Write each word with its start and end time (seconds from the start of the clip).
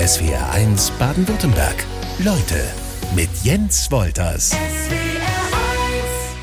SWR1 0.00 0.92
Baden-Württemberg. 0.98 1.84
Leute 2.20 2.72
mit 3.14 3.28
Jens 3.42 3.92
Wolters. 3.92 4.56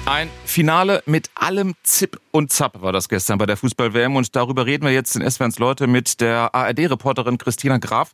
Ein 0.05 0.29
Finale 0.45 1.01
mit 1.07 1.31
allem 1.33 1.73
Zip 1.81 2.21
und 2.29 2.53
Zap 2.53 2.79
war 2.83 2.91
das 2.93 3.09
gestern 3.09 3.39
bei 3.39 3.47
der 3.47 3.57
Fußball-WM 3.57 4.15
und 4.15 4.35
darüber 4.35 4.67
reden 4.67 4.85
wir 4.85 4.93
jetzt 4.93 5.15
in 5.15 5.27
SWRs 5.27 5.57
Leute 5.57 5.87
mit 5.87 6.21
der 6.21 6.53
ARD-Reporterin 6.53 7.39
Christina 7.39 7.79
Graf. 7.79 8.13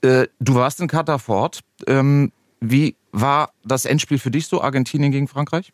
Äh, 0.00 0.26
du 0.40 0.56
warst 0.56 0.80
in 0.80 0.88
Katar 0.88 1.20
fort. 1.20 1.60
Ähm, 1.86 2.32
wie 2.58 2.96
war 3.12 3.52
das 3.64 3.84
Endspiel 3.84 4.18
für 4.18 4.32
dich 4.32 4.48
so, 4.48 4.62
Argentinien 4.62 5.12
gegen 5.12 5.28
Frankreich? 5.28 5.72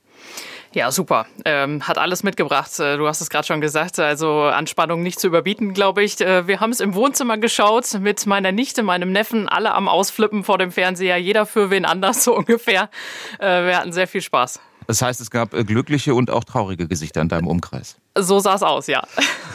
Ja, 0.73 0.91
super. 0.93 1.27
Ähm, 1.45 1.87
hat 1.87 1.99
alles 1.99 2.23
mitgebracht. 2.23 2.79
Äh, 2.79 2.99
du 2.99 3.07
hast 3.07 3.21
es 3.21 3.31
gerade 3.31 3.47
schon 3.47 3.61
gesagt. 3.61 3.99
Also 3.99 4.43
Anspannung 4.43 5.03
nicht 5.03 5.19
zu 5.19 5.27
überbieten, 5.27 5.73
glaube 5.73 6.03
ich. 6.03 6.21
Äh, 6.21 6.47
wir 6.47 6.61
haben 6.61 6.71
es 6.71 6.81
im 6.81 6.95
Wohnzimmer 6.95 7.39
geschaut 7.39 7.99
mit 8.01 8.27
meiner 8.27 8.53
Nichte, 8.53 8.83
meinem 8.83 9.11
Neffen, 9.11 9.49
alle 9.49 9.73
am 9.73 9.89
Ausflippen 9.89 10.45
vor 10.45 10.59
dem 10.59 10.71
Fernseher, 10.71 11.17
jeder 11.17 11.47
für 11.47 11.71
wen 11.71 11.85
anders 11.85 12.25
so 12.25 12.37
ungefähr. 12.37 12.91
Äh, 13.39 13.65
wir 13.65 13.79
hatten 13.79 13.93
sehr 13.93 14.07
viel 14.07 14.21
Spaß. 14.21 14.61
Das 14.87 15.03
heißt, 15.03 15.21
es 15.21 15.31
gab 15.31 15.51
glückliche 15.51 16.15
und 16.15 16.31
auch 16.31 16.45
traurige 16.45 16.89
Gesichter 16.89 17.21
in 17.21 17.29
deinem 17.29 17.47
Umkreis. 17.47 17.99
So 18.17 18.39
sah 18.39 18.55
es 18.55 18.63
aus, 18.63 18.87
ja. 18.87 19.03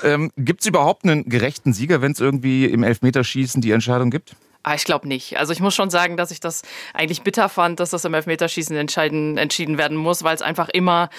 Ähm, 0.04 0.32
gibt 0.38 0.62
es 0.62 0.68
überhaupt 0.68 1.06
einen 1.06 1.28
gerechten 1.28 1.74
Sieger, 1.74 2.04
wenn 2.04 2.12
es 2.12 2.20
irgendwie 2.20 2.66
im 2.66 2.84
Elfmeterschießen 2.84 3.60
die 3.60 3.72
Entscheidung 3.72 4.12
gibt? 4.12 4.36
Ah, 4.66 4.76
ich 4.76 4.86
glaube 4.86 5.10
nicht. 5.10 5.38
Also 5.38 5.52
ich 5.52 5.60
muss 5.60 5.76
schon 5.76 5.90
sagen, 5.90 6.16
dass 6.16 6.32
ich 6.32 6.40
das 6.40 6.62
eigentlich 6.94 7.22
bitter 7.22 7.50
fand, 7.50 7.82
dass 7.82 7.90
das 7.90 8.06
im 8.06 8.14
Elfmeterschießen 8.14 8.78
entscheiden, 8.78 9.38
entschieden 9.38 9.78
werden 9.78 9.98
muss, 9.98 10.24
weil 10.24 10.34
es 10.34 10.42
einfach 10.42 10.70
immer, 10.70 11.10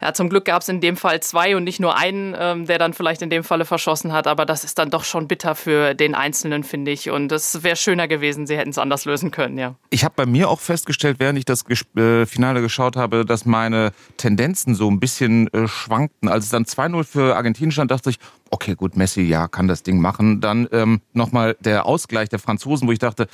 ja, 0.00 0.14
zum 0.14 0.30
Glück 0.30 0.46
gab 0.46 0.62
es 0.62 0.70
in 0.70 0.80
dem 0.80 0.96
Fall 0.96 1.20
zwei 1.20 1.54
und 1.54 1.64
nicht 1.64 1.80
nur 1.80 1.98
einen, 1.98 2.34
ähm, 2.38 2.64
der 2.64 2.78
dann 2.78 2.94
vielleicht 2.94 3.20
in 3.20 3.28
dem 3.28 3.44
Falle 3.44 3.66
verschossen 3.66 4.14
hat, 4.14 4.26
aber 4.26 4.46
das 4.46 4.64
ist 4.64 4.78
dann 4.78 4.88
doch 4.88 5.04
schon 5.04 5.28
bitter 5.28 5.54
für 5.54 5.92
den 5.92 6.14
Einzelnen, 6.14 6.64
finde 6.64 6.92
ich. 6.92 7.10
Und 7.10 7.30
es 7.30 7.62
wäre 7.62 7.76
schöner 7.76 8.08
gewesen, 8.08 8.46
sie 8.46 8.56
hätten 8.56 8.70
es 8.70 8.78
anders 8.78 9.04
lösen 9.04 9.30
können, 9.30 9.58
ja. 9.58 9.74
Ich 9.90 10.02
habe 10.02 10.14
bei 10.16 10.24
mir 10.24 10.48
auch 10.48 10.60
festgestellt, 10.60 11.18
während 11.18 11.38
ich 11.38 11.44
das 11.44 11.64
äh, 11.96 12.24
Finale 12.24 12.62
geschaut 12.62 12.96
habe, 12.96 13.26
dass 13.26 13.44
meine 13.44 13.92
Tendenzen 14.16 14.74
so 14.74 14.90
ein 14.90 14.98
bisschen 14.98 15.52
äh, 15.52 15.68
schwankten. 15.68 16.30
Als 16.30 16.44
es 16.44 16.50
dann 16.50 16.64
2-0 16.64 17.04
für 17.04 17.36
Argentinien 17.36 17.70
stand, 17.70 17.90
dachte 17.90 18.08
ich, 18.08 18.18
okay, 18.54 18.76
gut, 18.76 18.96
Messi, 18.96 19.22
ja, 19.22 19.48
kann 19.48 19.66
das 19.66 19.82
Ding 19.82 20.00
machen. 20.00 20.40
Dann 20.40 20.68
ähm, 20.70 21.00
nochmal 21.12 21.56
der 21.58 21.86
Ausgleich 21.86 22.28
der 22.28 22.38
Franzosen, 22.38 22.86
wo 22.86 22.92
ich 22.92 23.00
dachte, 23.00 23.26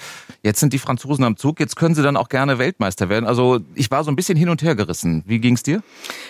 jetzt 0.43 0.61
sind 0.61 0.73
die 0.73 0.79
Franzosen 0.79 1.25
am 1.25 1.37
Zug, 1.37 1.61
jetzt 1.61 1.77
können 1.77 1.95
sie 1.95 2.03
dann 2.03 2.17
auch 2.17 2.31
gerne 2.31 2.59
Weltmeister 2.59 3.11
werden. 3.11 3.27
Also 3.27 3.61
ich 3.75 3.91
war 3.91 4.03
so 4.03 4.11
ein 4.11 4.17
bisschen 4.17 4.39
hin 4.39 4.49
und 4.49 4.63
her 4.63 4.75
gerissen. 4.75 5.23
Wie 5.27 5.39
ging's 5.39 5.63
dir? 5.63 5.83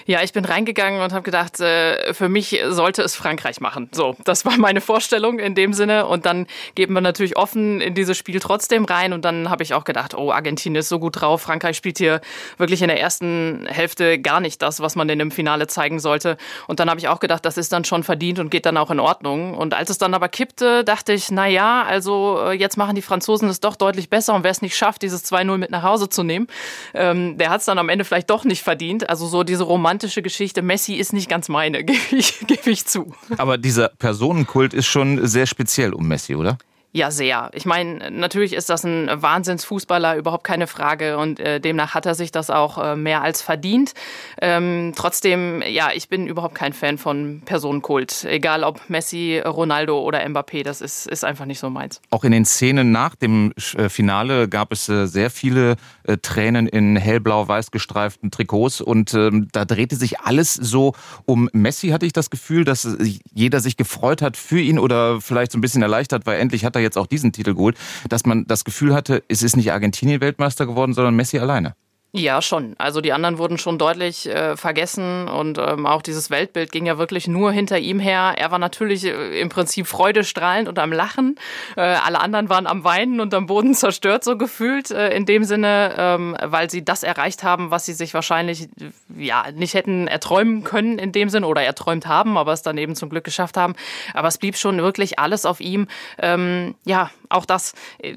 Ja, 0.06 0.22
ich 0.24 0.32
bin 0.32 0.44
reingegangen 0.44 1.00
und 1.00 1.12
habe 1.12 1.22
gedacht, 1.22 1.60
äh, 1.60 2.12
für 2.14 2.28
mich 2.28 2.60
sollte 2.68 3.02
es 3.02 3.14
Frankreich 3.14 3.60
machen. 3.60 3.88
So, 3.92 4.16
das 4.24 4.44
war 4.44 4.58
meine 4.58 4.80
Vorstellung 4.80 5.38
in 5.38 5.54
dem 5.54 5.72
Sinne. 5.72 6.06
Und 6.06 6.26
dann 6.26 6.48
geben 6.74 6.94
wir 6.94 7.00
natürlich 7.00 7.36
offen 7.36 7.80
in 7.80 7.94
dieses 7.94 8.18
Spiel 8.18 8.40
trotzdem 8.40 8.86
rein. 8.86 9.12
Und 9.12 9.24
dann 9.24 9.50
habe 9.50 9.62
ich 9.62 9.72
auch 9.72 9.84
gedacht, 9.84 10.14
oh, 10.14 10.32
Argentinien 10.32 10.80
ist 10.80 10.88
so 10.88 10.98
gut 10.98 11.20
drauf. 11.20 11.42
Frankreich 11.42 11.76
spielt 11.76 11.98
hier 11.98 12.20
wirklich 12.58 12.82
in 12.82 12.88
der 12.88 13.00
ersten 13.00 13.66
Hälfte 13.68 14.18
gar 14.18 14.40
nicht 14.40 14.60
das, 14.62 14.80
was 14.80 14.96
man 14.96 15.08
in 15.08 15.20
dem 15.20 15.30
Finale 15.30 15.68
zeigen 15.68 16.00
sollte. 16.00 16.36
Und 16.66 16.80
dann 16.80 16.90
habe 16.90 16.98
ich 16.98 17.06
auch 17.06 17.20
gedacht, 17.20 17.44
das 17.44 17.56
ist 17.56 17.72
dann 17.72 17.84
schon 17.84 18.02
verdient 18.02 18.40
und 18.40 18.50
geht 18.50 18.66
dann 18.66 18.76
auch 18.80 18.90
in 18.90 19.00
Ordnung. 19.00 19.56
Und 19.56 19.74
als 19.74 19.90
es 19.90 19.98
dann 19.98 20.14
aber 20.14 20.28
kippte, 20.28 20.84
dachte 20.84 21.12
ich, 21.12 21.30
na 21.30 21.46
ja, 21.46 21.84
also 21.84 22.40
äh, 22.46 22.52
jetzt 22.52 22.76
machen 22.76 22.94
die 22.94 23.02
Franzosen 23.02 23.48
es 23.48 23.60
doch 23.60 23.76
deutlich 23.76 24.10
besser 24.10 24.34
und 24.34 24.44
wer 24.44 24.50
es 24.50 24.62
nicht 24.62 24.76
schafft, 24.76 25.02
dieses 25.02 25.30
2-0 25.30 25.56
mit 25.58 25.70
nach 25.70 25.82
Hause 25.82 26.08
zu 26.08 26.22
nehmen, 26.22 26.46
ähm, 26.94 27.38
der 27.38 27.50
hat 27.50 27.60
es 27.60 27.66
dann 27.66 27.78
am 27.78 27.88
Ende 27.88 28.04
vielleicht 28.04 28.30
doch 28.30 28.44
nicht 28.44 28.62
verdient. 28.62 29.08
Also 29.08 29.26
so 29.26 29.44
diese 29.44 29.64
romantische 29.64 30.22
Geschichte, 30.22 30.62
Messi 30.62 30.94
ist 30.94 31.12
nicht 31.12 31.28
ganz 31.28 31.48
meine, 31.48 31.84
gebe 31.84 31.98
ich, 32.10 32.40
geb 32.46 32.66
ich 32.66 32.86
zu. 32.86 33.14
Aber 33.38 33.58
dieser 33.58 33.88
Personenkult 33.88 34.74
ist 34.74 34.86
schon 34.86 35.26
sehr 35.26 35.46
speziell 35.46 35.92
um 35.92 36.08
Messi, 36.08 36.34
oder? 36.34 36.58
Ja, 36.92 37.12
sehr. 37.12 37.50
Ich 37.54 37.66
meine, 37.66 38.10
natürlich 38.10 38.52
ist 38.52 38.68
das 38.68 38.84
ein 38.84 39.08
Wahnsinnsfußballer, 39.12 40.16
überhaupt 40.16 40.42
keine 40.42 40.66
Frage. 40.66 41.18
Und 41.18 41.38
äh, 41.38 41.60
demnach 41.60 41.94
hat 41.94 42.04
er 42.04 42.16
sich 42.16 42.32
das 42.32 42.50
auch 42.50 42.78
äh, 42.78 42.96
mehr 42.96 43.22
als 43.22 43.42
verdient. 43.42 43.94
Ähm, 44.42 44.92
trotzdem, 44.96 45.62
ja, 45.64 45.90
ich 45.94 46.08
bin 46.08 46.26
überhaupt 46.26 46.56
kein 46.56 46.72
Fan 46.72 46.98
von 46.98 47.42
Personenkult. 47.44 48.24
Egal 48.24 48.64
ob 48.64 48.80
Messi, 48.90 49.38
Ronaldo 49.38 50.00
oder 50.00 50.26
Mbappé, 50.26 50.64
das 50.64 50.80
ist, 50.80 51.06
ist 51.06 51.24
einfach 51.24 51.44
nicht 51.44 51.60
so 51.60 51.70
meins. 51.70 52.00
Auch 52.10 52.24
in 52.24 52.32
den 52.32 52.44
Szenen 52.44 52.90
nach 52.90 53.14
dem 53.14 53.52
äh, 53.76 53.88
Finale 53.88 54.48
gab 54.48 54.72
es 54.72 54.88
äh, 54.88 55.06
sehr 55.06 55.30
viele 55.30 55.76
äh, 56.02 56.16
Tränen 56.16 56.66
in 56.66 56.96
hellblau-weiß 56.96 57.70
gestreiften 57.70 58.32
Trikots. 58.32 58.80
Und 58.80 59.14
ähm, 59.14 59.46
da 59.52 59.64
drehte 59.64 59.94
sich 59.94 60.18
alles 60.18 60.54
so 60.54 60.94
um 61.24 61.48
Messi, 61.52 61.90
hatte 61.90 62.06
ich 62.06 62.12
das 62.12 62.30
Gefühl, 62.30 62.64
dass 62.64 62.96
jeder 63.32 63.60
sich 63.60 63.76
gefreut 63.76 64.22
hat 64.22 64.36
für 64.36 64.58
ihn 64.58 64.80
oder 64.80 65.20
vielleicht 65.20 65.52
so 65.52 65.58
ein 65.58 65.60
bisschen 65.60 65.82
erleichtert, 65.82 66.26
weil 66.26 66.40
endlich 66.40 66.64
hat 66.64 66.74
er 66.74 66.79
jetzt 66.80 66.98
auch 66.98 67.06
diesen 67.06 67.32
Titel 67.32 67.54
geholt, 67.54 67.76
dass 68.08 68.26
man 68.26 68.46
das 68.46 68.64
Gefühl 68.64 68.94
hatte, 68.94 69.22
es 69.28 69.42
ist 69.42 69.56
nicht 69.56 69.72
Argentinien 69.72 70.20
Weltmeister 70.20 70.66
geworden, 70.66 70.94
sondern 70.94 71.14
Messi 71.14 71.38
alleine. 71.38 71.74
Ja, 72.12 72.42
schon. 72.42 72.74
Also 72.76 73.00
die 73.00 73.12
anderen 73.12 73.38
wurden 73.38 73.56
schon 73.56 73.78
deutlich 73.78 74.28
äh, 74.28 74.56
vergessen 74.56 75.28
und 75.28 75.58
ähm, 75.58 75.86
auch 75.86 76.02
dieses 76.02 76.28
Weltbild 76.28 76.72
ging 76.72 76.84
ja 76.84 76.98
wirklich 76.98 77.28
nur 77.28 77.52
hinter 77.52 77.78
ihm 77.78 78.00
her. 78.00 78.34
Er 78.36 78.50
war 78.50 78.58
natürlich 78.58 79.04
äh, 79.04 79.40
im 79.40 79.48
Prinzip 79.48 79.86
freudestrahlend 79.86 80.68
und 80.68 80.80
am 80.80 80.92
Lachen. 80.92 81.36
Äh, 81.76 81.82
alle 81.82 82.20
anderen 82.20 82.48
waren 82.48 82.66
am 82.66 82.82
Weinen 82.82 83.20
und 83.20 83.32
am 83.32 83.46
Boden 83.46 83.74
zerstört, 83.76 84.24
so 84.24 84.36
gefühlt 84.36 84.90
äh, 84.90 85.14
in 85.14 85.24
dem 85.24 85.44
Sinne, 85.44 85.94
ähm, 85.96 86.36
weil 86.42 86.68
sie 86.68 86.84
das 86.84 87.04
erreicht 87.04 87.44
haben, 87.44 87.70
was 87.70 87.86
sie 87.86 87.92
sich 87.92 88.12
wahrscheinlich 88.12 88.68
ja 89.16 89.44
nicht 89.54 89.74
hätten 89.74 90.08
erträumen 90.08 90.64
können 90.64 90.98
in 90.98 91.12
dem 91.12 91.28
Sinne 91.28 91.46
oder 91.46 91.62
erträumt 91.62 92.08
haben, 92.08 92.36
aber 92.36 92.52
es 92.52 92.62
dann 92.62 92.76
eben 92.76 92.96
zum 92.96 93.08
Glück 93.08 93.22
geschafft 93.22 93.56
haben. 93.56 93.76
Aber 94.14 94.26
es 94.26 94.36
blieb 94.36 94.56
schon 94.56 94.78
wirklich 94.78 95.20
alles 95.20 95.46
auf 95.46 95.60
ihm. 95.60 95.86
Ähm, 96.18 96.74
ja, 96.84 97.10
auch 97.28 97.44
das. 97.44 97.72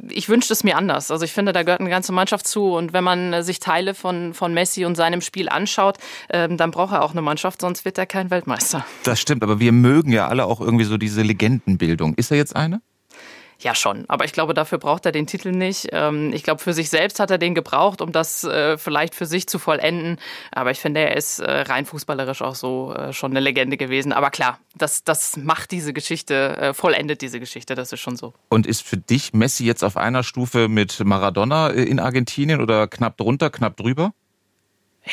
Ich 0.09 0.29
wünschte 0.29 0.53
es 0.53 0.63
mir 0.63 0.77
anders. 0.77 1.11
Also 1.11 1.25
ich 1.25 1.31
finde, 1.31 1.53
da 1.53 1.61
gehört 1.61 1.81
eine 1.81 1.91
ganze 1.91 2.11
Mannschaft 2.11 2.47
zu 2.47 2.73
und 2.73 2.91
wenn 2.93 3.03
man 3.03 3.43
sich 3.43 3.59
teilt 3.59 3.82
Teile 3.83 3.93
von, 3.93 4.33
von 4.33 4.53
Messi 4.53 4.85
und 4.85 4.95
seinem 4.95 5.21
Spiel 5.21 5.49
anschaut, 5.49 5.97
ähm, 6.29 6.57
dann 6.57 6.71
braucht 6.71 6.93
er 6.93 7.03
auch 7.03 7.11
eine 7.11 7.21
Mannschaft, 7.21 7.61
sonst 7.61 7.85
wird 7.85 7.97
er 7.97 8.05
kein 8.05 8.29
Weltmeister. 8.29 8.85
Das 9.03 9.19
stimmt, 9.19 9.43
aber 9.43 9.59
wir 9.59 9.71
mögen 9.71 10.11
ja 10.11 10.27
alle 10.27 10.45
auch 10.45 10.61
irgendwie 10.61 10.85
so 10.85 10.97
diese 10.97 11.21
Legendenbildung. 11.21 12.13
Ist 12.15 12.31
er 12.31 12.37
jetzt 12.37 12.55
eine? 12.55 12.81
Ja, 13.63 13.73
schon. 13.75 14.03
Aber 14.09 14.25
ich 14.25 14.33
glaube, 14.33 14.53
dafür 14.53 14.77
braucht 14.77 15.05
er 15.05 15.13
den 15.13 15.25
Titel 15.25 15.51
nicht. 15.51 15.87
Ähm, 15.93 16.33
ich 16.33 16.43
glaube, 16.43 16.61
für 16.61 16.73
sich 16.73 16.89
selbst 16.89 17.21
hat 17.21 17.31
er 17.31 17.37
den 17.37 17.55
gebraucht, 17.55 18.01
um 18.01 18.11
das 18.11 18.43
äh, 18.43 18.77
vielleicht 18.77 19.15
für 19.15 19.25
sich 19.25 19.47
zu 19.47 19.57
vollenden. 19.57 20.17
Aber 20.51 20.71
ich 20.71 20.79
finde, 20.79 20.99
er 20.99 21.15
ist 21.15 21.39
äh, 21.39 21.61
rein 21.61 21.85
fußballerisch 21.85 22.41
auch 22.41 22.55
so 22.55 22.93
äh, 22.93 23.13
schon 23.13 23.31
eine 23.31 23.39
Legende 23.39 23.77
gewesen. 23.77 24.11
Aber 24.11 24.31
klar, 24.31 24.59
das, 24.75 25.05
das 25.05 25.37
macht 25.37 25.71
diese 25.71 25.93
Geschichte, 25.93 26.73
vollendet 26.73 27.21
diese 27.21 27.39
Geschichte, 27.39 27.75
das 27.75 27.93
ist 27.93 27.99
schon 27.99 28.17
so. 28.17 28.33
Und 28.49 28.67
ist 28.67 28.81
für 28.81 28.97
dich 28.97 29.33
Messi 29.33 29.65
jetzt 29.65 29.83
auf 29.83 29.97
einer 29.97 30.23
Stufe 30.23 30.67
mit 30.67 30.99
Maradona 31.05 31.69
in 31.69 31.99
Argentinien 31.99 32.59
oder 32.59 32.87
knapp 32.87 33.17
drunter, 33.17 33.49
knapp 33.49 33.77
drüber? 33.77 34.13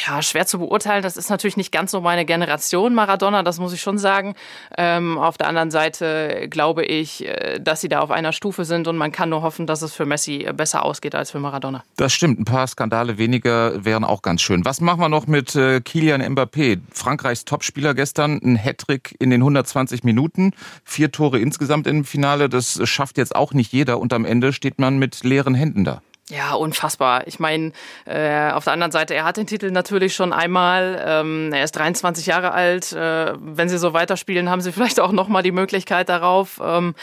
Ja, 0.07 0.23
schwer 0.23 0.47
zu 0.47 0.59
beurteilen. 0.59 1.03
Das 1.03 1.17
ist 1.17 1.31
natürlich 1.31 1.57
nicht 1.57 1.73
ganz 1.73 1.91
so 1.91 2.01
meine 2.01 2.25
Generation 2.25 2.95
Maradona, 2.95 3.43
das 3.43 3.59
muss 3.59 3.73
ich 3.73 3.81
schon 3.81 3.99
sagen. 3.99 4.35
Ähm, 4.79 5.19
auf 5.19 5.37
der 5.37 5.49
anderen 5.49 5.73
Seite 5.73 6.47
glaube 6.49 6.85
ich, 6.85 7.27
äh, 7.27 7.59
dass 7.61 7.81
sie 7.81 7.89
da 7.89 8.01
auf 8.01 8.13
einer 8.13 8.33
Stufe 8.33 8.65
sind 8.65 8.87
und 8.87 8.97
man 8.97 9.11
kann 9.11 9.31
nur 9.31 9.43
hoffen, 9.43 9.67
dass 9.67 9.83
es 9.83 9.93
für 9.93 10.07
Messi 10.07 10.47
besser 10.55 10.85
ausgeht 10.85 11.17
als 11.17 11.33
für 11.33 11.41
Maradona. 11.41 11.83
Das 11.97 12.13
stimmt. 12.13 12.39
Ein 12.39 12.45
paar 12.45 12.69
Skandale 12.69 13.19
weniger 13.19 13.85
wären 13.85 14.05
auch 14.05 14.23
ganz 14.23 14.43
schön. 14.43 14.65
Was 14.65 14.81
machen 14.81 15.01
wir 15.01 15.09
noch 15.09 15.27
mit 15.27 15.57
äh, 15.57 15.81
Kilian 15.81 16.23
Mbappé? 16.23 16.79
Frankreichs 16.93 17.45
Topspieler 17.45 17.95
gestern, 17.95 18.41
ein 18.45 18.57
Hattrick 18.57 19.17
in 19.19 19.31
den 19.31 19.41
120 19.41 20.05
Minuten, 20.05 20.53
vier 20.85 21.11
Tore 21.11 21.41
insgesamt 21.41 21.89
im 21.89 22.05
Finale. 22.05 22.49
Das 22.49 22.81
schafft 22.89 23.19
jetzt 23.19 23.35
auch 23.35 23.53
nicht 23.53 23.73
jeder 23.73 23.99
und 23.99 24.13
am 24.13 24.25
Ende 24.25 24.53
steht 24.53 24.79
man 24.79 24.99
mit 24.99 25.25
leeren 25.25 25.55
Händen 25.55 25.85
da. 25.85 26.01
Ja, 26.31 26.55
unfassbar. 26.55 27.27
Ich 27.27 27.41
meine, 27.41 27.73
äh, 28.05 28.53
auf 28.53 28.63
der 28.63 28.73
anderen 28.73 28.93
Seite, 28.93 29.17
er 29.17 29.25
hat 29.25 29.37
den 29.37 29.49
Titel 29.49 29.73
natürlich 29.73 30.15
schon 30.15 30.33
einmal. 30.33 31.03
Ähm, 31.05 31.53
er 31.53 31.65
ist 31.65 31.73
23 31.73 32.27
Jahre 32.27 32.53
alt. 32.53 32.93
Äh, 32.93 33.33
wenn 33.41 33.69
sie 33.69 33.79
so 33.79 33.95
weiterspielen, 33.95 34.49
haben 34.49 34.61
sie 34.61 34.71
vielleicht 34.73 35.01
auch 35.01 35.11
nochmal 35.11 35.43
die 35.43 35.51
Möglichkeit 35.51 36.09
darauf. 36.09 36.61
Ähm, 36.63 36.95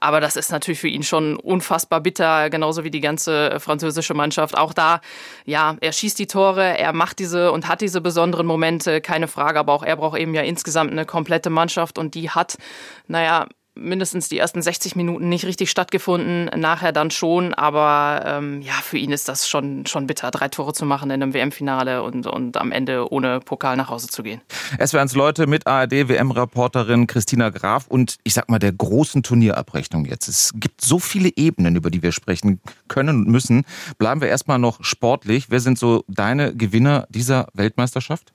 aber 0.00 0.20
das 0.20 0.36
ist 0.36 0.52
natürlich 0.52 0.78
für 0.78 0.86
ihn 0.86 1.02
schon 1.02 1.34
unfassbar 1.34 2.00
bitter, 2.00 2.48
genauso 2.48 2.84
wie 2.84 2.92
die 2.92 3.00
ganze 3.00 3.58
französische 3.58 4.14
Mannschaft. 4.14 4.56
Auch 4.56 4.72
da, 4.72 5.00
ja, 5.46 5.76
er 5.80 5.90
schießt 5.90 6.16
die 6.20 6.28
Tore, 6.28 6.78
er 6.78 6.92
macht 6.92 7.18
diese 7.18 7.50
und 7.50 7.66
hat 7.66 7.80
diese 7.80 8.00
besonderen 8.00 8.46
Momente, 8.46 9.00
keine 9.00 9.26
Frage. 9.26 9.58
Aber 9.58 9.72
auch 9.72 9.82
er 9.82 9.96
braucht 9.96 10.16
eben 10.16 10.32
ja 10.32 10.42
insgesamt 10.42 10.92
eine 10.92 11.06
komplette 11.06 11.50
Mannschaft 11.50 11.98
und 11.98 12.14
die 12.14 12.30
hat, 12.30 12.56
naja, 13.08 13.46
mindestens 13.76 14.28
die 14.28 14.38
ersten 14.38 14.62
60 14.62 14.96
Minuten 14.96 15.28
nicht 15.28 15.44
richtig 15.44 15.70
stattgefunden, 15.70 16.46
nachher 16.58 16.92
dann 16.92 17.10
schon, 17.10 17.54
aber 17.54 18.24
ähm, 18.26 18.62
ja, 18.62 18.72
für 18.72 18.98
ihn 18.98 19.12
ist 19.12 19.28
das 19.28 19.48
schon, 19.48 19.86
schon 19.86 20.06
bitter, 20.06 20.30
drei 20.30 20.48
Tore 20.48 20.72
zu 20.72 20.84
machen 20.84 21.10
in 21.10 21.22
einem 21.22 21.34
WM-Finale 21.34 22.02
und, 22.02 22.26
und 22.26 22.56
am 22.56 22.72
Ende 22.72 23.12
ohne 23.12 23.40
Pokal 23.40 23.76
nach 23.76 23.88
Hause 23.88 24.08
zu 24.08 24.22
gehen. 24.22 24.40
Es 24.78 24.92
werden 24.92 25.08
Leute 25.14 25.46
mit 25.46 25.66
ARD-WM-Reporterin 25.66 27.06
Christina 27.06 27.50
Graf 27.50 27.86
und 27.88 28.16
ich 28.24 28.34
sag 28.34 28.48
mal 28.48 28.58
der 28.58 28.72
großen 28.72 29.22
Turnierabrechnung 29.22 30.04
jetzt. 30.04 30.28
Es 30.28 30.52
gibt 30.54 30.80
so 30.80 30.98
viele 30.98 31.30
Ebenen, 31.36 31.76
über 31.76 31.90
die 31.90 32.02
wir 32.02 32.12
sprechen 32.12 32.60
können 32.88 33.20
und 33.20 33.28
müssen. 33.28 33.64
Bleiben 33.98 34.20
wir 34.20 34.28
erstmal 34.28 34.58
noch 34.58 34.82
sportlich. 34.82 35.46
Wer 35.48 35.60
sind 35.60 35.78
so 35.78 36.04
deine 36.08 36.54
Gewinner 36.54 37.06
dieser 37.10 37.48
Weltmeisterschaft? 37.54 38.32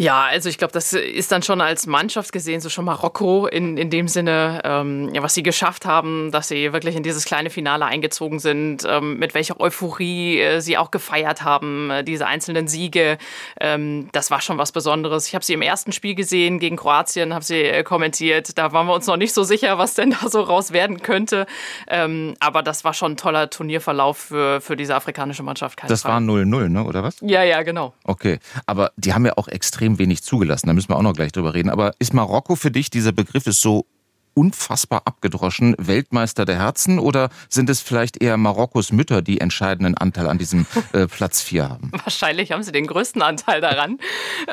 Ja, 0.00 0.22
also 0.22 0.48
ich 0.48 0.56
glaube, 0.56 0.72
das 0.72 0.94
ist 0.94 1.30
dann 1.30 1.42
schon 1.42 1.60
als 1.60 1.86
Mannschaft 1.86 2.32
gesehen, 2.32 2.62
so 2.62 2.70
schon 2.70 2.86
Marokko 2.86 3.46
in, 3.46 3.76
in 3.76 3.90
dem 3.90 4.08
Sinne, 4.08 4.62
ähm, 4.64 5.10
was 5.18 5.34
sie 5.34 5.42
geschafft 5.42 5.84
haben, 5.84 6.30
dass 6.30 6.48
sie 6.48 6.72
wirklich 6.72 6.96
in 6.96 7.02
dieses 7.02 7.26
kleine 7.26 7.50
Finale 7.50 7.84
eingezogen 7.84 8.38
sind, 8.38 8.82
ähm, 8.88 9.18
mit 9.18 9.34
welcher 9.34 9.60
Euphorie 9.60 10.40
äh, 10.40 10.60
sie 10.60 10.78
auch 10.78 10.90
gefeiert 10.90 11.42
haben, 11.42 11.90
äh, 11.90 12.02
diese 12.02 12.26
einzelnen 12.26 12.66
Siege. 12.66 13.18
Ähm, 13.60 14.08
das 14.12 14.30
war 14.30 14.40
schon 14.40 14.56
was 14.56 14.72
Besonderes. 14.72 15.26
Ich 15.28 15.34
habe 15.34 15.44
sie 15.44 15.52
im 15.52 15.60
ersten 15.60 15.92
Spiel 15.92 16.14
gesehen 16.14 16.60
gegen 16.60 16.76
Kroatien, 16.76 17.34
habe 17.34 17.44
sie 17.44 17.60
äh, 17.60 17.82
kommentiert. 17.82 18.56
Da 18.56 18.72
waren 18.72 18.86
wir 18.86 18.94
uns 18.94 19.06
noch 19.06 19.18
nicht 19.18 19.34
so 19.34 19.44
sicher, 19.44 19.76
was 19.76 19.92
denn 19.92 20.12
da 20.22 20.30
so 20.30 20.40
raus 20.40 20.72
werden 20.72 21.02
könnte. 21.02 21.44
Ähm, 21.88 22.36
aber 22.40 22.62
das 22.62 22.84
war 22.84 22.94
schon 22.94 23.12
ein 23.12 23.16
toller 23.18 23.50
Turnierverlauf 23.50 24.16
für, 24.16 24.62
für 24.62 24.76
diese 24.76 24.94
afrikanische 24.94 25.42
Mannschaft. 25.42 25.78
das 25.86 26.00
Fall. 26.00 26.12
war 26.12 26.20
0-0, 26.20 26.70
ne? 26.70 26.84
oder 26.84 27.02
was? 27.02 27.16
Ja, 27.20 27.42
ja, 27.42 27.62
genau. 27.64 27.92
Okay, 28.04 28.38
aber 28.64 28.92
die 28.96 29.12
haben 29.12 29.26
ja 29.26 29.34
auch 29.36 29.48
extrem 29.48 29.89
wenig 29.98 30.22
zugelassen. 30.22 30.66
Da 30.66 30.72
müssen 30.72 30.88
wir 30.88 30.96
auch 30.96 31.02
noch 31.02 31.14
gleich 31.14 31.32
drüber 31.32 31.54
reden. 31.54 31.70
Aber 31.70 31.92
ist 31.98 32.14
Marokko 32.14 32.56
für 32.56 32.70
dich, 32.70 32.90
dieser 32.90 33.12
Begriff 33.12 33.46
ist 33.46 33.60
so 33.60 33.86
unfassbar 34.34 35.02
abgedroschen 35.04 35.74
Weltmeister 35.78 36.44
der 36.44 36.58
Herzen 36.58 36.98
oder 36.98 37.30
sind 37.48 37.68
es 37.70 37.80
vielleicht 37.80 38.22
eher 38.22 38.36
Marokkos 38.36 38.92
Mütter, 38.92 39.22
die 39.22 39.40
entscheidenden 39.40 39.96
Anteil 39.96 40.28
an 40.28 40.38
diesem 40.38 40.66
äh, 40.92 41.06
Platz 41.06 41.42
4 41.42 41.68
haben? 41.68 41.92
Wahrscheinlich 42.04 42.52
haben 42.52 42.62
sie 42.62 42.72
den 42.72 42.86
größten 42.86 43.22
Anteil 43.22 43.60
daran, 43.60 43.98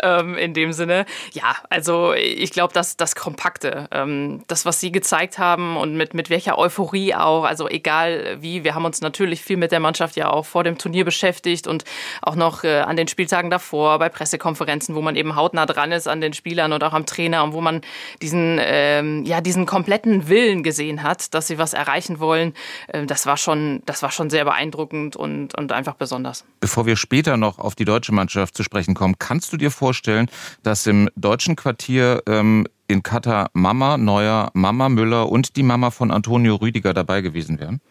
ähm, 0.02 0.36
in 0.36 0.54
dem 0.54 0.74
Sinne. 0.74 1.06
Ja, 1.34 1.56
also 1.70 2.14
ich 2.14 2.52
glaube, 2.52 2.74
dass 2.74 2.98
das 2.98 3.16
Kompakte, 3.16 3.88
ähm, 3.92 4.44
das, 4.48 4.66
was 4.66 4.80
sie 4.80 4.92
gezeigt 4.92 5.38
haben 5.38 5.78
und 5.78 5.96
mit, 5.96 6.14
mit 6.14 6.30
welcher 6.30 6.58
Euphorie 6.58 7.14
auch, 7.14 7.44
also 7.44 7.68
egal 7.70 8.38
wie, 8.42 8.64
wir 8.64 8.76
haben 8.76 8.86
uns 8.86 9.02
natürlich 9.02 9.44
viel 9.44 9.58
mit 9.58 9.72
der 9.72 9.80
Mannschaft 9.80 10.16
ja 10.16 10.30
auch 10.30 10.46
vor 10.46 10.64
dem 10.64 10.78
Turnier 10.78 11.06
beschäftigt 11.06 11.68
und 11.68 11.84
auch 12.22 12.36
noch 12.36 12.64
äh, 12.64 12.80
an 12.80 12.96
den 12.96 13.08
Spieltagen 13.08 13.50
davor 13.52 14.00
bei 14.00 14.10
Pressekonferenzen, 14.10 14.96
wo 14.96 15.02
man 15.02 15.16
eben 15.16 15.36
hautnah 15.36 15.66
dran 15.66 15.92
ist 15.92 16.08
an 16.08 16.22
den 16.22 16.34
Spielern 16.34 16.74
und 16.74 16.84
auch 16.84 16.94
am 16.94 17.06
Trainer 17.06 17.44
und 17.44 17.54
wo 17.54 17.62
man 17.62 17.82
diesen, 18.22 18.60
ähm, 18.62 19.24
ja, 19.26 19.42
diesen 19.42 19.67
kompletten 19.68 20.28
Willen 20.28 20.64
gesehen 20.64 21.04
hat, 21.04 21.34
dass 21.34 21.48
sie 21.48 21.58
was 21.60 21.74
erreichen 21.74 22.19
wollen, 22.19 22.54
äh, 22.88 23.06
das 23.06 23.25
war 23.25 23.38
schon, 23.38 23.84
das 23.86 24.02
war 24.02 24.12
schon 24.12 24.30
sehr 24.30 24.46
beeindruckend 24.46 25.16
und, 25.16 25.56
und 25.56 25.72
einfach 25.72 25.96
besonders. 25.96 26.44
Bevor 26.60 26.86
wir 26.86 26.96
später 26.96 27.38
noch 27.38 27.60
auf 27.60 27.75
die 27.75 27.86
deutsche 27.86 28.12
Mannschaft 28.12 28.58
zu 28.58 28.64
sprechen 28.64 28.96
kommen, 28.96 29.19
kannst 29.19 29.54
du 29.54 29.58
dir 29.58 29.69
vorstellen, 29.69 30.30
dass 30.64 30.88
im 30.88 31.10
deutschen 31.16 31.56
Quartier 31.56 32.24
ähm, 32.28 32.66
in 32.88 33.04
Katar 33.04 33.50
Mama 33.54 33.98
Neuer, 33.98 34.50
Mama 34.54 34.90
Müller 34.90 35.30
und 35.30 35.56
die 35.56 35.64
Mama 35.64 35.92
von 35.92 36.10
Antonio 36.10 36.56
Rüdiger 36.56 36.94
dabei 36.94 37.22
gewesen 37.22 37.60
wären? 37.60 37.81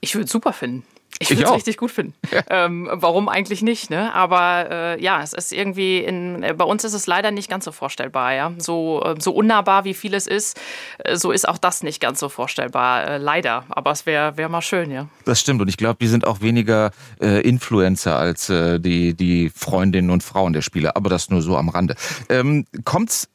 Ich 0.00 0.14
würde 0.14 0.24
es 0.24 0.32
super 0.32 0.52
finden. 0.52 0.84
Ich 1.18 1.30
würde 1.30 1.44
es 1.44 1.50
richtig 1.50 1.76
gut 1.76 1.90
finden. 1.90 2.14
Ja. 2.30 2.42
Ähm, 2.48 2.88
warum 2.92 3.28
eigentlich 3.28 3.62
nicht? 3.62 3.90
Ne? 3.90 4.12
Aber 4.14 4.70
äh, 4.70 5.02
ja, 5.02 5.22
es 5.22 5.32
ist 5.32 5.52
irgendwie 5.52 5.98
in, 5.98 6.42
äh, 6.42 6.54
bei 6.54 6.64
uns 6.64 6.84
ist 6.84 6.94
es 6.94 7.06
leider 7.06 7.30
nicht 7.30 7.50
ganz 7.50 7.64
so 7.64 7.72
vorstellbar. 7.72 8.32
Ja, 8.32 8.52
so 8.58 9.02
äh, 9.04 9.16
so 9.18 9.32
unnahbar 9.32 9.84
wie 9.84 9.94
vieles 9.94 10.26
ist, 10.26 10.58
äh, 10.98 11.16
so 11.16 11.30
ist 11.32 11.48
auch 11.48 11.58
das 11.58 11.82
nicht 11.82 12.00
ganz 12.00 12.20
so 12.20 12.28
vorstellbar. 12.28 13.06
Äh, 13.06 13.18
leider. 13.18 13.64
Aber 13.68 13.90
es 13.90 14.06
wäre 14.06 14.36
wär 14.36 14.48
mal 14.48 14.62
schön, 14.62 14.90
ja. 14.90 15.08
Das 15.24 15.40
stimmt. 15.40 15.60
Und 15.60 15.68
ich 15.68 15.76
glaube, 15.76 15.98
die 16.00 16.08
sind 16.08 16.26
auch 16.26 16.40
weniger 16.40 16.92
äh, 17.20 17.40
Influencer 17.40 18.16
als 18.16 18.46
die 18.50 19.14
die 19.14 19.50
Freundinnen 19.50 20.10
und 20.10 20.22
Frauen 20.22 20.52
der 20.52 20.62
Spieler. 20.62 20.96
Aber 20.96 21.10
das 21.10 21.30
nur 21.30 21.42
so 21.42 21.56
am 21.56 21.68
Rande. 21.68 21.94
Ähm, 22.28 22.64
kommt's 22.84 23.28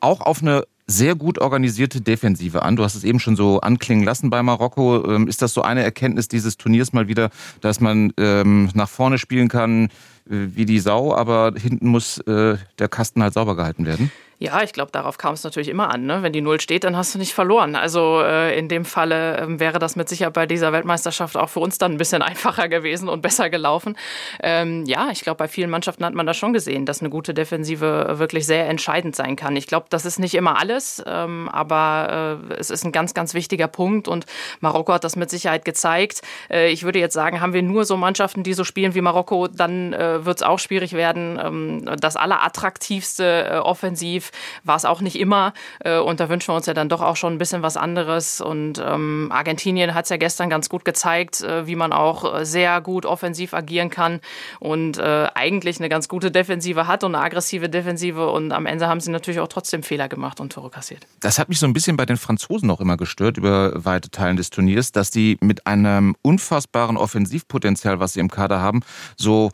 auch 0.00 0.20
auf 0.20 0.42
eine 0.42 0.64
sehr 0.90 1.14
gut 1.14 1.38
organisierte 1.38 2.00
Defensive 2.00 2.62
an. 2.62 2.74
Du 2.74 2.82
hast 2.82 2.94
es 2.94 3.04
eben 3.04 3.20
schon 3.20 3.36
so 3.36 3.60
anklingen 3.60 4.04
lassen 4.04 4.30
bei 4.30 4.42
Marokko. 4.42 5.04
Ähm, 5.08 5.28
ist 5.28 5.42
das 5.42 5.52
so 5.52 5.62
eine 5.62 5.82
Erkenntnis 5.82 6.28
dieses 6.28 6.56
Turniers 6.56 6.94
mal 6.94 7.08
wieder, 7.08 7.30
dass 7.60 7.80
man 7.80 8.12
ähm, 8.16 8.70
nach 8.74 8.88
vorne 8.88 9.18
spielen 9.18 9.48
kann 9.48 9.90
wie 10.28 10.66
die 10.66 10.78
Sau, 10.78 11.14
aber 11.14 11.52
hinten 11.56 11.88
muss 11.88 12.18
äh, 12.18 12.56
der 12.78 12.88
Kasten 12.88 13.22
halt 13.22 13.34
sauber 13.34 13.56
gehalten 13.56 13.86
werden? 13.86 14.10
Ja, 14.40 14.62
ich 14.62 14.72
glaube, 14.72 14.92
darauf 14.92 15.18
kam 15.18 15.34
es 15.34 15.42
natürlich 15.42 15.68
immer 15.68 15.90
an. 15.92 16.06
Ne? 16.06 16.22
Wenn 16.22 16.32
die 16.32 16.40
Null 16.40 16.60
steht, 16.60 16.84
dann 16.84 16.96
hast 16.96 17.12
du 17.12 17.18
nicht 17.18 17.34
verloren. 17.34 17.74
Also 17.74 18.20
äh, 18.22 18.56
in 18.56 18.68
dem 18.68 18.84
Falle 18.84 19.36
äh, 19.36 19.58
wäre 19.58 19.80
das 19.80 19.96
mit 19.96 20.08
Sicherheit 20.08 20.34
bei 20.34 20.46
dieser 20.46 20.72
Weltmeisterschaft 20.72 21.36
auch 21.36 21.48
für 21.48 21.58
uns 21.58 21.78
dann 21.78 21.92
ein 21.92 21.98
bisschen 21.98 22.22
einfacher 22.28 22.68
gewesen 22.68 23.08
und 23.08 23.20
besser 23.20 23.50
gelaufen. 23.50 23.96
Ähm, 24.40 24.84
ja, 24.86 25.08
ich 25.10 25.22
glaube, 25.22 25.38
bei 25.38 25.48
vielen 25.48 25.70
Mannschaften 25.70 26.04
hat 26.04 26.14
man 26.14 26.24
das 26.24 26.36
schon 26.36 26.52
gesehen, 26.52 26.86
dass 26.86 27.00
eine 27.00 27.10
gute 27.10 27.34
Defensive 27.34 28.14
wirklich 28.18 28.46
sehr 28.46 28.68
entscheidend 28.68 29.16
sein 29.16 29.34
kann. 29.34 29.56
Ich 29.56 29.66
glaube, 29.66 29.86
das 29.90 30.04
ist 30.04 30.20
nicht 30.20 30.36
immer 30.36 30.56
alles, 30.56 31.02
ähm, 31.04 31.48
aber 31.48 32.38
äh, 32.48 32.54
es 32.54 32.70
ist 32.70 32.84
ein 32.84 32.92
ganz, 32.92 33.14
ganz 33.14 33.34
wichtiger 33.34 33.66
Punkt 33.66 34.06
und 34.06 34.24
Marokko 34.60 34.92
hat 34.92 35.02
das 35.02 35.16
mit 35.16 35.30
Sicherheit 35.30 35.64
gezeigt. 35.64 36.22
Äh, 36.48 36.70
ich 36.70 36.84
würde 36.84 37.00
jetzt 37.00 37.14
sagen, 37.14 37.40
haben 37.40 37.54
wir 37.54 37.62
nur 37.62 37.84
so 37.84 37.96
Mannschaften, 37.96 38.44
die 38.44 38.54
so 38.54 38.62
spielen 38.62 38.94
wie 38.94 39.00
Marokko, 39.00 39.48
dann 39.48 39.92
äh, 40.18 40.24
wird 40.24 40.38
es 40.38 40.42
auch 40.42 40.58
schwierig 40.58 40.92
werden. 40.92 41.38
Ähm, 41.42 41.84
das 42.00 42.16
allerattraktivste 42.16 43.48
äh, 43.50 43.56
Offensiv 43.58 44.30
war 44.64 44.76
es 44.76 44.84
auch 44.84 45.00
nicht 45.00 45.18
immer. 45.18 45.52
Äh, 45.80 45.98
und 45.98 46.20
da 46.20 46.28
wünschen 46.28 46.48
wir 46.48 46.56
uns 46.56 46.66
ja 46.66 46.74
dann 46.74 46.88
doch 46.88 47.00
auch 47.00 47.16
schon 47.16 47.34
ein 47.34 47.38
bisschen 47.38 47.62
was 47.62 47.76
anderes. 47.76 48.40
Und 48.40 48.82
ähm, 48.84 49.28
Argentinien 49.32 49.94
hat 49.94 50.04
es 50.04 50.10
ja 50.10 50.16
gestern 50.16 50.50
ganz 50.50 50.68
gut 50.68 50.84
gezeigt, 50.84 51.40
äh, 51.40 51.66
wie 51.66 51.76
man 51.76 51.92
auch 51.92 52.44
sehr 52.44 52.80
gut 52.80 53.06
offensiv 53.06 53.54
agieren 53.54 53.90
kann 53.90 54.20
und 54.60 54.98
äh, 54.98 55.28
eigentlich 55.34 55.78
eine 55.78 55.88
ganz 55.88 56.08
gute 56.08 56.30
Defensive 56.30 56.86
hat 56.86 57.04
und 57.04 57.14
eine 57.14 57.24
aggressive 57.24 57.68
Defensive. 57.68 58.30
Und 58.30 58.52
am 58.52 58.66
Ende 58.66 58.88
haben 58.88 59.00
sie 59.00 59.10
natürlich 59.10 59.40
auch 59.40 59.48
trotzdem 59.48 59.82
Fehler 59.82 60.08
gemacht 60.08 60.40
und 60.40 60.52
Tore 60.52 60.70
kassiert. 60.70 61.06
Das 61.20 61.38
hat 61.38 61.48
mich 61.48 61.58
so 61.58 61.66
ein 61.66 61.72
bisschen 61.72 61.96
bei 61.96 62.06
den 62.06 62.16
Franzosen 62.16 62.70
auch 62.70 62.80
immer 62.80 62.96
gestört 62.96 63.36
über 63.36 63.72
weite 63.84 64.10
Teilen 64.10 64.36
des 64.36 64.50
Turniers, 64.50 64.92
dass 64.92 65.10
die 65.10 65.38
mit 65.40 65.66
einem 65.66 66.16
unfassbaren 66.22 66.96
Offensivpotenzial, 66.96 68.00
was 68.00 68.14
sie 68.14 68.20
im 68.20 68.30
Kader 68.30 68.60
haben, 68.60 68.82
so 69.16 69.50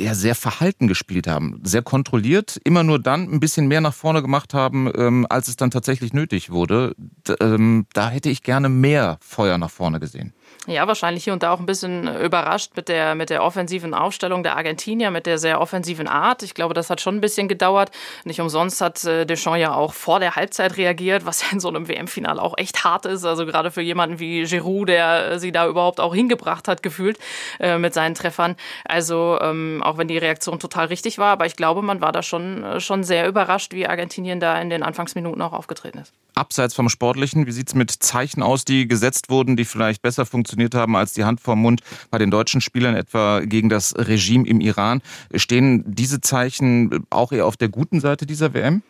ja, 0.00 0.14
sehr 0.14 0.34
verhalten 0.34 0.88
gespielt 0.88 1.26
haben, 1.26 1.60
sehr 1.64 1.82
kontrolliert, 1.82 2.60
immer 2.64 2.82
nur 2.82 2.98
dann 2.98 3.32
ein 3.32 3.40
bisschen 3.40 3.68
mehr 3.68 3.80
nach 3.80 3.94
vorne 3.94 4.22
gemacht 4.22 4.54
haben, 4.54 4.90
ähm, 4.94 5.26
als 5.28 5.48
es 5.48 5.56
dann 5.56 5.70
tatsächlich 5.70 6.12
nötig 6.12 6.50
wurde. 6.50 6.94
D 6.96 7.34
ähm, 7.40 7.86
da 7.92 8.10
hätte 8.10 8.30
ich 8.30 8.42
gerne 8.42 8.68
mehr 8.68 9.18
Feuer 9.20 9.58
nach 9.58 9.70
vorne 9.70 10.00
gesehen. 10.00 10.32
Ja, 10.68 10.86
wahrscheinlich 10.86 11.24
hier 11.24 11.32
und 11.32 11.42
da 11.42 11.52
auch 11.52 11.60
ein 11.60 11.66
bisschen 11.66 12.14
überrascht 12.20 12.72
mit 12.76 12.88
der, 12.88 13.14
mit 13.14 13.30
der 13.30 13.42
offensiven 13.42 13.94
Aufstellung 13.94 14.42
der 14.42 14.54
Argentinier, 14.56 15.10
mit 15.10 15.24
der 15.24 15.38
sehr 15.38 15.62
offensiven 15.62 16.06
Art. 16.06 16.42
Ich 16.42 16.52
glaube, 16.52 16.74
das 16.74 16.90
hat 16.90 17.00
schon 17.00 17.16
ein 17.16 17.20
bisschen 17.22 17.48
gedauert. 17.48 17.90
Nicht 18.24 18.38
umsonst 18.40 18.82
hat 18.82 19.02
äh, 19.04 19.24
Deschamps 19.24 19.60
ja 19.60 19.74
auch 19.74 19.94
vor 19.94 20.20
der 20.20 20.36
Halbzeit 20.36 20.76
reagiert, 20.76 21.24
was 21.24 21.40
ja 21.40 21.48
in 21.52 21.60
so 21.60 21.68
einem 21.68 21.88
WM-Finale 21.88 22.42
auch 22.42 22.58
echt 22.58 22.84
hart 22.84 23.06
ist. 23.06 23.24
Also 23.24 23.46
gerade 23.46 23.70
für 23.70 23.80
jemanden 23.80 24.18
wie 24.18 24.44
Giroud, 24.44 24.90
der 24.90 25.38
sie 25.38 25.52
da 25.52 25.66
überhaupt 25.66 26.00
auch 26.00 26.14
hingebracht 26.14 26.68
hat, 26.68 26.82
gefühlt 26.82 27.18
äh, 27.60 27.78
mit 27.78 27.94
seinen 27.94 28.14
Treffern. 28.14 28.54
Also 28.84 29.38
ähm, 29.40 29.82
auch 29.82 29.96
wenn 29.96 30.08
die 30.08 30.18
Reaktion 30.18 30.58
total 30.60 30.88
richtig 30.88 31.16
war, 31.16 31.32
aber 31.32 31.46
ich 31.46 31.56
glaube, 31.56 31.80
man 31.80 32.02
war 32.02 32.12
da 32.12 32.22
schon, 32.22 32.62
äh, 32.62 32.80
schon 32.80 33.04
sehr 33.04 33.26
überrascht, 33.26 33.72
wie 33.72 33.86
Argentinien 33.86 34.38
da 34.38 34.60
in 34.60 34.68
den 34.68 34.82
Anfangsminuten 34.82 35.40
auch 35.40 35.54
aufgetreten 35.54 35.98
ist. 35.98 36.12
Abseits 36.38 36.74
vom 36.74 36.88
Sportlichen, 36.88 37.46
wie 37.46 37.52
sieht 37.52 37.68
es 37.68 37.74
mit 37.74 37.90
Zeichen 37.90 38.42
aus, 38.42 38.64
die 38.64 38.88
gesetzt 38.88 39.28
wurden, 39.28 39.56
die 39.56 39.64
vielleicht 39.64 40.02
besser 40.02 40.24
funktioniert 40.24 40.74
haben 40.74 40.96
als 40.96 41.12
die 41.12 41.24
Hand 41.24 41.40
vorm 41.40 41.60
Mund 41.60 41.82
bei 42.10 42.18
den 42.18 42.30
deutschen 42.30 42.60
Spielern, 42.60 42.94
etwa 42.94 43.40
gegen 43.40 43.68
das 43.68 43.94
Regime 43.96 44.46
im 44.46 44.60
Iran. 44.60 45.02
Stehen 45.34 45.84
diese 45.86 46.20
Zeichen 46.20 47.04
auch 47.10 47.32
eher 47.32 47.46
auf 47.46 47.56
der 47.56 47.68
guten 47.68 48.00
Seite 48.00 48.26
dieser 48.26 48.54
WM? 48.54 48.82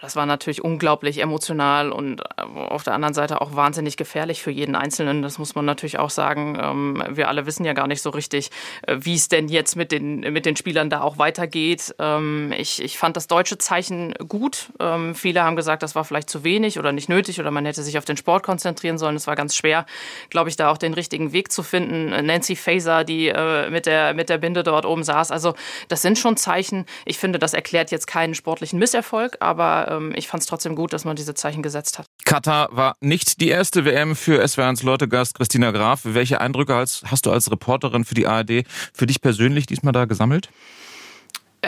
Das 0.00 0.16
war 0.16 0.26
natürlich 0.26 0.62
unglaublich 0.62 1.20
emotional 1.20 1.90
und 1.90 2.20
äh, 2.20 2.42
auf 2.42 2.82
der 2.82 2.94
anderen 2.94 3.14
Seite 3.14 3.40
auch 3.40 3.56
wahnsinnig 3.56 3.96
gefährlich 3.96 4.42
für 4.42 4.50
jeden 4.50 4.74
Einzelnen. 4.74 5.22
Das 5.22 5.38
muss 5.38 5.54
man 5.54 5.64
natürlich 5.64 5.98
auch 5.98 6.10
sagen. 6.10 6.58
Ähm, 6.60 7.02
wir 7.10 7.28
alle 7.28 7.46
wissen 7.46 7.64
ja 7.64 7.72
gar 7.72 7.86
nicht 7.86 8.02
so 8.02 8.10
richtig, 8.10 8.50
äh, 8.86 8.96
wie 9.00 9.14
es 9.14 9.28
denn 9.28 9.48
jetzt 9.48 9.76
mit 9.76 9.92
den, 9.92 10.20
mit 10.20 10.44
den 10.44 10.56
Spielern 10.56 10.90
da 10.90 11.00
auch 11.00 11.18
weitergeht. 11.18 11.94
Ähm, 11.98 12.52
ich, 12.56 12.82
ich 12.82 12.98
fand 12.98 13.16
das 13.16 13.26
deutsche 13.26 13.58
Zeichen 13.58 14.14
gut. 14.28 14.70
Ähm, 14.80 15.14
viele 15.14 15.42
haben 15.42 15.56
gesagt, 15.56 15.82
das 15.82 15.94
war 15.94 16.04
vielleicht 16.04 16.28
zu 16.28 16.44
wenig 16.44 16.78
oder 16.78 16.92
nicht 16.92 17.08
nötig 17.08 17.40
oder 17.40 17.50
man 17.50 17.64
hätte 17.64 17.82
sich 17.82 17.96
auf 17.96 18.04
den 18.04 18.16
Sport 18.16 18.42
konzentrieren 18.42 18.98
sollen. 18.98 19.16
Es 19.16 19.26
war 19.26 19.36
ganz 19.36 19.56
schwer, 19.56 19.86
glaube 20.30 20.50
ich, 20.50 20.56
da 20.56 20.70
auch 20.70 20.78
den 20.78 20.94
richtigen 20.94 21.32
Weg 21.32 21.50
zu 21.50 21.62
finden. 21.62 22.10
Nancy 22.26 22.56
Faeser, 22.56 23.04
die 23.04 23.28
äh, 23.28 23.70
mit, 23.70 23.86
der, 23.86 24.12
mit 24.14 24.28
der 24.28 24.38
Binde 24.38 24.62
dort 24.62 24.84
oben 24.84 25.04
saß. 25.04 25.30
Also 25.30 25.54
das 25.88 26.02
sind 26.02 26.18
schon 26.18 26.36
Zeichen. 26.36 26.84
Ich 27.06 27.18
finde, 27.18 27.38
das 27.38 27.54
erklärt 27.54 27.90
jetzt 27.90 28.06
keinen 28.06 28.34
sportlichen 28.34 28.78
Misserfolg, 28.78 29.36
aber 29.40 29.85
ähm, 29.86 30.12
ich 30.16 30.28
fand 30.28 30.42
es 30.42 30.46
trotzdem 30.46 30.74
gut, 30.74 30.92
dass 30.92 31.04
man 31.04 31.16
diese 31.16 31.34
Zeichen 31.34 31.62
gesetzt 31.62 31.98
hat. 31.98 32.06
Katar 32.24 32.68
war 32.72 32.96
nicht 33.00 33.40
die 33.40 33.48
erste 33.48 33.84
WM 33.84 34.16
für 34.16 34.42
SWR1 34.42 34.84
Leutegast 34.84 35.34
Christina 35.36 35.70
Graf. 35.70 36.00
Welche 36.04 36.40
Eindrücke 36.40 36.74
hast 36.74 37.26
du 37.26 37.30
als 37.30 37.50
Reporterin 37.50 38.04
für 38.04 38.14
die 38.14 38.26
ARD 38.26 38.64
für 38.92 39.06
dich 39.06 39.20
persönlich 39.20 39.66
diesmal 39.66 39.92
da 39.92 40.04
gesammelt? 40.04 40.50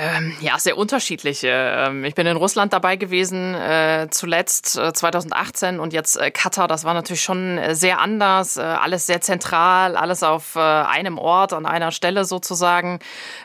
Ähm, 0.00 0.32
ja, 0.40 0.60
sehr 0.60 0.78
unterschiedliche. 0.78 1.48
Ähm, 1.48 2.04
ich 2.04 2.14
bin 2.14 2.24
in 2.24 2.36
Russland 2.36 2.72
dabei 2.72 2.94
gewesen, 2.94 3.56
äh, 3.56 4.06
zuletzt 4.12 4.78
äh, 4.78 4.92
2018 4.92 5.80
und 5.80 5.92
jetzt 5.92 6.16
äh, 6.16 6.30
Katar. 6.30 6.68
Das 6.68 6.84
war 6.84 6.94
natürlich 6.94 7.22
schon 7.22 7.58
äh, 7.58 7.74
sehr 7.74 7.98
anders, 7.98 8.58
äh, 8.58 8.60
alles 8.60 9.06
sehr 9.06 9.20
zentral, 9.20 9.96
alles 9.96 10.22
auf 10.22 10.54
äh, 10.54 10.60
einem 10.60 11.18
Ort, 11.18 11.52
an 11.52 11.66
einer 11.66 11.90
Stelle 11.90 12.24
sozusagen. 12.24 13.00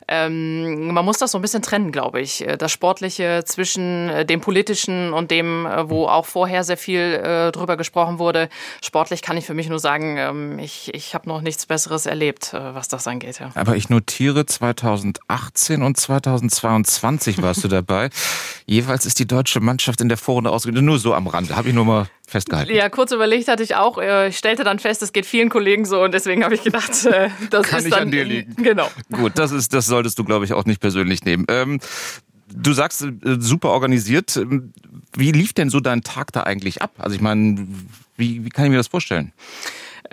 Ähm, 0.07 0.93
man 0.93 1.03
muss 1.03 1.17
das 1.17 1.31
so 1.31 1.39
ein 1.39 1.41
bisschen 1.41 1.63
trennen, 1.63 1.91
glaube 1.91 2.22
ich. 2.22 2.45
Das 2.60 2.72
Sportliche 2.72 3.41
zwischen 3.45 4.27
dem 4.27 4.41
Politischen 4.41 5.12
und 5.12 5.31
dem, 5.31 5.67
wo 5.86 6.07
auch 6.07 6.27
vorher 6.27 6.63
sehr 6.63 6.77
viel 6.77 7.51
drüber 7.51 7.77
gesprochen 7.77 8.19
wurde. 8.19 8.50
Sportlich 8.83 9.22
kann 9.22 9.38
ich 9.38 9.45
für 9.45 9.53
mich 9.53 9.69
nur 9.69 9.79
sagen, 9.79 10.17
ähm, 10.17 10.60
ich, 10.60 10.93
ich 10.93 11.15
habe 11.15 11.27
noch 11.27 11.41
nichts 11.41 11.65
Besseres 11.65 12.05
erlebt, 12.05 12.53
was 12.53 12.88
das 12.88 13.07
angeht. 13.07 13.39
Ja. 13.39 13.51
Aber 13.55 13.75
ich 13.75 13.89
notiere 13.89 14.45
2018 14.45 15.81
und 15.81 15.98
2019 15.98 16.43
2022 16.50 17.42
warst 17.42 17.64
du 17.64 17.68
dabei. 17.68 18.10
Jeweils 18.66 19.06
ist 19.06 19.20
die 19.20 19.28
deutsche 19.28 19.60
Mannschaft 19.60 20.02
in 20.02 20.10
der 20.10 20.18
Vorrunde 20.18 20.52
ausgegangen. 20.52 20.86
Nur 20.86 21.00
so 21.00 21.14
am 21.14 21.28
Rande, 21.28 21.56
habe 21.56 21.70
ich 21.70 21.76
nur 21.76 21.86
mal 21.86 22.08
festgehalten. 22.28 22.74
Ja, 22.74 22.90
kurz 22.90 23.12
überlegt 23.12 23.48
hatte 23.48 23.64
ich 23.64 23.76
auch. 23.76 23.98
Äh, 23.98 24.30
ich 24.30 24.38
stellte 24.38 24.64
dann 24.64 24.80
fest, 24.80 25.02
es 25.02 25.14
geht 25.14 25.26
vielen 25.26 25.50
Kollegen 25.50 25.86
so 25.86 26.02
und 26.02 26.14
deswegen 26.14 26.44
habe 26.44 26.56
ich 26.56 26.64
gedacht, 26.64 27.06
äh, 27.06 27.30
das 27.50 27.68
Kann 27.68 27.80
ist 27.80 27.86
nicht 27.86 27.96
dann 27.96 28.04
an 28.04 28.12
dir 28.12 28.26
liegen. 28.26 28.56
Genau. 28.64 28.90
Gut, 29.12 29.34
das 29.36 29.52
ist, 29.52 29.74
das 29.74 29.88
solltest 29.88 30.18
du, 30.18 30.24
glaube 30.24 30.46
ich, 30.46 30.54
auch 30.54 30.66
nicht 30.66 30.80
persönlich 30.80 31.26
nehmen. 31.26 31.46
Ähm, 31.50 31.80
du 32.54 32.74
sagst, 32.74 33.02
äh, 33.02 33.12
super 33.40 33.70
organisiert. 33.70 34.40
Wie 35.16 35.32
lief 35.32 35.54
denn 35.54 35.70
so 35.70 35.80
dein 35.80 36.02
Tag 36.02 36.32
da 36.32 36.44
eigentlich 36.44 36.82
ab? 36.82 36.92
Also 36.98 37.16
ich 37.16 37.22
meine, 37.22 37.68
wie, 38.16 38.46
wie 38.46 38.50
kann 38.50 38.66
ich 38.66 38.72
mir 38.72 38.78
das 38.78 38.88
vorstellen? 38.88 39.34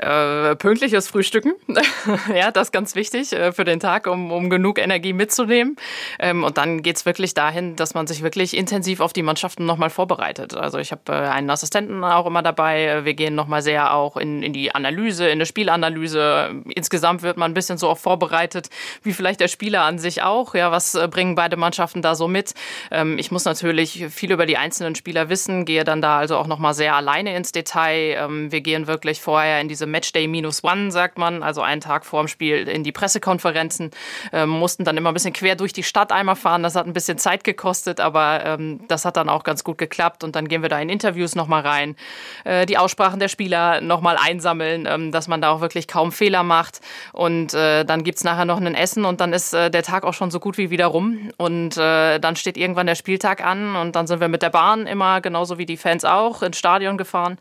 Äh, 0.01 0.57
pünktliches 0.57 1.09
Frühstücken, 1.09 1.53
ja, 2.35 2.51
das 2.51 2.69
ist 2.69 2.73
ganz 2.73 2.95
wichtig 2.95 3.35
äh, 3.35 3.53
für 3.53 3.65
den 3.65 3.81
Tag, 3.81 4.07
um, 4.07 4.33
um 4.33 4.49
genug 4.49 4.79
Energie 4.79 5.13
mitzunehmen. 5.13 5.77
Ähm, 6.19 6.43
und 6.43 6.57
dann 6.57 6.83
geht's 6.83 7.05
wirklich 7.05 7.35
dahin, 7.35 7.77
dass 7.77 7.93
man 7.93 8.07
sich 8.07 8.23
wirklich 8.23 8.57
intensiv 8.57 9.01
auf 9.01 9.13
die 9.13 9.23
Mannschaften 9.23 9.67
nochmal 9.67 9.91
vorbereitet. 9.91 10.57
Also 10.57 10.79
ich 10.79 10.91
habe 10.91 11.03
äh, 11.13 11.13
einen 11.13 11.51
Assistenten 11.51 12.03
auch 12.03 12.25
immer 12.25 12.43
dabei. 12.43 13.05
Wir 13.05 13.13
gehen 13.13 13.35
nochmal 13.35 13.61
sehr 13.61 13.93
auch 13.93 14.17
in, 14.17 14.43
in 14.43 14.55
die 14.55 14.75
Analyse, 14.75 15.27
in 15.27 15.33
eine 15.33 15.45
Spielanalyse. 15.45 16.63
Insgesamt 16.75 17.21
wird 17.21 17.37
man 17.37 17.51
ein 17.51 17.55
bisschen 17.55 17.77
so 17.77 17.91
auch 17.91 17.99
vorbereitet, 17.99 18.71
wie 19.03 19.13
vielleicht 19.13 19.41
der 19.41 19.49
Spieler 19.49 19.83
an 19.83 19.99
sich 19.99 20.23
auch. 20.23 20.55
Ja, 20.55 20.73
was 20.73 20.95
äh, 20.95 21.09
bringen 21.09 21.35
beide 21.35 21.59
Mannschaften 21.59 22.01
da 22.01 22.15
so 22.15 22.27
mit? 22.27 22.55
Ähm, 22.91 23.19
ich 23.19 23.31
muss 23.31 23.45
natürlich 23.45 24.07
viel 24.09 24.33
über 24.33 24.47
die 24.47 24.57
einzelnen 24.57 24.95
Spieler 24.95 25.29
wissen, 25.29 25.67
gehe 25.67 25.85
dann 25.85 26.01
da 26.01 26.19
also 26.19 26.39
auch 26.39 26.47
nochmal 26.47 26.73
sehr 26.73 26.95
alleine 26.95 27.37
ins 27.37 27.53
Detail. 27.53 28.17
Ähm, 28.19 28.51
wir 28.51 28.63
gehen 28.63 28.87
wirklich 28.87 29.21
vorher 29.21 29.61
in 29.61 29.69
diese 29.69 29.90
Matchday 29.91 30.27
minus 30.27 30.65
one, 30.65 30.91
sagt 30.91 31.19
man, 31.19 31.43
also 31.43 31.63
einen 31.63 31.81
Tag 31.81 32.05
vorm 32.05 32.29
Spiel 32.29 32.69
in 32.69 32.85
die 32.85 32.93
Pressekonferenzen, 32.93 33.91
ähm, 34.33 34.49
mussten 34.49 34.85
dann 34.85 34.97
immer 34.97 35.11
ein 35.11 35.15
bisschen 35.15 35.33
quer 35.33 35.57
durch 35.57 35.73
die 35.73 35.83
Stadt 35.83 36.13
einmal 36.13 36.37
fahren. 36.37 36.63
Das 36.63 36.77
hat 36.77 36.87
ein 36.87 36.93
bisschen 36.93 37.19
Zeit 37.19 37.45
gekostet, 37.45 38.01
aber 38.01 38.45
ähm, 38.45 38.81
das 38.89 39.05
hat 39.05 39.17
dann 39.17 39.29
auch 39.29 39.45
ganz 39.45 39.65
gut 39.65 39.79
geklappt. 39.79 40.25
Und 40.25 40.37
dann 40.37 40.49
gehen 40.49 40.63
wir 40.63 40.69
da 40.69 40.79
in 40.79 40.89
Interviews 40.89 41.35
nochmal 41.35 41.63
rein, 41.63 41.97
äh, 42.45 42.67
die 42.67 42.79
Aussprachen 42.79 43.21
der 43.21 43.29
Spieler 43.29 43.81
nochmal 43.81 44.17
einsammeln, 44.21 44.87
ähm, 44.87 45.13
dass 45.13 45.29
man 45.29 45.41
da 45.41 45.51
auch 45.51 45.61
wirklich 45.61 45.89
kaum 45.89 46.13
Fehler 46.13 46.43
macht. 46.43 46.81
Und 47.13 47.55
äh, 47.55 47.85
dann 47.85 48.05
gibt's 48.05 48.25
nachher 48.25 48.45
noch 48.45 48.61
ein 48.61 48.75
Essen 48.75 49.05
und 49.05 49.21
dann 49.21 49.33
ist 49.33 49.53
äh, 49.53 49.71
der 49.71 49.83
Tag 49.83 50.05
auch 50.05 50.15
schon 50.15 50.31
so 50.31 50.41
gut 50.41 50.59
wie 50.59 50.71
wieder 50.71 50.87
rum. 50.87 51.31
Und 51.37 51.77
äh, 51.77 52.19
dann 52.19 52.37
steht 52.37 52.57
irgendwann 52.57 52.87
der 52.87 52.95
Spieltag 52.95 53.45
an 53.45 53.77
und 53.77 53.97
dann 53.97 54.07
sind 54.07 54.21
wir 54.21 54.29
mit 54.29 54.43
der 54.43 54.51
Bahn 54.51 54.87
immer, 54.87 55.21
genauso 55.21 55.59
wie 55.59 55.67
die 55.67 55.77
Fans 55.77 56.05
auch, 56.05 56.43
ins 56.43 56.59
Stadion 56.59 56.97
gefahren. 56.97 57.39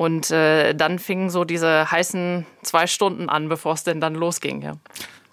Und 0.00 0.30
äh, 0.30 0.72
dann 0.72 0.98
fingen 0.98 1.28
so 1.28 1.44
diese 1.44 1.90
heißen 1.90 2.46
zwei 2.62 2.86
Stunden 2.86 3.28
an, 3.28 3.50
bevor 3.50 3.74
es 3.74 3.84
denn 3.84 4.00
dann 4.00 4.14
losging. 4.14 4.62
Ja. 4.62 4.72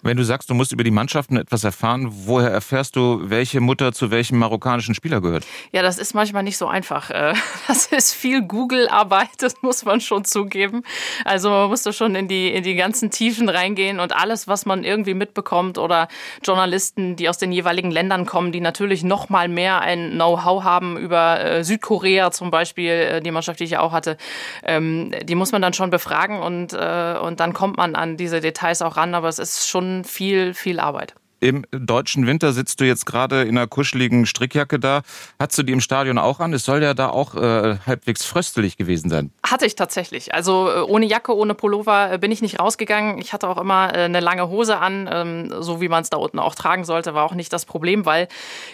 Wenn 0.00 0.16
du 0.16 0.22
sagst, 0.22 0.48
du 0.48 0.54
musst 0.54 0.70
über 0.70 0.84
die 0.84 0.92
Mannschaften 0.92 1.36
etwas 1.36 1.64
erfahren, 1.64 2.06
woher 2.08 2.50
erfährst 2.50 2.94
du, 2.94 3.18
welche 3.24 3.60
Mutter 3.60 3.92
zu 3.92 4.12
welchem 4.12 4.38
marokkanischen 4.38 4.94
Spieler 4.94 5.20
gehört? 5.20 5.44
Ja, 5.72 5.82
das 5.82 5.98
ist 5.98 6.14
manchmal 6.14 6.44
nicht 6.44 6.56
so 6.56 6.68
einfach. 6.68 7.10
Äh, 7.10 7.34
Das 7.66 7.86
ist 7.86 8.14
viel 8.14 8.42
Google-Arbeit, 8.42 9.28
das 9.38 9.60
muss 9.60 9.84
man 9.84 10.00
schon 10.00 10.24
zugeben. 10.24 10.82
Also 11.24 11.50
man 11.50 11.68
musste 11.68 11.92
schon 11.92 12.14
in 12.14 12.28
die, 12.28 12.48
in 12.48 12.62
die 12.62 12.76
ganzen 12.76 13.10
Tiefen 13.10 13.48
reingehen 13.48 14.00
und 14.00 14.16
alles, 14.16 14.48
was 14.48 14.64
man 14.64 14.84
irgendwie 14.84 15.12
mitbekommt 15.14 15.76
oder 15.76 16.08
Journalisten, 16.42 17.16
die 17.16 17.28
aus 17.28 17.36
den 17.36 17.52
jeweiligen 17.52 17.90
Ländern 17.90 18.24
kommen, 18.24 18.52
die 18.52 18.60
natürlich 18.60 19.04
noch 19.04 19.28
mal 19.28 19.48
mehr 19.48 19.80
ein 19.80 20.12
Know-how 20.12 20.64
haben 20.64 20.96
über 20.96 21.40
äh, 21.40 21.64
Südkorea 21.64 22.30
zum 22.30 22.50
Beispiel, 22.50 22.90
äh, 22.90 23.20
die 23.20 23.30
Mannschaft, 23.30 23.60
die 23.60 23.64
ich 23.64 23.76
auch 23.76 23.92
hatte, 23.92 24.16
ähm, 24.62 25.12
die 25.24 25.34
muss 25.34 25.52
man 25.52 25.60
dann 25.60 25.74
schon 25.74 25.90
befragen 25.90 26.40
und, 26.40 26.72
und 26.72 27.40
dann 27.40 27.52
kommt 27.52 27.76
man 27.76 27.94
an 27.94 28.16
diese 28.16 28.40
Details 28.40 28.82
auch 28.82 28.96
ran, 28.96 29.14
aber 29.14 29.28
es 29.28 29.38
ist 29.38 29.68
schon 29.68 29.87
viel, 30.04 30.54
viel 30.54 30.80
Arbeit. 30.80 31.14
Im 31.40 31.64
deutschen 31.70 32.26
Winter 32.26 32.52
sitzt 32.52 32.80
du 32.80 32.84
jetzt 32.84 33.06
gerade 33.06 33.42
in 33.42 33.56
einer 33.56 33.68
kuscheligen 33.68 34.26
Strickjacke 34.26 34.80
da. 34.80 35.02
Hattest 35.38 35.58
du 35.58 35.62
die 35.62 35.72
im 35.72 35.80
Stadion 35.80 36.18
auch 36.18 36.40
an? 36.40 36.52
Es 36.52 36.64
soll 36.64 36.82
ja 36.82 36.94
da 36.94 37.10
auch 37.10 37.36
äh, 37.36 37.76
halbwegs 37.86 38.24
fröstelig 38.24 38.76
gewesen 38.76 39.08
sein. 39.08 39.30
Hatte 39.44 39.64
ich 39.64 39.76
tatsächlich. 39.76 40.34
Also 40.34 40.68
äh, 40.68 40.80
ohne 40.80 41.06
Jacke, 41.06 41.36
ohne 41.36 41.54
Pullover 41.54 42.12
äh, 42.12 42.18
bin 42.18 42.32
ich 42.32 42.42
nicht 42.42 42.58
rausgegangen. 42.58 43.18
Ich 43.18 43.32
hatte 43.32 43.48
auch 43.48 43.58
immer 43.58 43.94
äh, 43.94 44.04
eine 44.04 44.18
lange 44.18 44.48
Hose 44.48 44.78
an, 44.78 45.08
ähm, 45.12 45.54
so 45.60 45.80
wie 45.80 45.88
man 45.88 46.02
es 46.02 46.10
da 46.10 46.16
unten 46.16 46.40
auch 46.40 46.56
tragen 46.56 46.84
sollte, 46.84 47.14
war 47.14 47.24
auch 47.24 47.34
nicht 47.34 47.52
das 47.52 47.66
Problem, 47.66 48.04
weil 48.04 48.26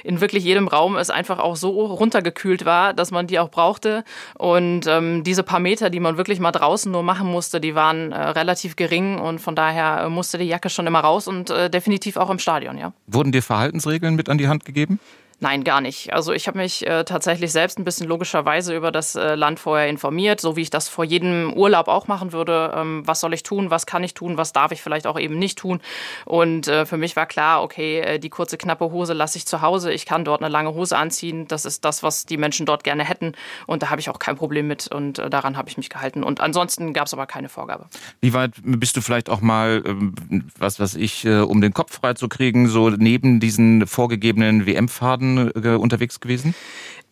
in 0.02 0.22
wirklich 0.22 0.44
jedem 0.44 0.66
Raum 0.66 0.96
es 0.96 1.10
einfach 1.10 1.40
auch 1.40 1.56
so 1.56 1.84
runtergekühlt 1.84 2.64
war, 2.64 2.94
dass 2.94 3.10
man 3.10 3.26
die 3.26 3.38
auch 3.38 3.50
brauchte. 3.50 4.04
Und 4.38 4.86
ähm, 4.86 5.22
diese 5.22 5.42
paar 5.42 5.60
Meter, 5.60 5.90
die 5.90 6.00
man 6.00 6.16
wirklich 6.16 6.40
mal 6.40 6.52
draußen 6.52 6.90
nur 6.90 7.02
machen 7.02 7.28
musste, 7.28 7.60
die 7.60 7.74
waren 7.74 8.12
äh, 8.12 8.20
relativ 8.30 8.76
gering 8.76 9.18
und 9.18 9.38
von 9.38 9.54
daher 9.54 10.08
musste 10.08 10.38
die 10.38 10.46
Jacke 10.46 10.70
schon 10.70 10.86
immer 10.86 11.00
raus 11.00 11.28
und 11.28 11.50
äh, 11.50 11.68
definitiv 11.68 12.16
auch 12.16 12.30
im 12.30 12.38
Stadion. 12.38 12.53
Stadion, 12.54 12.78
ja. 12.78 12.92
Wurden 13.08 13.32
dir 13.32 13.42
Verhaltensregeln 13.42 14.14
mit 14.14 14.28
an 14.28 14.38
die 14.38 14.46
Hand 14.46 14.64
gegeben? 14.64 15.00
Nein, 15.44 15.62
gar 15.62 15.82
nicht. 15.82 16.10
Also 16.14 16.32
ich 16.32 16.48
habe 16.48 16.56
mich 16.56 16.86
äh, 16.86 17.04
tatsächlich 17.04 17.52
selbst 17.52 17.78
ein 17.78 17.84
bisschen 17.84 18.08
logischerweise 18.08 18.74
über 18.74 18.90
das 18.90 19.14
äh, 19.14 19.34
Land 19.34 19.60
vorher 19.60 19.90
informiert, 19.90 20.40
so 20.40 20.56
wie 20.56 20.62
ich 20.62 20.70
das 20.70 20.88
vor 20.88 21.04
jedem 21.04 21.52
Urlaub 21.52 21.86
auch 21.88 22.08
machen 22.08 22.32
würde. 22.32 22.72
Ähm, 22.74 23.02
was 23.04 23.20
soll 23.20 23.34
ich 23.34 23.42
tun, 23.42 23.68
was 23.68 23.84
kann 23.84 24.02
ich 24.02 24.14
tun, 24.14 24.38
was 24.38 24.54
darf 24.54 24.72
ich 24.72 24.80
vielleicht 24.80 25.06
auch 25.06 25.20
eben 25.20 25.38
nicht 25.38 25.58
tun. 25.58 25.82
Und 26.24 26.66
äh, 26.66 26.86
für 26.86 26.96
mich 26.96 27.14
war 27.14 27.26
klar, 27.26 27.62
okay, 27.62 28.00
äh, 28.00 28.18
die 28.18 28.30
kurze, 28.30 28.56
knappe 28.56 28.90
Hose 28.90 29.12
lasse 29.12 29.36
ich 29.36 29.44
zu 29.44 29.60
Hause. 29.60 29.92
Ich 29.92 30.06
kann 30.06 30.24
dort 30.24 30.40
eine 30.40 30.50
lange 30.50 30.72
Hose 30.72 30.96
anziehen. 30.96 31.46
Das 31.46 31.66
ist 31.66 31.84
das, 31.84 32.02
was 32.02 32.24
die 32.24 32.38
Menschen 32.38 32.64
dort 32.64 32.82
gerne 32.82 33.04
hätten. 33.04 33.32
Und 33.66 33.82
da 33.82 33.90
habe 33.90 34.00
ich 34.00 34.08
auch 34.08 34.18
kein 34.18 34.36
Problem 34.36 34.66
mit 34.66 34.88
und 34.88 35.18
äh, 35.18 35.28
daran 35.28 35.58
habe 35.58 35.68
ich 35.68 35.76
mich 35.76 35.90
gehalten. 35.90 36.24
Und 36.24 36.40
ansonsten 36.40 36.94
gab 36.94 37.06
es 37.06 37.12
aber 37.12 37.26
keine 37.26 37.50
Vorgabe. 37.50 37.84
Wie 38.22 38.32
weit 38.32 38.52
bist 38.62 38.96
du 38.96 39.02
vielleicht 39.02 39.28
auch 39.28 39.42
mal, 39.42 39.82
ähm, 39.84 40.14
was 40.56 40.80
weiß 40.80 40.94
ich, 40.94 41.26
äh, 41.26 41.40
um 41.40 41.60
den 41.60 41.74
Kopf 41.74 42.00
freizukriegen, 42.00 42.66
so 42.66 42.88
neben 42.88 43.40
diesen 43.40 43.86
vorgegebenen 43.86 44.64
WM-Faden 44.64 45.33
unterwegs 45.38 46.20
gewesen? 46.20 46.54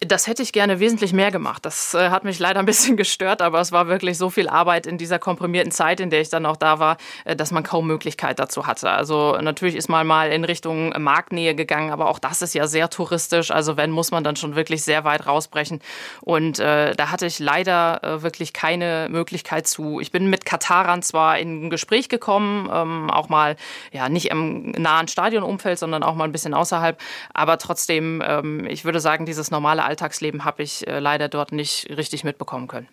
Das 0.07 0.27
hätte 0.27 0.43
ich 0.43 0.53
gerne 0.53 0.81
wesentlich 0.81 1.13
mehr 1.13 1.31
gemacht. 1.31 1.65
Das 1.65 1.95
äh, 1.95 2.11
hat 2.11 2.25
mich 2.25 2.39
leider 2.39 2.61
ein 2.61 2.67
bisschen 2.67 2.97
gestört, 3.03 3.43
aber 3.43 3.61
es 3.61 3.73
war 3.73 3.87
wirklich 3.87 4.19
so 4.19 4.31
viel 4.31 4.49
Arbeit 4.49 4.87
in 4.87 4.99
dieser 4.99 5.19
komprimierten 5.19 5.71
Zeit, 5.71 6.01
in 6.01 6.11
der 6.11 6.21
ich 6.21 6.29
dann 6.29 6.47
auch 6.47 6.57
da 6.57 6.79
war, 6.79 6.97
äh, 7.25 7.37
dass 7.37 7.53
man 7.53 7.63
kaum 7.63 7.87
Möglichkeit 7.87 8.39
dazu 8.39 8.67
hatte. 8.67 8.91
Also 8.91 9.39
natürlich 9.41 9.77
ist 9.77 9.89
man 9.89 10.07
mal 10.07 10.31
in 10.33 10.45
Richtung 10.45 10.93
Marktnähe 10.99 11.55
gegangen, 11.55 11.91
aber 11.91 12.09
auch 12.09 12.19
das 12.19 12.43
ist 12.43 12.55
ja 12.55 12.67
sehr 12.67 12.91
touristisch. 12.91 13.51
Also 13.51 13.77
wenn, 13.77 13.91
muss 13.91 14.11
man 14.11 14.25
dann 14.25 14.37
schon 14.37 14.57
wirklich 14.57 14.83
sehr 14.83 15.05
weit 15.05 15.27
rausbrechen. 15.27 15.81
Und 16.21 16.59
äh, 16.59 16.95
da 16.95 17.11
hatte 17.11 17.27
ich 17.27 17.39
leider 17.39 18.03
äh, 18.03 18.23
wirklich 18.23 18.53
keine 18.53 19.09
Möglichkeit 19.11 19.67
zu. 19.67 20.01
Ich 20.01 20.11
bin 20.11 20.29
mit 20.29 20.45
Katarern 20.45 21.03
zwar 21.03 21.39
in 21.39 21.67
ein 21.67 21.71
Gespräch 21.71 22.09
gekommen, 22.09 22.69
ähm, 22.73 23.11
auch 23.11 23.29
mal 23.29 23.57
ja 23.93 24.09
nicht 24.09 24.31
im 24.31 24.73
nahen 24.73 25.07
Stadionumfeld, 25.07 25.79
sondern 25.79 26.03
auch 26.03 26.15
mal 26.15 26.25
ein 26.25 26.33
bisschen 26.33 26.55
außerhalb, 26.55 26.99
aber 27.35 27.59
trotzdem, 27.59 28.23
ähm, 28.27 28.67
ich 28.67 28.85
würde 28.85 29.01
sagen, 29.01 29.27
dieses 29.27 29.51
normale 29.51 29.85
Alltagsleben 29.93 30.47
habe 30.47 30.63
ich 30.63 30.87
äh, 30.87 31.01
leider 31.01 31.29
dort 31.29 31.53
nicht 31.53 31.87
richtig 31.91 32.25
mitbekommen 32.25 32.67
können. 32.67 32.89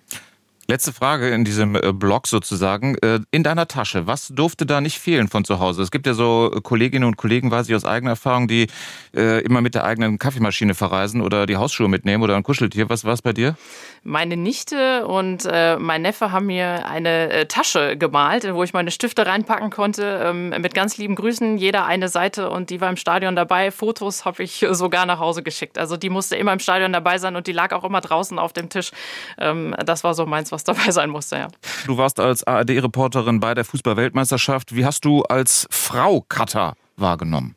Letzte 0.69 0.93
Frage 0.93 1.31
in 1.31 1.45
diesem 1.45 1.75
äh, 1.75 1.91
Blog 1.91 2.27
sozusagen. 2.27 2.95
Äh, 2.99 3.21
in 3.31 3.41
deiner 3.41 3.67
Tasche, 3.67 4.05
was 4.05 4.27
durfte 4.27 4.67
da 4.67 4.81
nicht 4.81 4.99
fehlen 4.99 5.27
von 5.27 5.43
zu 5.43 5.59
Hause? 5.59 5.81
Es 5.81 5.89
gibt 5.89 6.05
ja 6.05 6.13
so 6.13 6.51
Kolleginnen 6.61 7.05
und 7.05 7.17
Kollegen, 7.17 7.49
weiß 7.49 7.67
ich 7.69 7.73
aus 7.73 7.85
eigener 7.85 8.11
Erfahrung, 8.11 8.47
die 8.47 8.67
äh, 9.15 9.41
immer 9.41 9.61
mit 9.61 9.73
der 9.73 9.83
eigenen 9.83 10.19
Kaffeemaschine 10.19 10.75
verreisen 10.75 11.21
oder 11.21 11.47
die 11.47 11.57
Hausschuhe 11.57 11.89
mitnehmen 11.89 12.21
oder 12.21 12.35
ein 12.35 12.43
Kuscheltier. 12.43 12.87
Was 12.87 13.03
war 13.03 13.13
es 13.13 13.23
bei 13.23 13.33
dir? 13.33 13.55
Meine 14.03 14.37
Nichte 14.37 15.07
und 15.07 15.47
äh, 15.51 15.75
mein 15.77 16.03
Neffe 16.03 16.31
haben 16.31 16.45
mir 16.45 16.85
eine 16.85 17.31
äh, 17.31 17.45
Tasche 17.47 17.97
gemalt, 17.97 18.53
wo 18.53 18.61
ich 18.61 18.71
meine 18.71 18.91
Stifte 18.91 19.25
reinpacken 19.25 19.71
konnte, 19.71 20.21
ähm, 20.23 20.49
mit 20.49 20.75
ganz 20.75 20.99
lieben 20.99 21.15
Grüßen, 21.15 21.57
jeder 21.57 21.87
eine 21.87 22.09
Seite 22.09 22.51
und 22.51 22.69
die 22.69 22.79
war 22.79 22.91
im 22.91 22.97
Stadion 22.97 23.35
dabei. 23.35 23.71
Fotos 23.71 24.23
habe 24.23 24.43
ich 24.43 24.63
sogar 24.69 25.07
nach 25.07 25.17
Hause 25.17 25.41
geschickt. 25.41 25.79
Also 25.79 25.97
die 25.97 26.11
musste 26.11 26.35
immer 26.35 26.53
im 26.53 26.59
Stadion 26.59 26.93
dabei 26.93 27.17
sein 27.17 27.35
und 27.35 27.47
die 27.47 27.53
lag 27.53 27.73
auch 27.73 27.83
immer 27.83 28.01
draußen 28.01 28.37
auf 28.37 28.53
dem 28.53 28.69
Tisch. 28.69 28.91
Ähm, 29.39 29.75
das 29.83 30.03
war 30.03 30.13
so 30.13 30.27
meins, 30.27 30.51
was 30.51 30.58
dabei 30.63 30.91
sein 30.91 31.09
musste, 31.09 31.37
ja. 31.37 31.47
Du 31.85 31.97
warst 31.97 32.19
als 32.19 32.43
ARD-Reporterin 32.43 33.39
bei 33.39 33.53
der 33.53 33.65
Fußball-Weltmeisterschaft. 33.65 34.75
Wie 34.75 34.85
hast 34.85 35.05
du 35.05 35.23
als 35.23 35.67
Frau 35.69 36.21
Katar 36.27 36.75
wahrgenommen? 36.97 37.55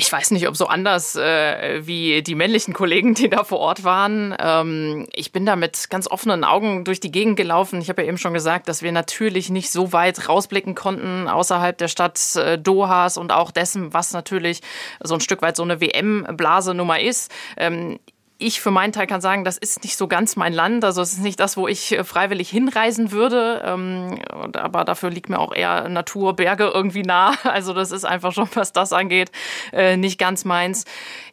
Ich 0.00 0.12
weiß 0.12 0.30
nicht, 0.30 0.46
ob 0.46 0.56
so 0.56 0.68
anders 0.68 1.16
äh, 1.16 1.84
wie 1.84 2.22
die 2.22 2.36
männlichen 2.36 2.72
Kollegen, 2.72 3.14
die 3.14 3.28
da 3.28 3.42
vor 3.42 3.58
Ort 3.58 3.82
waren. 3.82 4.32
Ähm, 4.38 5.08
ich 5.12 5.32
bin 5.32 5.44
da 5.44 5.56
mit 5.56 5.90
ganz 5.90 6.08
offenen 6.08 6.44
Augen 6.44 6.84
durch 6.84 7.00
die 7.00 7.10
Gegend 7.10 7.36
gelaufen. 7.36 7.80
Ich 7.80 7.88
habe 7.88 8.02
ja 8.02 8.08
eben 8.08 8.16
schon 8.16 8.32
gesagt, 8.32 8.68
dass 8.68 8.80
wir 8.80 8.92
natürlich 8.92 9.50
nicht 9.50 9.72
so 9.72 9.92
weit 9.92 10.28
rausblicken 10.28 10.76
konnten 10.76 11.26
außerhalb 11.26 11.76
der 11.76 11.88
Stadt 11.88 12.36
äh, 12.36 12.56
Dohas 12.58 13.16
und 13.16 13.32
auch 13.32 13.50
dessen, 13.50 13.92
was 13.92 14.12
natürlich 14.12 14.60
so 15.02 15.14
ein 15.14 15.20
Stück 15.20 15.42
weit 15.42 15.56
so 15.56 15.64
eine 15.64 15.80
WM-Blasenummer 15.80 17.00
ist. 17.00 17.32
Ähm, 17.56 17.98
ich 18.40 18.60
für 18.60 18.70
meinen 18.70 18.92
Teil 18.92 19.08
kann 19.08 19.20
sagen, 19.20 19.42
das 19.42 19.58
ist 19.58 19.82
nicht 19.82 19.96
so 19.96 20.06
ganz 20.06 20.36
mein 20.36 20.52
Land. 20.52 20.84
Also 20.84 21.02
es 21.02 21.12
ist 21.12 21.22
nicht 21.22 21.40
das, 21.40 21.56
wo 21.56 21.66
ich 21.66 21.92
äh, 21.92 22.04
freiwillig 22.04 22.48
hinreisen 22.48 23.10
würde. 23.10 23.62
Ähm, 23.64 24.20
aber 24.54 24.84
dafür 24.84 25.10
liegt 25.10 25.28
mir 25.28 25.40
auch 25.40 25.52
eher 25.52 25.88
Natur, 25.88 26.36
Berge 26.36 26.70
irgendwie 26.72 27.02
nah. 27.02 27.34
Also 27.48 27.72
das 27.72 27.90
ist 27.90 28.04
einfach 28.04 28.32
schon, 28.32 28.48
was 28.54 28.72
das 28.72 28.92
angeht, 28.92 29.32
äh, 29.72 29.96
nicht 29.96 30.18
ganz 30.18 30.44
meins. 30.44 30.84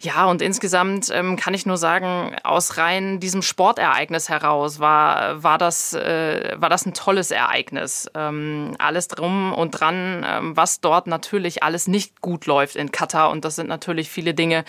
Ja, 0.05 0.25
und 0.25 0.41
insgesamt 0.41 1.11
ähm, 1.13 1.35
kann 1.35 1.53
ich 1.53 1.67
nur 1.67 1.77
sagen, 1.77 2.35
aus 2.43 2.77
rein 2.77 3.19
diesem 3.19 3.41
Sportereignis 3.43 4.29
heraus 4.29 4.79
war, 4.79 5.43
war, 5.43 5.57
das, 5.57 5.93
äh, 5.93 6.55
war 6.57 6.69
das 6.69 6.85
ein 6.87 6.93
tolles 6.93 7.29
Ereignis. 7.29 8.09
Ähm, 8.15 8.75
alles 8.79 9.07
drum 9.07 9.53
und 9.53 9.71
dran, 9.71 10.25
was 10.55 10.81
dort 10.81 11.07
natürlich 11.07 11.61
alles 11.61 11.87
nicht 11.87 12.21
gut 12.21 12.45
läuft 12.45 12.75
in 12.75 12.91
Katar. 12.91 13.29
Und 13.29 13.45
das 13.45 13.55
sind 13.55 13.67
natürlich 13.67 14.09
viele 14.09 14.33
Dinge, 14.33 14.63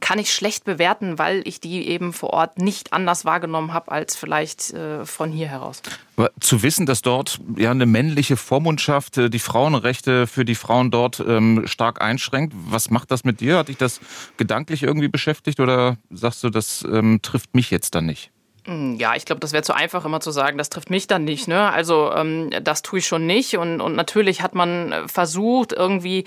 kann 0.00 0.18
ich 0.18 0.32
schlecht 0.32 0.64
bewerten, 0.64 1.18
weil 1.18 1.42
ich 1.46 1.54
ich 1.54 1.60
die 1.60 1.88
eben 1.88 2.12
vor 2.12 2.30
Ort 2.30 2.58
nicht 2.58 2.92
anders 2.92 3.24
wahrgenommen 3.24 3.72
habe 3.72 3.90
als 3.90 4.16
vielleicht 4.16 4.72
äh, 4.72 5.04
von 5.04 5.30
hier 5.30 5.48
heraus. 5.48 5.82
Aber 6.16 6.30
zu 6.40 6.62
wissen, 6.62 6.86
dass 6.86 7.02
dort 7.02 7.40
ja 7.56 7.70
eine 7.70 7.86
männliche 7.86 8.36
Vormundschaft 8.36 9.18
äh, 9.18 9.30
die 9.30 9.38
Frauenrechte 9.38 10.26
für 10.26 10.44
die 10.44 10.54
Frauen 10.54 10.90
dort 10.90 11.22
ähm, 11.26 11.62
stark 11.66 12.00
einschränkt, 12.00 12.54
was 12.68 12.90
macht 12.90 13.10
das 13.10 13.24
mit 13.24 13.40
dir? 13.40 13.58
Hat 13.58 13.68
dich 13.68 13.76
das 13.76 14.00
gedanklich 14.36 14.82
irgendwie 14.82 15.08
beschäftigt 15.08 15.60
oder 15.60 15.96
sagst 16.10 16.44
du, 16.44 16.50
das 16.50 16.86
ähm, 16.90 17.20
trifft 17.22 17.54
mich 17.54 17.70
jetzt 17.70 17.94
dann 17.94 18.06
nicht? 18.06 18.30
Hm, 18.66 18.94
ja, 18.94 19.14
ich 19.14 19.26
glaube, 19.26 19.40
das 19.40 19.52
wäre 19.52 19.62
zu 19.62 19.74
einfach, 19.74 20.06
immer 20.06 20.20
zu 20.20 20.30
sagen, 20.30 20.56
das 20.56 20.70
trifft 20.70 20.88
mich 20.88 21.06
dann 21.06 21.24
nicht. 21.24 21.48
Ne? 21.48 21.70
Also 21.70 22.10
ähm, 22.14 22.48
das 22.62 22.80
tue 22.80 23.00
ich 23.00 23.06
schon 23.06 23.26
nicht. 23.26 23.58
Und, 23.58 23.82
und 23.82 23.94
natürlich 23.94 24.40
hat 24.40 24.54
man 24.54 25.06
versucht, 25.06 25.74
irgendwie 25.74 26.24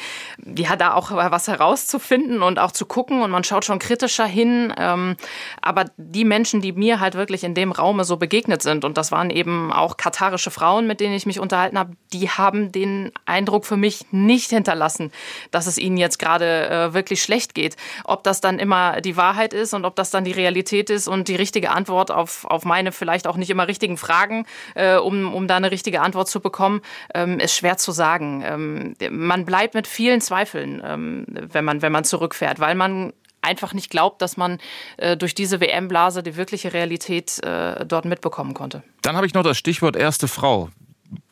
ja, 0.56 0.76
da 0.76 0.94
auch 0.94 1.10
was 1.10 1.48
herauszufinden 1.48 2.44
und 2.44 2.60
auch 2.60 2.72
zu 2.72 2.86
gucken. 2.86 3.24
Und 3.24 3.32
man 3.32 3.44
schaut 3.44 3.66
schon 3.66 3.80
kritischer 3.80 4.28
hin. 4.28 4.72
Ähm, 4.78 5.16
aber 5.62 5.86
die 5.98 6.26
Menschen, 6.26 6.62
die 6.62 6.74
mir 6.74 7.00
halt 7.00 7.16
wirklich 7.16 7.44
in 7.44 7.56
dem 7.56 7.72
Raume 7.72 8.04
so 8.04 8.18
begegnet 8.18 8.62
sind, 8.62 8.86
und 8.86 9.00
das 9.00 9.12
waren 9.12 9.32
eben 9.32 9.74
auch 9.74 9.98
katarische 9.98 10.52
Frauen, 10.52 10.86
mit 10.86 11.00
denen 11.00 11.16
ich 11.16 11.26
mich 11.26 11.40
unterhalten 11.40 11.80
habe, 11.80 11.94
die 12.14 12.30
haben 12.30 12.72
den 12.72 13.12
Eindruck 13.26 13.66
für 13.66 13.78
mich 13.78 14.06
nicht 14.12 14.52
hinterlassen, 14.52 15.12
dass 15.50 15.66
es 15.66 15.80
ihnen 15.80 15.98
jetzt 15.98 16.20
gerade 16.20 16.70
äh, 16.70 16.94
wirklich 16.94 17.24
schlecht 17.24 17.56
geht. 17.56 17.78
Ob 18.04 18.24
das 18.24 18.42
dann 18.42 18.60
immer 18.60 19.02
die 19.02 19.18
Wahrheit 19.18 19.56
ist 19.56 19.74
und 19.74 19.86
ob 19.86 19.96
das 19.96 20.12
dann 20.12 20.24
die 20.24 20.32
Realität 20.34 20.92
ist 20.92 21.08
und 21.08 21.30
die 21.30 21.36
richtige 21.36 21.72
Antwort 21.72 22.12
auf 22.12 22.27
auf, 22.28 22.46
auf 22.46 22.66
meine 22.66 22.92
vielleicht 22.92 23.26
auch 23.26 23.38
nicht 23.38 23.50
immer 23.50 23.68
richtigen 23.68 23.98
Fragen, 23.98 24.46
äh, 24.76 24.98
um, 24.98 25.34
um 25.34 25.48
da 25.48 25.56
eine 25.56 25.72
richtige 25.72 26.02
Antwort 26.02 26.28
zu 26.28 26.42
bekommen, 26.42 26.82
ähm, 27.14 27.40
ist 27.40 27.56
schwer 27.56 27.78
zu 27.78 27.92
sagen. 27.92 28.44
Ähm, 28.46 28.96
man 29.10 29.46
bleibt 29.46 29.74
mit 29.74 29.88
vielen 29.88 30.20
Zweifeln, 30.20 30.82
ähm, 30.84 31.26
wenn, 31.30 31.64
man, 31.64 31.82
wenn 31.82 31.92
man 31.92 32.04
zurückfährt, 32.04 32.60
weil 32.60 32.76
man 32.76 33.14
einfach 33.42 33.74
nicht 33.74 33.90
glaubt, 33.90 34.22
dass 34.22 34.36
man 34.36 34.60
äh, 34.98 35.16
durch 35.16 35.34
diese 35.34 35.62
WM-Blase 35.62 36.22
die 36.22 36.36
wirkliche 36.36 36.74
Realität 36.74 37.42
äh, 37.44 37.86
dort 37.86 38.04
mitbekommen 38.04 38.54
konnte. 38.54 38.84
Dann 39.02 39.16
habe 39.16 39.26
ich 39.26 39.34
noch 39.34 39.44
das 39.44 39.58
Stichwort 39.58 39.96
erste 39.96 40.28
Frau. 40.28 40.70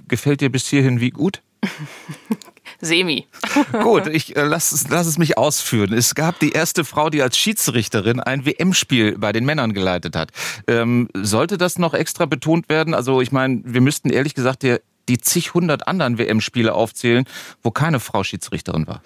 Gefällt 0.07 0.39
dir 0.39 0.49
bis 0.49 0.67
hierhin 0.67 1.01
wie 1.01 1.09
gut? 1.09 1.41
Semi. 2.81 3.27
Gut, 3.84 4.07
ich 4.07 4.36
äh, 4.36 4.43
lass, 4.43 4.72
es, 4.72 4.89
lass 4.89 5.07
es 5.07 5.17
mich 5.17 5.38
ausführen. 5.38 5.93
Es 5.93 6.15
gab 6.15 6.39
die 6.39 6.51
erste 6.51 6.86
Frau, 6.86 7.10
die 7.10 7.22
als 7.22 7.38
Schiedsrichterin 7.38 8.19
ein 8.19 8.45
WM-Spiel 8.45 9.17
bei 9.17 9.31
den 9.31 9.45
Männern 9.45 9.74
geleitet 9.74 10.15
hat. 10.15 10.31
Ähm, 10.67 11.10
sollte 11.13 11.57
das 11.57 11.77
noch 11.77 11.93
extra 11.93 12.25
betont 12.25 12.69
werden? 12.69 12.93
Also 12.93 13.22
ich 13.22 13.31
meine, 13.31 13.62
wir 13.65 13.81
müssten 13.81 14.10
ehrlich 14.10 14.34
gesagt 14.34 14.63
die, 14.63 14.77
die 15.07 15.19
zig 15.19 15.53
hundert 15.53 15.88
anderen 15.88 16.17
WM-Spiele 16.17 16.74
aufzählen, 16.74 17.25
wo 17.62 17.72
keine 17.72 18.00
Frau 18.00 18.24
Schiedsrichterin 18.24 18.88
war. 18.88 19.01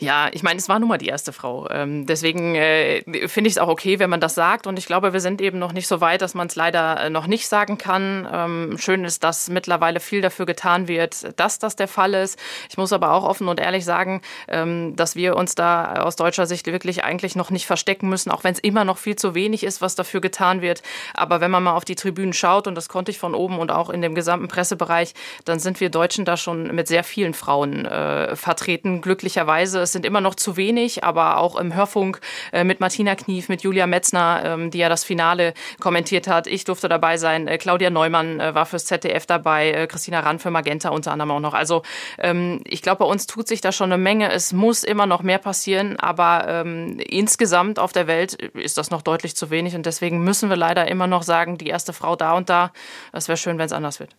Ja, 0.00 0.30
ich 0.32 0.42
meine, 0.42 0.58
es 0.58 0.66
war 0.70 0.78
nun 0.78 0.88
mal 0.88 0.96
die 0.96 1.08
erste 1.08 1.30
Frau. 1.30 1.68
Ähm, 1.68 2.06
deswegen 2.06 2.54
äh, 2.54 3.02
finde 3.28 3.48
ich 3.48 3.54
es 3.54 3.58
auch 3.58 3.68
okay, 3.68 3.98
wenn 3.98 4.08
man 4.08 4.20
das 4.20 4.34
sagt. 4.34 4.66
Und 4.66 4.78
ich 4.78 4.86
glaube, 4.86 5.12
wir 5.12 5.20
sind 5.20 5.42
eben 5.42 5.58
noch 5.58 5.74
nicht 5.74 5.86
so 5.86 6.00
weit, 6.00 6.22
dass 6.22 6.32
man 6.32 6.46
es 6.46 6.56
leider 6.56 6.98
äh, 7.02 7.10
noch 7.10 7.26
nicht 7.26 7.46
sagen 7.48 7.76
kann. 7.76 8.26
Ähm, 8.32 8.78
schön 8.78 9.04
ist, 9.04 9.22
dass 9.22 9.50
mittlerweile 9.50 10.00
viel 10.00 10.22
dafür 10.22 10.46
getan 10.46 10.88
wird, 10.88 11.38
dass 11.38 11.58
das 11.58 11.76
der 11.76 11.86
Fall 11.86 12.14
ist. 12.14 12.38
Ich 12.70 12.78
muss 12.78 12.94
aber 12.94 13.12
auch 13.12 13.24
offen 13.24 13.46
und 13.46 13.60
ehrlich 13.60 13.84
sagen, 13.84 14.22
ähm, 14.48 14.96
dass 14.96 15.16
wir 15.16 15.36
uns 15.36 15.54
da 15.54 16.02
aus 16.02 16.16
deutscher 16.16 16.46
Sicht 16.46 16.66
wirklich 16.66 17.04
eigentlich 17.04 17.36
noch 17.36 17.50
nicht 17.50 17.66
verstecken 17.66 18.08
müssen, 18.08 18.30
auch 18.30 18.42
wenn 18.42 18.54
es 18.54 18.60
immer 18.60 18.86
noch 18.86 18.96
viel 18.96 19.16
zu 19.16 19.34
wenig 19.34 19.64
ist, 19.64 19.82
was 19.82 19.96
dafür 19.96 20.22
getan 20.22 20.62
wird. 20.62 20.82
Aber 21.12 21.42
wenn 21.42 21.50
man 21.50 21.62
mal 21.62 21.74
auf 21.74 21.84
die 21.84 21.94
Tribünen 21.94 22.32
schaut, 22.32 22.66
und 22.66 22.74
das 22.74 22.88
konnte 22.88 23.10
ich 23.10 23.18
von 23.18 23.34
oben 23.34 23.58
und 23.58 23.70
auch 23.70 23.90
in 23.90 24.00
dem 24.00 24.14
gesamten 24.14 24.48
Pressebereich, 24.48 25.12
dann 25.44 25.58
sind 25.58 25.78
wir 25.78 25.90
Deutschen 25.90 26.24
da 26.24 26.38
schon 26.38 26.74
mit 26.74 26.88
sehr 26.88 27.04
vielen 27.04 27.34
Frauen 27.34 27.84
äh, 27.84 28.34
vertreten. 28.34 29.02
Glücklicherweise 29.02 29.89
es 29.90 29.92
sind 29.92 30.06
immer 30.06 30.20
noch 30.20 30.36
zu 30.36 30.56
wenig, 30.56 31.02
aber 31.02 31.38
auch 31.38 31.56
im 31.56 31.74
Hörfunk 31.74 32.20
äh, 32.52 32.62
mit 32.62 32.78
Martina 32.78 33.16
Knief, 33.16 33.48
mit 33.48 33.62
Julia 33.62 33.88
Metzner, 33.88 34.42
ähm, 34.44 34.70
die 34.70 34.78
ja 34.78 34.88
das 34.88 35.02
Finale 35.02 35.52
kommentiert 35.80 36.28
hat. 36.28 36.46
Ich 36.46 36.62
durfte 36.62 36.88
dabei 36.88 37.16
sein. 37.16 37.48
Äh, 37.48 37.58
Claudia 37.58 37.90
Neumann 37.90 38.38
äh, 38.38 38.54
war 38.54 38.66
fürs 38.66 38.84
ZDF 38.84 39.26
dabei, 39.26 39.88
Christina 39.88 40.20
Rand 40.20 40.42
für 40.42 40.52
Magenta 40.52 40.90
unter 40.90 41.10
anderem 41.10 41.32
auch 41.32 41.40
noch. 41.40 41.54
Also 41.54 41.82
ähm, 42.18 42.60
ich 42.68 42.82
glaube, 42.82 43.00
bei 43.00 43.04
uns 43.04 43.26
tut 43.26 43.48
sich 43.48 43.60
da 43.60 43.72
schon 43.72 43.92
eine 43.92 44.00
Menge. 44.00 44.30
Es 44.30 44.52
muss 44.52 44.84
immer 44.84 45.06
noch 45.06 45.22
mehr 45.22 45.38
passieren, 45.38 45.98
aber 45.98 46.44
ähm, 46.46 47.00
insgesamt 47.00 47.80
auf 47.80 47.92
der 47.92 48.06
Welt 48.06 48.34
ist 48.34 48.78
das 48.78 48.92
noch 48.92 49.02
deutlich 49.02 49.34
zu 49.34 49.50
wenig 49.50 49.74
und 49.74 49.86
deswegen 49.86 50.22
müssen 50.22 50.50
wir 50.50 50.56
leider 50.56 50.86
immer 50.86 51.08
noch 51.08 51.24
sagen, 51.24 51.58
die 51.58 51.66
erste 51.66 51.92
Frau 51.92 52.14
da 52.14 52.34
und 52.34 52.48
da. 52.48 52.70
Es 53.12 53.26
wäre 53.26 53.36
schön, 53.36 53.58
wenn 53.58 53.66
es 53.66 53.72
anders 53.72 53.98
wird. 53.98 54.14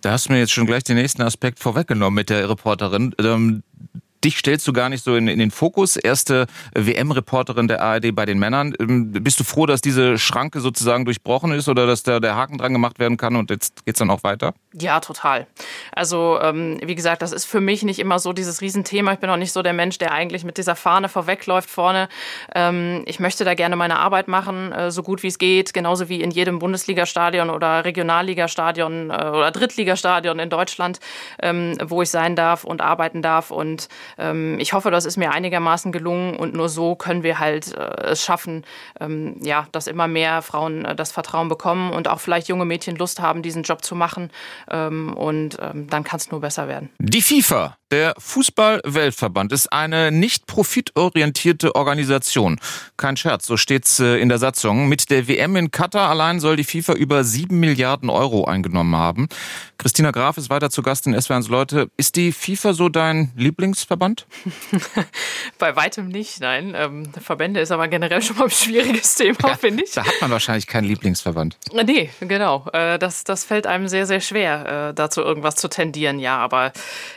Da 0.00 0.10
hast 0.10 0.28
du 0.28 0.32
mir 0.32 0.40
jetzt 0.40 0.50
schon 0.50 0.66
gleich 0.66 0.82
den 0.82 0.96
nächsten 0.96 1.22
Aspekt 1.22 1.60
vorweggenommen 1.60 2.16
mit 2.16 2.28
der 2.28 2.48
Reporterin 2.48 3.14
dich 4.24 4.38
stellst 4.38 4.66
du 4.66 4.72
gar 4.72 4.88
nicht 4.88 5.04
so 5.04 5.16
in, 5.16 5.28
in 5.28 5.38
den 5.38 5.50
Fokus. 5.50 5.96
Erste 5.96 6.46
WM-Reporterin 6.74 7.68
der 7.68 7.82
ARD 7.82 8.14
bei 8.14 8.26
den 8.26 8.38
Männern. 8.38 8.74
Ähm, 8.80 9.12
bist 9.12 9.40
du 9.40 9.44
froh, 9.44 9.66
dass 9.66 9.80
diese 9.80 10.18
Schranke 10.18 10.60
sozusagen 10.60 11.04
durchbrochen 11.04 11.52
ist 11.52 11.68
oder 11.68 11.86
dass 11.86 12.02
da 12.02 12.20
der 12.20 12.36
Haken 12.36 12.58
dran 12.58 12.72
gemacht 12.72 12.98
werden 12.98 13.16
kann 13.16 13.36
und 13.36 13.50
jetzt 13.50 13.84
geht's 13.84 13.98
dann 13.98 14.10
auch 14.10 14.22
weiter? 14.22 14.54
Ja, 14.74 15.00
total. 15.00 15.46
Also 15.94 16.38
ähm, 16.40 16.78
wie 16.82 16.94
gesagt, 16.94 17.20
das 17.20 17.32
ist 17.32 17.44
für 17.44 17.60
mich 17.60 17.82
nicht 17.82 17.98
immer 17.98 18.18
so 18.18 18.32
dieses 18.32 18.62
Riesenthema. 18.62 19.12
Ich 19.12 19.18
bin 19.18 19.28
auch 19.28 19.36
nicht 19.36 19.52
so 19.52 19.62
der 19.62 19.74
Mensch, 19.74 19.98
der 19.98 20.12
eigentlich 20.12 20.44
mit 20.44 20.56
dieser 20.56 20.76
Fahne 20.76 21.10
vorwegläuft 21.10 21.68
vorne. 21.68 22.08
Ähm, 22.54 23.02
ich 23.04 23.20
möchte 23.20 23.44
da 23.44 23.52
gerne 23.52 23.76
meine 23.76 23.98
Arbeit 23.98 24.28
machen, 24.28 24.72
äh, 24.72 24.90
so 24.90 25.02
gut 25.02 25.22
wie 25.22 25.26
es 25.26 25.36
geht, 25.36 25.74
genauso 25.74 26.08
wie 26.08 26.22
in 26.22 26.30
jedem 26.30 26.58
Bundesligastadion 26.58 27.50
oder 27.50 27.84
Regionalligastadion 27.84 29.10
äh, 29.10 29.12
oder 29.12 29.50
Drittligastadion 29.50 30.38
in 30.38 30.48
Deutschland, 30.48 31.00
ähm, 31.42 31.76
wo 31.84 32.00
ich 32.00 32.08
sein 32.08 32.34
darf 32.34 32.64
und 32.64 32.80
arbeiten 32.80 33.20
darf. 33.20 33.50
Und 33.50 33.90
ähm, 34.16 34.58
ich 34.58 34.72
hoffe, 34.72 34.90
das 34.90 35.04
ist 35.04 35.18
mir 35.18 35.32
einigermaßen 35.32 35.92
gelungen 35.92 36.36
und 36.36 36.54
nur 36.54 36.70
so 36.70 36.94
können 36.94 37.22
wir 37.22 37.38
halt 37.38 37.76
äh, 37.76 38.12
es 38.12 38.24
schaffen, 38.24 38.64
ähm, 39.00 39.36
ja, 39.42 39.66
dass 39.72 39.86
immer 39.86 40.08
mehr 40.08 40.40
Frauen 40.40 40.86
äh, 40.86 40.94
das 40.94 41.12
Vertrauen 41.12 41.48
bekommen 41.48 41.92
und 41.92 42.08
auch 42.08 42.20
vielleicht 42.20 42.48
junge 42.48 42.64
Mädchen 42.64 42.96
Lust 42.96 43.20
haben, 43.20 43.42
diesen 43.42 43.64
Job 43.64 43.84
zu 43.84 43.94
machen. 43.94 44.30
Ähm, 44.72 45.12
und 45.14 45.58
ähm, 45.60 45.88
dann 45.88 46.02
kann 46.02 46.16
es 46.18 46.30
nur 46.30 46.40
besser 46.40 46.66
werden. 46.66 46.90
Die 46.98 47.22
FIFA 47.22 47.76
der 47.92 48.14
Fußball-Weltverband 48.18 49.52
ist 49.52 49.70
eine 49.72 50.10
nicht 50.10 50.46
profitorientierte 50.46 51.74
Organisation. 51.74 52.58
Kein 52.96 53.18
Scherz, 53.18 53.46
so 53.46 53.58
steht's 53.58 54.00
äh, 54.00 54.16
in 54.16 54.30
der 54.30 54.38
Satzung. 54.38 54.88
Mit 54.88 55.10
der 55.10 55.28
WM 55.28 55.56
in 55.56 55.70
Katar 55.70 56.08
allein 56.08 56.40
soll 56.40 56.56
die 56.56 56.64
FIFA 56.64 56.94
über 56.94 57.22
sieben 57.22 57.60
Milliarden 57.60 58.08
Euro 58.08 58.46
eingenommen 58.46 58.96
haben. 58.96 59.28
Christina 59.76 60.10
Graf 60.10 60.38
ist 60.38 60.48
weiter 60.48 60.70
zu 60.70 60.80
Gast 60.80 61.06
in 61.06 61.20
SWRs 61.20 61.48
Leute. 61.48 61.90
Ist 61.96 62.16
die 62.16 62.32
FIFA 62.32 62.72
so 62.72 62.88
dein 62.88 63.30
Lieblingsverband? 63.36 64.26
Bei 65.58 65.76
weitem 65.76 66.08
nicht, 66.08 66.40
nein. 66.40 66.72
Ähm, 66.74 67.12
Verbände 67.20 67.60
ist 67.60 67.72
aber 67.72 67.88
generell 67.88 68.22
schon 68.22 68.38
mal 68.38 68.44
ein 68.44 68.50
schwieriges 68.50 69.16
Thema, 69.16 69.36
ja, 69.48 69.56
finde 69.56 69.84
ich. 69.84 69.90
Da 69.92 70.06
hat 70.06 70.14
man 70.20 70.30
wahrscheinlich 70.30 70.66
keinen 70.66 70.84
Lieblingsverband. 70.84 71.58
Nee, 71.72 72.10
genau. 72.20 72.66
Äh, 72.72 72.98
das, 72.98 73.24
das 73.24 73.44
fällt 73.44 73.66
einem 73.66 73.88
sehr, 73.88 74.06
sehr 74.06 74.20
schwer, 74.20 74.88
äh, 74.90 74.94
dazu 74.94 75.20
irgendwas 75.20 75.56
zu 75.56 75.68
tendieren, 75.68 76.18
ja. 76.18 76.38
Aber 76.38 76.72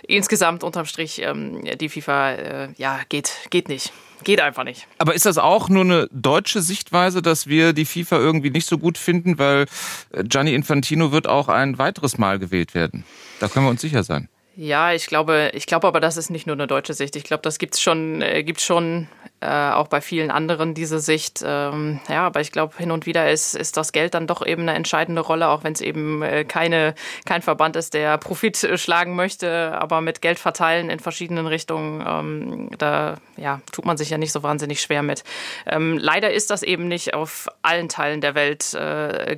insgesamt 0.08 0.65
unterm 0.66 0.86
Strich, 0.86 1.22
ähm, 1.22 1.64
die 1.80 1.90
FIFA, 1.90 2.32
äh, 2.32 2.68
ja, 2.78 3.00
geht, 3.10 3.32
geht 3.50 3.70
nicht. 3.70 3.94
Geht 4.24 4.42
einfach 4.42 4.64
nicht. 4.64 4.88
Aber 4.98 5.14
ist 5.14 5.26
das 5.26 5.38
auch 5.38 5.70
nur 5.70 5.84
eine 5.84 6.08
deutsche 6.12 6.62
Sichtweise, 6.62 7.22
dass 7.22 7.48
wir 7.48 7.74
die 7.74 7.86
FIFA 7.86 8.18
irgendwie 8.18 8.50
nicht 8.50 8.66
so 8.66 8.78
gut 8.78 8.98
finden, 8.98 9.38
weil 9.38 9.66
äh, 10.12 10.24
Gianni 10.24 10.54
Infantino 10.54 11.12
wird 11.12 11.28
auch 11.28 11.48
ein 11.50 11.78
weiteres 11.78 12.18
Mal 12.18 12.40
gewählt 12.40 12.74
werden? 12.74 13.04
Da 13.40 13.48
können 13.48 13.66
wir 13.66 13.70
uns 13.70 13.82
sicher 13.82 14.04
sein. 14.04 14.30
Ja, 14.56 14.94
ich 14.94 15.08
glaube, 15.08 15.52
ich 15.54 15.66
glaube 15.66 15.86
aber, 15.88 16.00
das 16.00 16.16
ist 16.16 16.30
nicht 16.30 16.48
nur 16.48 16.56
eine 16.56 16.66
deutsche 16.66 16.94
Sicht. 16.94 17.16
Ich 17.18 17.26
glaube, 17.26 17.42
das 17.44 17.60
gibt's 17.60 17.82
schon, 17.82 18.22
äh, 18.22 18.44
gibt's 18.44 18.64
schon 18.64 19.08
äh, 19.42 19.48
auch 19.48 19.88
bei 19.88 20.02
vielen 20.02 20.32
anderen 20.32 20.74
diese 20.74 21.00
Sicht. 21.00 21.44
Ähm, 21.46 22.00
ja, 22.10 22.26
aber 22.26 22.42
ich 22.42 22.52
glaube, 22.52 22.78
hin 22.78 22.92
und 22.92 23.06
wieder 23.06 23.32
ist, 23.32 23.56
ist 23.56 23.78
das 23.78 23.92
Geld 23.92 24.14
dann 24.14 24.28
doch 24.28 24.46
eben 24.46 24.64
eine 24.64 24.74
entscheidende 24.74 25.22
Rolle, 25.22 25.50
auch 25.50 25.64
wenn 25.64 25.74
es 25.74 25.82
eben 25.82 26.22
äh, 26.22 26.46
keine, 26.46 26.96
kein 27.26 27.42
Verband 27.42 27.76
ist, 27.76 27.94
der 27.94 28.18
Profit 28.18 28.64
äh, 28.64 28.78
schlagen 28.78 29.16
möchte, 29.16 29.78
aber 29.80 30.02
mit 30.02 30.22
Geld 30.22 30.40
verteilen 30.40 30.90
in 30.90 31.00
verschiedenen 31.00 31.48
Richtungen, 31.48 32.04
ähm, 32.08 32.70
da 32.78 33.16
ja, 33.38 33.62
tut 33.72 33.86
man 33.86 33.98
sich 33.98 34.10
ja 34.10 34.18
nicht 34.18 34.32
so 34.32 34.44
wahnsinnig 34.44 34.82
schwer 34.82 35.04
mit. 35.04 35.24
Ähm, 35.66 35.98
leider 35.98 36.32
ist 36.32 36.52
das 36.52 36.64
eben 36.64 36.88
nicht 36.88 37.14
auf 37.14 37.48
allen 37.62 37.90
Teilen 37.90 38.22
der 38.22 38.36
Welt 38.36 38.78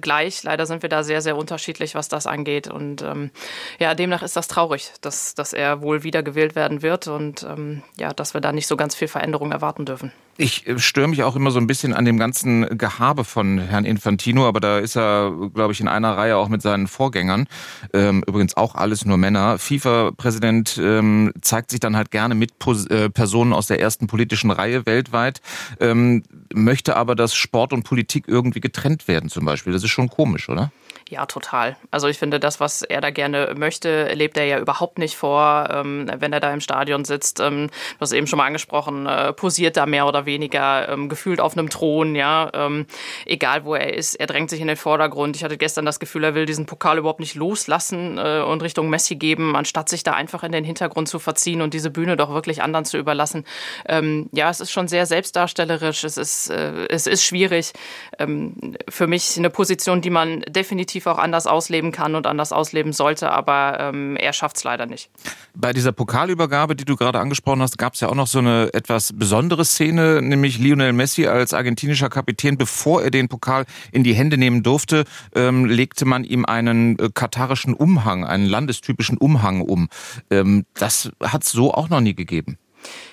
gleich. 0.01 0.43
Leider 0.43 0.65
sind 0.65 0.81
wir 0.81 0.89
da 0.89 1.03
sehr, 1.03 1.21
sehr 1.21 1.37
unterschiedlich, 1.37 1.95
was 1.95 2.07
das 2.07 2.27
angeht. 2.27 2.67
Und 2.67 3.01
ähm, 3.01 3.31
ja, 3.79 3.93
demnach 3.93 4.23
ist 4.23 4.35
das 4.35 4.47
traurig 4.47 4.91
dass, 5.01 5.35
dass 5.35 5.53
er 5.53 5.81
wohl 5.81 6.03
wiedergewählt 6.03 6.55
werden 6.55 6.81
wird 6.81 7.07
und 7.07 7.43
ähm, 7.43 7.83
ja, 7.97 8.13
dass 8.13 8.33
wir 8.33 8.41
da 8.41 8.51
nicht 8.51 8.67
so 8.67 8.77
ganz 8.77 8.95
viel 8.95 9.07
Veränderung 9.07 9.51
erwarten 9.51 9.86
dürfen. 9.87 10.11
Ich 10.39 10.67
äh, 10.67 10.77
störe 10.77 11.07
mich 11.07 11.23
auch 11.23 11.35
immer 11.35 11.49
so 11.49 11.59
ein 11.59 11.65
bisschen 11.65 11.93
an 11.93 12.05
dem 12.05 12.19
ganzen 12.19 12.77
Gehabe 12.77 13.23
von 13.23 13.57
Herrn 13.57 13.85
Infantino, 13.85 14.47
aber 14.47 14.59
da 14.59 14.77
ist 14.77 14.95
er, 14.95 15.33
glaube 15.53 15.73
ich, 15.73 15.81
in 15.81 15.87
einer 15.87 16.15
Reihe 16.15 16.37
auch 16.37 16.47
mit 16.47 16.61
seinen 16.61 16.87
Vorgängern. 16.87 17.47
Ähm, 17.91 18.23
übrigens 18.27 18.55
auch 18.55 18.75
alles 18.75 19.03
nur 19.03 19.17
Männer. 19.17 19.57
FIFA-Präsident 19.57 20.79
ähm, 20.81 21.33
zeigt 21.41 21.71
sich 21.71 21.79
dann 21.79 21.97
halt 21.97 22.11
gerne 22.11 22.35
mit 22.35 22.53
äh, 22.89 23.09
Personen 23.09 23.51
aus 23.51 23.65
der 23.67 23.79
ersten 23.79 24.05
politischen 24.05 24.51
Reihe 24.51 24.85
weltweit, 24.85 25.41
ähm, 25.79 26.23
möchte 26.53 26.95
aber, 26.95 27.15
dass 27.15 27.33
Sport 27.33 27.73
und 27.73 27.83
Politik 27.83 28.25
irgendwie 28.27 28.61
getrennt 28.61 29.07
werden 29.07 29.29
zum 29.29 29.43
Beispiel. 29.43 29.73
Das 29.73 29.83
ist 29.83 29.89
schon 29.89 30.09
komisch, 30.09 30.49
oder? 30.49 30.71
Ja, 31.09 31.25
total. 31.25 31.77
Also 31.89 32.07
ich 32.07 32.17
finde, 32.17 32.39
das, 32.39 32.59
was 32.59 32.81
er 32.81 32.99
da 32.99 33.11
gerne 33.11 33.55
möchte, 33.57 34.13
lebt 34.13 34.37
er 34.37 34.45
ja 34.45 34.59
überhaupt 34.59 34.97
nicht 34.99 35.15
vor, 35.15 35.69
wenn 35.69 36.33
er 36.33 36.39
da 36.41 36.53
im 36.53 36.59
Stadion 36.59 37.05
sitzt. 37.05 37.39
Du 37.39 37.69
hast 37.99 38.11
eben 38.11 38.27
schon 38.27 38.37
mal 38.37 38.45
angesprochen, 38.45 39.05
äh, 39.05 39.31
posiert 39.31 39.77
da 39.77 39.85
mehr 39.85 40.05
oder 40.05 40.25
weniger, 40.27 40.87
ähm, 40.89 41.09
gefühlt 41.09 41.41
auf 41.41 41.57
einem 41.57 41.71
Thron, 41.71 42.13
ja. 42.15 42.51
Ähm, 42.53 42.85
egal 43.25 43.65
wo 43.65 43.73
er 43.73 43.95
ist, 43.95 44.13
er 44.13 44.27
drängt 44.27 44.51
sich 44.51 44.61
in 44.61 44.67
den 44.67 44.77
Vordergrund. 44.77 45.35
Ich 45.35 45.43
hatte 45.43 45.57
gestern 45.57 45.85
das 45.85 45.99
Gefühl, 45.99 46.23
er 46.23 46.35
will 46.35 46.45
diesen 46.45 46.67
Pokal 46.67 46.99
überhaupt 46.99 47.19
nicht 47.19 47.33
loslassen 47.33 48.19
äh, 48.19 48.41
und 48.41 48.61
Richtung 48.61 48.89
Messi 48.91 49.15
geben, 49.15 49.55
anstatt 49.55 49.89
sich 49.89 50.03
da 50.03 50.13
einfach 50.13 50.43
in 50.43 50.51
den 50.51 50.63
Hintergrund 50.63 51.09
zu 51.09 51.17
verziehen 51.17 51.63
und 51.63 51.73
diese 51.73 51.89
Bühne 51.89 52.15
doch 52.15 52.29
wirklich 52.29 52.61
anderen 52.61 52.85
zu 52.85 52.99
überlassen. 52.99 53.45
Ähm, 53.87 54.29
ja, 54.31 54.51
es 54.51 54.59
ist 54.59 54.71
schon 54.71 54.87
sehr 54.87 55.07
selbstdarstellerisch, 55.07 56.03
es 56.03 56.17
ist, 56.17 56.49
äh, 56.49 56.85
es 56.89 57.07
ist 57.07 57.23
schwierig. 57.23 57.73
Ähm, 58.19 58.75
für 58.87 59.07
mich 59.07 59.37
eine 59.37 59.49
Position, 59.49 60.01
die 60.01 60.09
man 60.11 60.41
definitiv 60.41 61.07
auch 61.07 61.17
anders 61.17 61.47
ausleben 61.47 61.91
kann 61.91 62.13
und 62.13 62.27
anders 62.27 62.51
ausleben 62.51 62.93
sollte, 62.93 63.31
aber 63.31 63.77
ähm, 63.79 64.15
er 64.17 64.33
schafft 64.33 64.57
es 64.57 64.63
leider 64.63 64.85
nicht. 64.85 65.09
Bei 65.55 65.73
dieser 65.73 65.91
Pokalübergabe, 65.91 66.75
die 66.75 66.85
du 66.85 66.95
gerade 66.95 67.19
angesprochen 67.19 67.61
hast, 67.61 67.77
gab 67.77 67.93
es 67.93 68.01
ja 68.01 68.09
auch 68.09 68.15
noch 68.15 68.27
so 68.27 68.39
eine 68.39 68.69
etwas 68.73 69.13
besondere 69.13 69.65
Szene, 69.65 70.16
nämlich 70.21 70.59
Lionel 70.59 70.93
Messi 70.93 71.27
als 71.27 71.53
argentinischer 71.53 72.09
Kapitän, 72.09 72.57
bevor 72.57 73.03
er 73.03 73.11
den 73.11 73.27
Pokal 73.27 73.65
in 73.91 74.03
die 74.03 74.13
Hände 74.13 74.37
nehmen 74.37 74.63
durfte, 74.63 75.05
ähm, 75.35 75.65
legte 75.65 76.05
man 76.05 76.23
ihm 76.23 76.45
einen 76.45 76.97
äh, 76.99 77.09
katarischen 77.13 77.73
Umhang, 77.73 78.25
einen 78.25 78.45
landestypischen 78.45 79.17
Umhang 79.17 79.61
um. 79.61 79.89
Ähm, 80.29 80.65
das 80.73 81.11
hat 81.23 81.43
es 81.43 81.51
so 81.51 81.73
auch 81.73 81.89
noch 81.89 82.01
nie 82.01 82.15
gegeben. 82.15 82.57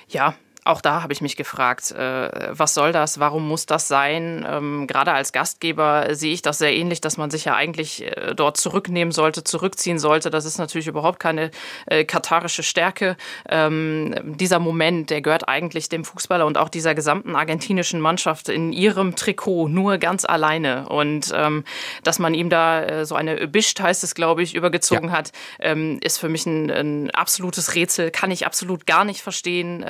Ja, 0.09 0.35
auch 0.65 0.81
da 0.81 1.03
habe 1.03 1.13
ich 1.13 1.21
mich 1.21 1.37
gefragt, 1.37 1.91
äh, 1.93 2.49
was 2.51 2.73
soll 2.73 2.93
das, 2.93 3.21
warum 3.21 3.47
muss 3.47 3.67
das 3.67 3.87
sein? 3.87 4.47
Ähm, 4.49 4.87
gerade 4.87 5.13
als 5.13 5.33
Gastgeber 5.33 6.15
sehe 6.15 6.33
ich 6.33 6.41
das 6.41 6.57
sehr 6.57 6.75
ähnlich, 6.75 7.03
dass 7.03 7.19
man 7.19 7.31
sich 7.31 7.45
ja 7.45 7.55
eigentlich 7.55 8.03
äh, 8.03 8.35
dort 8.35 8.57
zurücknehmen 8.57 9.13
sollte, 9.13 9.45
zurückziehen 9.45 9.99
sollte. 9.99 10.31
Das 10.31 10.47
ist 10.47 10.57
natürlich 10.57 10.87
überhaupt 10.87 11.21
keine 11.21 11.51
äh, 11.85 12.05
katarische 12.05 12.63
Stärke. 12.63 13.19
Ähm, 13.47 14.15
dieser 14.39 14.59
Moment, 14.59 15.11
der 15.11 15.21
gehört 15.21 15.49
eigentlich 15.49 15.91
dem 15.91 16.03
Fußballer 16.03 16.47
und 16.47 16.57
auch 16.57 16.71
dieser 16.71 16.95
gesamten 16.95 17.37
argentinischen 17.37 18.01
Mannschaft 18.01 18.49
in 18.49 18.73
ihrem 18.73 19.17
Trikot 19.17 19.69
nur 19.69 19.99
ganz 19.99 20.25
alleine. 20.25 20.89
Und 20.89 21.31
ähm, 21.37 21.65
dass 22.05 22.19
man 22.19 22.33
ihm 22.33 22.49
da 22.49 22.83
äh, 22.83 23.05
so 23.05 23.17
eine 23.17 23.49
Bischt, 23.49 23.81
heißt 23.81 24.03
es, 24.03 24.15
glaube 24.15 24.43
ich, 24.43 24.55
übergezogen 24.55 25.11
ja. 25.11 25.17
hat, 25.17 25.33
ähm, 25.59 25.99
ist 26.03 26.17
für 26.17 26.31
mich 26.31 26.47
ein, 26.47 26.71
ein, 26.71 27.11
absolutes 27.11 27.75
Rätsel, 27.75 28.11
kann 28.11 28.31
ich 28.31 28.47
absolut 28.47 28.87
gar 28.87 29.05
nicht 29.05 29.21
verstehen. 29.21 29.85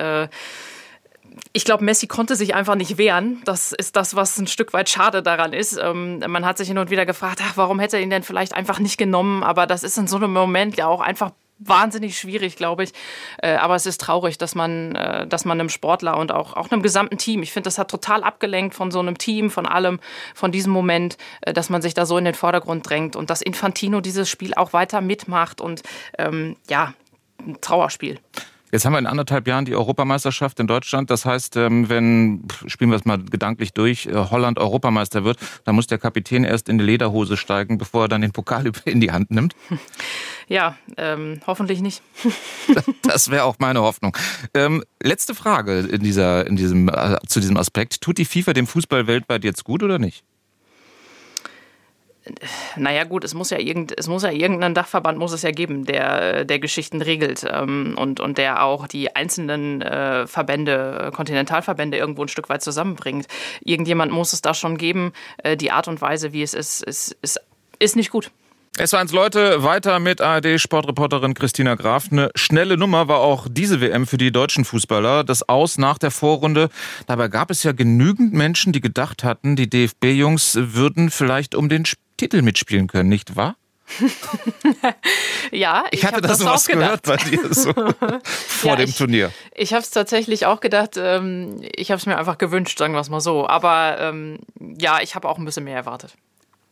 Ich 1.53 1.65
glaube, 1.65 1.85
Messi 1.85 2.07
konnte 2.07 2.37
sich 2.37 2.55
einfach 2.55 2.75
nicht 2.77 2.97
wehren. 2.99 3.43
Das 3.45 3.73
ist 3.73 3.97
das, 3.97 4.15
was 4.15 4.39
ein 4.39 4.47
Stück 4.47 4.73
weit 4.73 4.89
schade 4.89 5.23
daran 5.23 5.53
ist. 5.53 5.79
Ähm, 5.81 6.21
man 6.27 6.45
hat 6.45 6.59
sich 6.59 6.69
hin 6.69 6.79
und 6.79 6.91
wieder 6.91 7.07
gefragt, 7.07 7.41
ach, 7.43 7.57
warum 7.57 7.81
hätte 7.81 7.97
er 7.97 8.03
ihn 8.03 8.11
denn 8.11 8.23
vielleicht 8.23 8.55
einfach 8.55 8.79
nicht 8.79 8.99
genommen? 8.99 9.43
Aber 9.43 9.67
das 9.67 9.83
ist 9.83 9.99
in 9.99 10.07
so 10.07 10.17
einem 10.17 10.33
Moment 10.33 10.77
ja 10.77 10.87
auch 10.87 11.01
einfach 11.01 11.33
wahnsinnig 11.59 12.19
schwierig, 12.19 12.57
glaube 12.57 12.85
ich. 12.85 12.93
Äh, 13.39 13.55
aber 13.55 13.75
es 13.75 13.87
ist 13.87 14.01
traurig, 14.01 14.39
dass 14.39 14.55
man, 14.55 14.95
äh, 14.95 15.27
dass 15.27 15.45
man 15.45 15.59
einem 15.59 15.69
Sportler 15.69 16.17
und 16.19 16.33
auch, 16.33 16.55
auch 16.55 16.71
einem 16.71 16.83
gesamten 16.83 17.19
Team, 17.19 17.43
ich 17.43 17.53
finde, 17.53 17.69
das 17.69 17.79
hat 17.79 17.91
total 17.91 18.23
abgelenkt 18.23 18.75
von 18.75 18.91
so 18.91 19.01
einem 19.01 19.19
Team, 19.19 19.51
von 19.51 19.67
allem, 19.67 20.01
von 20.35 20.53
diesem 20.53 20.73
Moment, 20.73 21.17
äh, 21.43 21.53
dass 21.53 21.71
man 21.71 21.83
sich 21.83 21.95
da 21.95 22.07
so 22.07 22.19
in 22.19 22.25
den 22.25 22.35
Vordergrund 22.35 22.89
drängt 22.89 23.17
und 23.17 23.31
dass 23.31 23.43
Infantino 23.43 24.01
dieses 24.01 24.29
Spiel 24.29 24.55
auch 24.55 24.73
weiter 24.73 25.01
mitmacht 25.01 25.61
und 25.61 25.83
ähm, 26.19 26.57
ja, 26.69 26.95
ein 27.39 27.61
Trauerspiel. 27.61 28.19
Jetzt 28.75 28.85
haben 28.85 28.95
wir 28.95 28.99
in 28.99 29.07
anderthalb 29.07 29.47
Jahren 29.47 29.67
die 29.67 29.77
Europameisterschaft 29.77 30.59
in 30.59 30.67
Deutschland. 30.67 31.09
Das 31.09 31.25
heißt, 31.25 31.55
ähm, 31.59 31.89
wenn, 31.89 32.43
spielen 32.67 32.91
wir 32.91 32.97
es 32.97 33.05
mal 33.05 33.23
gedanklich 33.23 33.73
durch, 33.73 34.07
äh, 34.07 34.13
Holland 34.13 34.59
Europameister 34.59 35.23
wird, 35.25 35.39
dann 35.63 35.77
muss 35.77 35.87
der 35.87 35.99
Kapitän 35.99 36.43
erst 36.43 36.69
in 36.69 36.79
die 36.79 36.85
Lederhose 36.85 37.37
steigen, 37.37 37.79
bevor 37.79 38.07
er 38.07 38.09
dann 38.09 38.21
den 38.21 38.33
Pokal 38.33 38.73
in 38.85 39.01
die 39.01 39.13
Hand 39.13 39.31
nimmt. 39.31 39.55
Ja, 40.49 40.77
ähm, 40.97 41.41
hoffentlich 41.47 41.83
nicht. 41.83 42.03
das 43.03 43.31
wäre 43.31 43.45
auch 43.45 43.61
meine 43.61 43.81
Hoffnung. 43.81 44.17
Ähm, 44.55 44.83
letzte 45.01 45.37
Frage 45.37 45.79
in 45.79 46.03
dieser, 46.03 46.45
in 46.45 46.57
diesem, 46.57 46.89
äh, 46.89 47.19
zu 47.29 47.39
diesem 47.39 47.57
Aspekt. 47.57 48.01
Tut 48.01 48.19
die 48.19 48.25
FIFA 48.25 48.55
dem 48.55 48.67
Fußball 48.67 49.07
weltweit 49.07 49.45
jetzt 49.45 49.63
gut 49.63 49.85
oder 49.85 50.01
nicht? 50.01 50.25
Naja 52.77 53.05
gut, 53.05 53.25
es 53.25 53.35
muss 53.35 53.51
ja 53.51 53.59
irgend, 53.59 53.97
es 53.99 54.09
muss 54.09 54.23
ja 54.23 54.31
irgendeinen 54.31 54.75
Dachverband 54.75 55.19
muss 55.19 55.33
es 55.33 55.43
ja 55.43 55.51
geben, 55.51 55.85
der, 55.85 56.45
der 56.45 56.59
Geschichten 56.59 57.03
regelt 57.03 57.47
ähm, 57.49 57.95
und, 57.99 58.21
und 58.21 58.39
der 58.39 58.65
auch 58.65 58.87
die 58.87 59.15
einzelnen 59.15 59.83
äh, 59.83 60.27
Verbände, 60.27 61.11
Kontinentalverbände 61.15 61.99
irgendwo 61.99 62.23
ein 62.23 62.29
Stück 62.29 62.49
weit 62.49 62.63
zusammenbringt. 62.63 63.27
Irgendjemand 63.63 64.13
muss 64.13 64.33
es 64.33 64.43
da 64.43 64.55
schon 64.55 64.79
geben. 64.79 65.13
Äh, 65.39 65.57
die 65.57 65.71
Art 65.71 65.89
und 65.89 66.01
Weise, 66.01 66.33
wie 66.33 66.43
es 66.43 66.55
ist, 66.55 66.83
ist, 66.83 67.17
ist, 67.21 67.41
ist 67.79 67.97
nicht 67.97 68.11
gut. 68.11 68.31
Es 68.77 68.93
war 68.93 68.99
eins 68.99 69.13
Leute, 69.13 69.63
weiter 69.63 70.01
mit 70.01 70.21
ARD-Sportreporterin 70.21 71.35
Christina 71.35 71.77
Graf. 71.77 72.09
Eine 72.11 72.31
schnelle 72.35 72.77
Nummer 72.77 73.07
war 73.07 73.21
auch 73.21 73.47
diese 73.49 73.81
WM 73.81 74.05
für 74.05 74.17
die 74.17 74.33
deutschen 74.33 74.65
Fußballer. 74.65 75.23
Das 75.23 75.49
Aus 75.49 75.79
nach 75.79 75.97
der 75.97 76.11
Vorrunde. 76.11 76.71
Dabei 77.07 77.29
gab 77.29 77.53
es 77.53 77.63
ja 77.63 77.71
genügend 77.71 78.33
Menschen, 78.33 78.73
die 78.73 78.81
gedacht 78.81 79.23
hatten, 79.23 79.55
die 79.55 79.71
DFB-Jungs 79.71 80.59
würden 80.61 81.11
vielleicht 81.11 81.55
um 81.55 81.69
den 81.69 81.85
Titel 82.17 82.43
mitspielen 82.43 82.87
können, 82.87 83.09
nicht 83.09 83.37
wahr? 83.37 83.57
ja, 85.53 85.85
ich, 85.91 86.01
ich 86.01 86.07
hatte 86.07 86.23
das, 86.23 86.39
das 86.39 86.47
was 86.47 86.67
gehört 86.67 87.03
bei 87.03 87.17
dir 87.17 87.53
so 87.53 87.73
vor 88.25 88.71
ja, 88.71 88.77
dem 88.77 88.89
ich, 88.89 88.97
Turnier. 88.97 89.31
Ich 89.55 89.73
habe 89.73 89.83
es 89.83 89.91
tatsächlich 89.91 90.47
auch 90.47 90.61
gedacht. 90.61 90.97
Ähm, 90.97 91.61
ich 91.77 91.91
habe 91.91 91.99
es 91.99 92.07
mir 92.07 92.17
einfach 92.17 92.39
gewünscht, 92.39 92.79
sagen 92.79 92.95
wir 92.95 93.01
es 93.01 93.11
mal 93.11 93.21
so. 93.21 93.47
Aber 93.47 93.99
ähm, 94.01 94.39
ja, 94.59 95.01
ich 95.03 95.15
habe 95.15 95.29
auch 95.29 95.39
ein 95.39 95.45
bisschen 95.45 95.65
mehr 95.65 95.77
erwartet. 95.77 96.17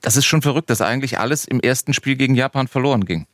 Das 0.00 0.16
ist 0.16 0.24
schon 0.24 0.42
verrückt, 0.42 0.70
dass 0.70 0.81
eigentlich 0.81 1.18
alles 1.18 1.44
im 1.44 1.61
ersten 1.61 1.92
Spiel 1.92 2.16
gegen 2.16 2.35
Japan 2.35 2.66
verloren 2.66 3.05
ging. 3.05 3.26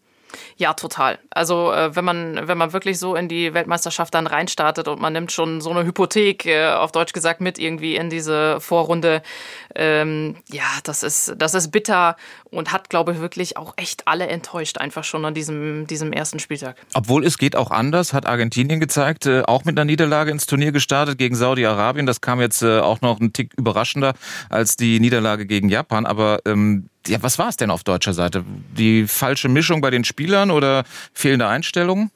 Ja, 0.57 0.75
total. 0.75 1.19
Also 1.31 1.73
äh, 1.73 1.95
wenn 1.95 2.05
man 2.05 2.49
wenn 2.49 2.59
man 2.59 2.73
wirklich 2.73 2.99
so 2.99 3.15
in 3.15 3.29
die 3.29 3.55
Weltmeisterschaft 3.55 4.15
dann 4.15 4.27
reinstartet 4.27 4.89
und 4.89 5.01
man 5.01 5.13
nimmt 5.13 5.33
schon 5.33 5.61
so 5.61 5.71
eine 5.71 5.85
Hypothek 5.85 6.47
äh, 6.47 6.73
auf 6.73 6.93
Deutsch 6.93 7.13
gesagt 7.13 7.41
mit 7.41 7.59
irgendwie 7.59 7.97
in 7.97 8.11
diese 8.11 8.61
Vorrunde, 8.61 9.23
ähm, 9.75 10.37
ja, 10.51 10.65
das 10.85 11.03
ist 11.03 11.35
das 11.37 11.55
ist 11.55 11.71
bitter 11.71 12.17
und 12.51 12.73
hat 12.73 12.91
glaube 12.91 13.13
ich 13.13 13.21
wirklich 13.21 13.57
auch 13.57 13.75
echt 13.77 14.07
alle 14.07 14.27
enttäuscht 14.27 14.79
einfach 14.79 15.05
schon 15.05 15.25
an 15.25 15.35
diesem 15.35 15.87
diesem 15.87 16.13
ersten 16.13 16.39
Spieltag. 16.39 16.77
Obwohl 16.95 17.25
es 17.25 17.39
geht 17.39 17.57
auch 17.57 17.71
anders, 17.71 18.13
hat 18.13 18.27
Argentinien 18.27 18.81
gezeigt, 18.81 19.27
äh, 19.27 19.43
auch 19.43 19.65
mit 19.65 19.79
einer 19.79 19.85
Niederlage 19.85 20.31
ins 20.31 20.47
Turnier 20.47 20.73
gestartet 20.73 21.19
gegen 21.19 21.35
Saudi-Arabien. 21.35 22.07
Das 22.07 22.21
kam 22.21 22.41
jetzt 22.41 22.63
äh, 22.63 22.81
auch 22.81 23.01
noch 23.01 23.21
ein 23.21 23.33
Tick 23.33 23.53
überraschender 23.57 24.15
als 24.51 24.77
die 24.77 25.01
Niederlage 25.01 25.47
gegen 25.47 25.69
Japan, 25.69 26.07
aber 26.07 26.41
ähm, 26.45 26.89
ja, 27.09 27.23
was 27.23 27.39
war 27.39 27.49
es 27.49 27.57
denn 27.57 27.71
auf 27.71 27.85
deutscher 27.85 28.13
Seite? 28.13 28.45
Die 28.77 29.07
falsche 29.07 29.49
Mischung 29.49 29.81
bei 29.81 29.91
den 29.91 30.05
Spielern 30.05 30.51
oder 30.51 30.85
fehlende 31.13 31.49
Einstellungen? 31.49 32.11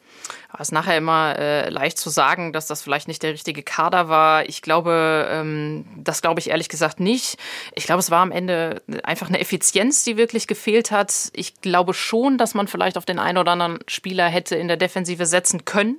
Es 0.55 0.69
ist 0.69 0.73
nachher 0.73 0.97
immer 0.97 1.38
äh, 1.38 1.69
leicht 1.71 1.99
zu 1.99 2.11
sagen, 2.11 2.53
dass 2.53 2.67
das 2.67 2.83
vielleicht 2.83 3.09
nicht 3.09 3.23
der 3.23 3.33
richtige 3.33 3.62
Kader 3.62 4.09
war. 4.09 4.49
Ich 4.49 4.62
glaube, 4.62 5.29
ähm, 5.31 5.85
das 5.97 6.23
glaube 6.23 6.41
ich 6.41 6.51
ehrlich 6.51 6.69
gesagt 6.69 7.01
nicht. 7.01 7.38
Ich 7.75 7.85
glaube, 7.85 8.01
es 8.01 8.11
war 8.11 8.21
am 8.21 8.33
Ende 8.33 8.83
einfach 9.03 9.29
eine 9.29 9.41
Effizienz, 9.41 10.05
die 10.05 10.17
wirklich 10.17 10.47
gefehlt 10.47 10.91
hat. 10.91 11.31
Ich 11.35 11.61
glaube 11.61 11.95
schon, 11.95 12.38
dass 12.38 12.55
man 12.55 12.69
vielleicht 12.69 12.99
auf 12.99 13.05
den 13.05 13.19
einen 13.19 13.38
oder 13.38 13.53
anderen 13.53 13.79
Spieler 13.87 14.29
hätte 14.29 14.57
in 14.57 14.69
der 14.69 14.77
Defensive 14.77 15.27
setzen 15.27 15.65
können, 15.65 15.97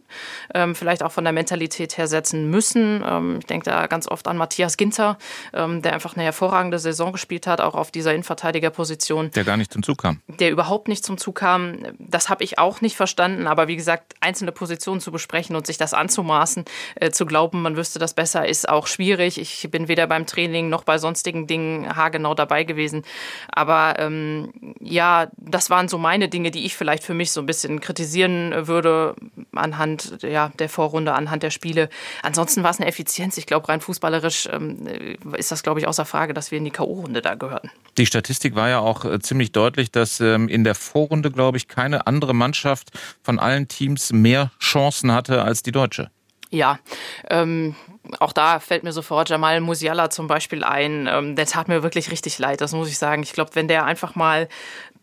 ähm, 0.54 0.76
vielleicht 0.76 1.04
auch 1.04 1.12
von 1.12 1.24
der 1.24 1.34
Mentalität 1.34 1.98
her 1.98 2.08
setzen 2.08 2.50
müssen. 2.50 3.04
Ähm, 3.06 3.38
ich 3.40 3.46
denke 3.46 3.70
da 3.70 3.88
ganz 3.88 4.08
oft 4.08 4.28
an 4.28 4.38
Matthias 4.38 4.78
Ginter, 4.78 5.18
ähm, 5.54 5.82
der 5.82 5.94
einfach 5.94 6.16
eine 6.16 6.24
hervorragende 6.24 6.80
Saison 6.80 7.12
gespielt 7.12 7.48
hat, 7.48 7.62
auch 7.62 7.76
auf 7.76 7.92
dieser 7.92 8.12
Innenverteidigerposition. 8.14 9.32
Der 9.32 9.44
gar 9.44 9.58
nicht 9.58 9.74
zum 9.74 9.84
Zug 9.84 10.02
kam. 10.02 10.22
Der 10.28 10.52
überhaupt 10.52 10.88
nicht 10.88 11.04
zum 11.04 11.18
Zug 11.18 11.36
kam. 11.36 11.80
Das 11.98 12.30
habe 12.30 12.44
ich 12.44 12.60
auch 12.60 12.82
nicht 12.82 12.96
verstanden. 12.96 13.48
Aber 13.48 13.68
wie 13.68 13.76
gesagt, 13.76 14.14
einzelne 14.20 14.43
einzelne 14.44 14.52
Positionen 14.52 15.00
zu 15.00 15.12
besprechen 15.12 15.56
und 15.56 15.66
sich 15.66 15.78
das 15.78 15.94
anzumaßen, 15.94 16.66
äh, 16.96 17.12
zu 17.12 17.26
glauben, 17.26 17.62
man 17.62 17.78
wüsste 17.78 18.00
das 18.00 18.14
besser, 18.14 18.48
ist 18.48 18.68
auch 18.68 18.88
schwierig. 18.88 19.40
Ich 19.40 19.70
bin 19.72 19.88
weder 19.88 20.08
beim 20.08 20.26
Training 20.26 20.70
noch 20.70 20.84
bei 20.84 20.98
sonstigen 20.98 21.48
Dingen 21.48 21.96
haargenau 21.96 22.34
dabei 22.34 22.64
gewesen. 22.64 23.04
Aber 23.50 23.96
ähm, 24.00 24.52
ja, 24.82 25.28
das 25.38 25.70
waren 25.70 25.88
so 25.88 25.98
meine 25.98 26.28
Dinge, 26.28 26.52
die 26.52 26.66
ich 26.66 26.76
vielleicht 26.76 27.04
für 27.04 27.14
mich 27.14 27.32
so 27.32 27.40
ein 27.40 27.46
bisschen 27.46 27.80
kritisieren 27.80 28.68
würde 28.68 29.16
anhand 29.56 30.22
ja, 30.24 30.52
der 30.60 30.70
Vorrunde, 30.70 31.14
anhand 31.14 31.44
der 31.44 31.52
Spiele. 31.52 31.90
Ansonsten 32.22 32.64
war 32.64 32.72
es 32.72 32.80
eine 32.80 32.88
Effizienz. 32.88 33.38
Ich 33.38 33.46
glaube, 33.46 33.70
rein 33.70 33.82
fußballerisch 33.82 34.50
ähm, 34.52 34.88
ist 35.38 35.52
das, 35.52 35.64
glaube 35.64 35.80
ich, 35.80 35.88
außer 35.88 36.06
Frage, 36.06 36.34
dass 36.34 36.52
wir 36.52 36.58
in 36.58 36.66
die 36.66 36.72
K.O.-Runde 36.72 37.22
da 37.22 37.36
gehörten. 37.36 37.70
Die 37.98 38.06
Statistik 38.06 38.56
war 38.56 38.70
ja 38.70 38.80
auch 38.80 39.06
äh, 39.06 39.20
ziemlich 39.20 39.52
deutlich, 39.52 39.92
dass 39.92 40.20
ähm, 40.20 40.50
in 40.50 40.64
der 40.64 40.76
Vorrunde, 40.76 41.32
glaube 41.32 41.58
ich, 41.58 41.68
keine 41.68 42.08
andere 42.08 42.34
Mannschaft 42.34 42.92
von 43.22 43.40
allen 43.40 43.68
Teams 43.68 44.12
mehr 44.12 44.33
Chancen 44.60 45.12
hatte 45.12 45.44
als 45.44 45.64
die 45.64 45.72
Deutsche. 45.72 46.10
Ja, 46.50 46.78
ähm, 47.30 47.76
auch 48.20 48.32
da 48.32 48.60
fällt 48.60 48.84
mir 48.84 48.92
sofort 48.92 49.30
Jamal 49.30 49.60
Musiala 49.60 50.10
zum 50.10 50.28
Beispiel 50.28 50.64
ein. 50.64 51.08
Ähm, 51.08 51.36
der 51.36 51.48
tat 51.48 51.68
mir 51.68 51.82
wirklich 51.84 52.12
richtig 52.12 52.38
leid, 52.38 52.62
das 52.62 52.74
muss 52.74 52.90
ich 52.90 52.98
sagen. 52.98 53.24
Ich 53.24 53.34
glaube, 53.34 53.52
wenn 53.54 53.68
der 53.68 53.86
einfach 53.86 54.16
mal 54.16 54.48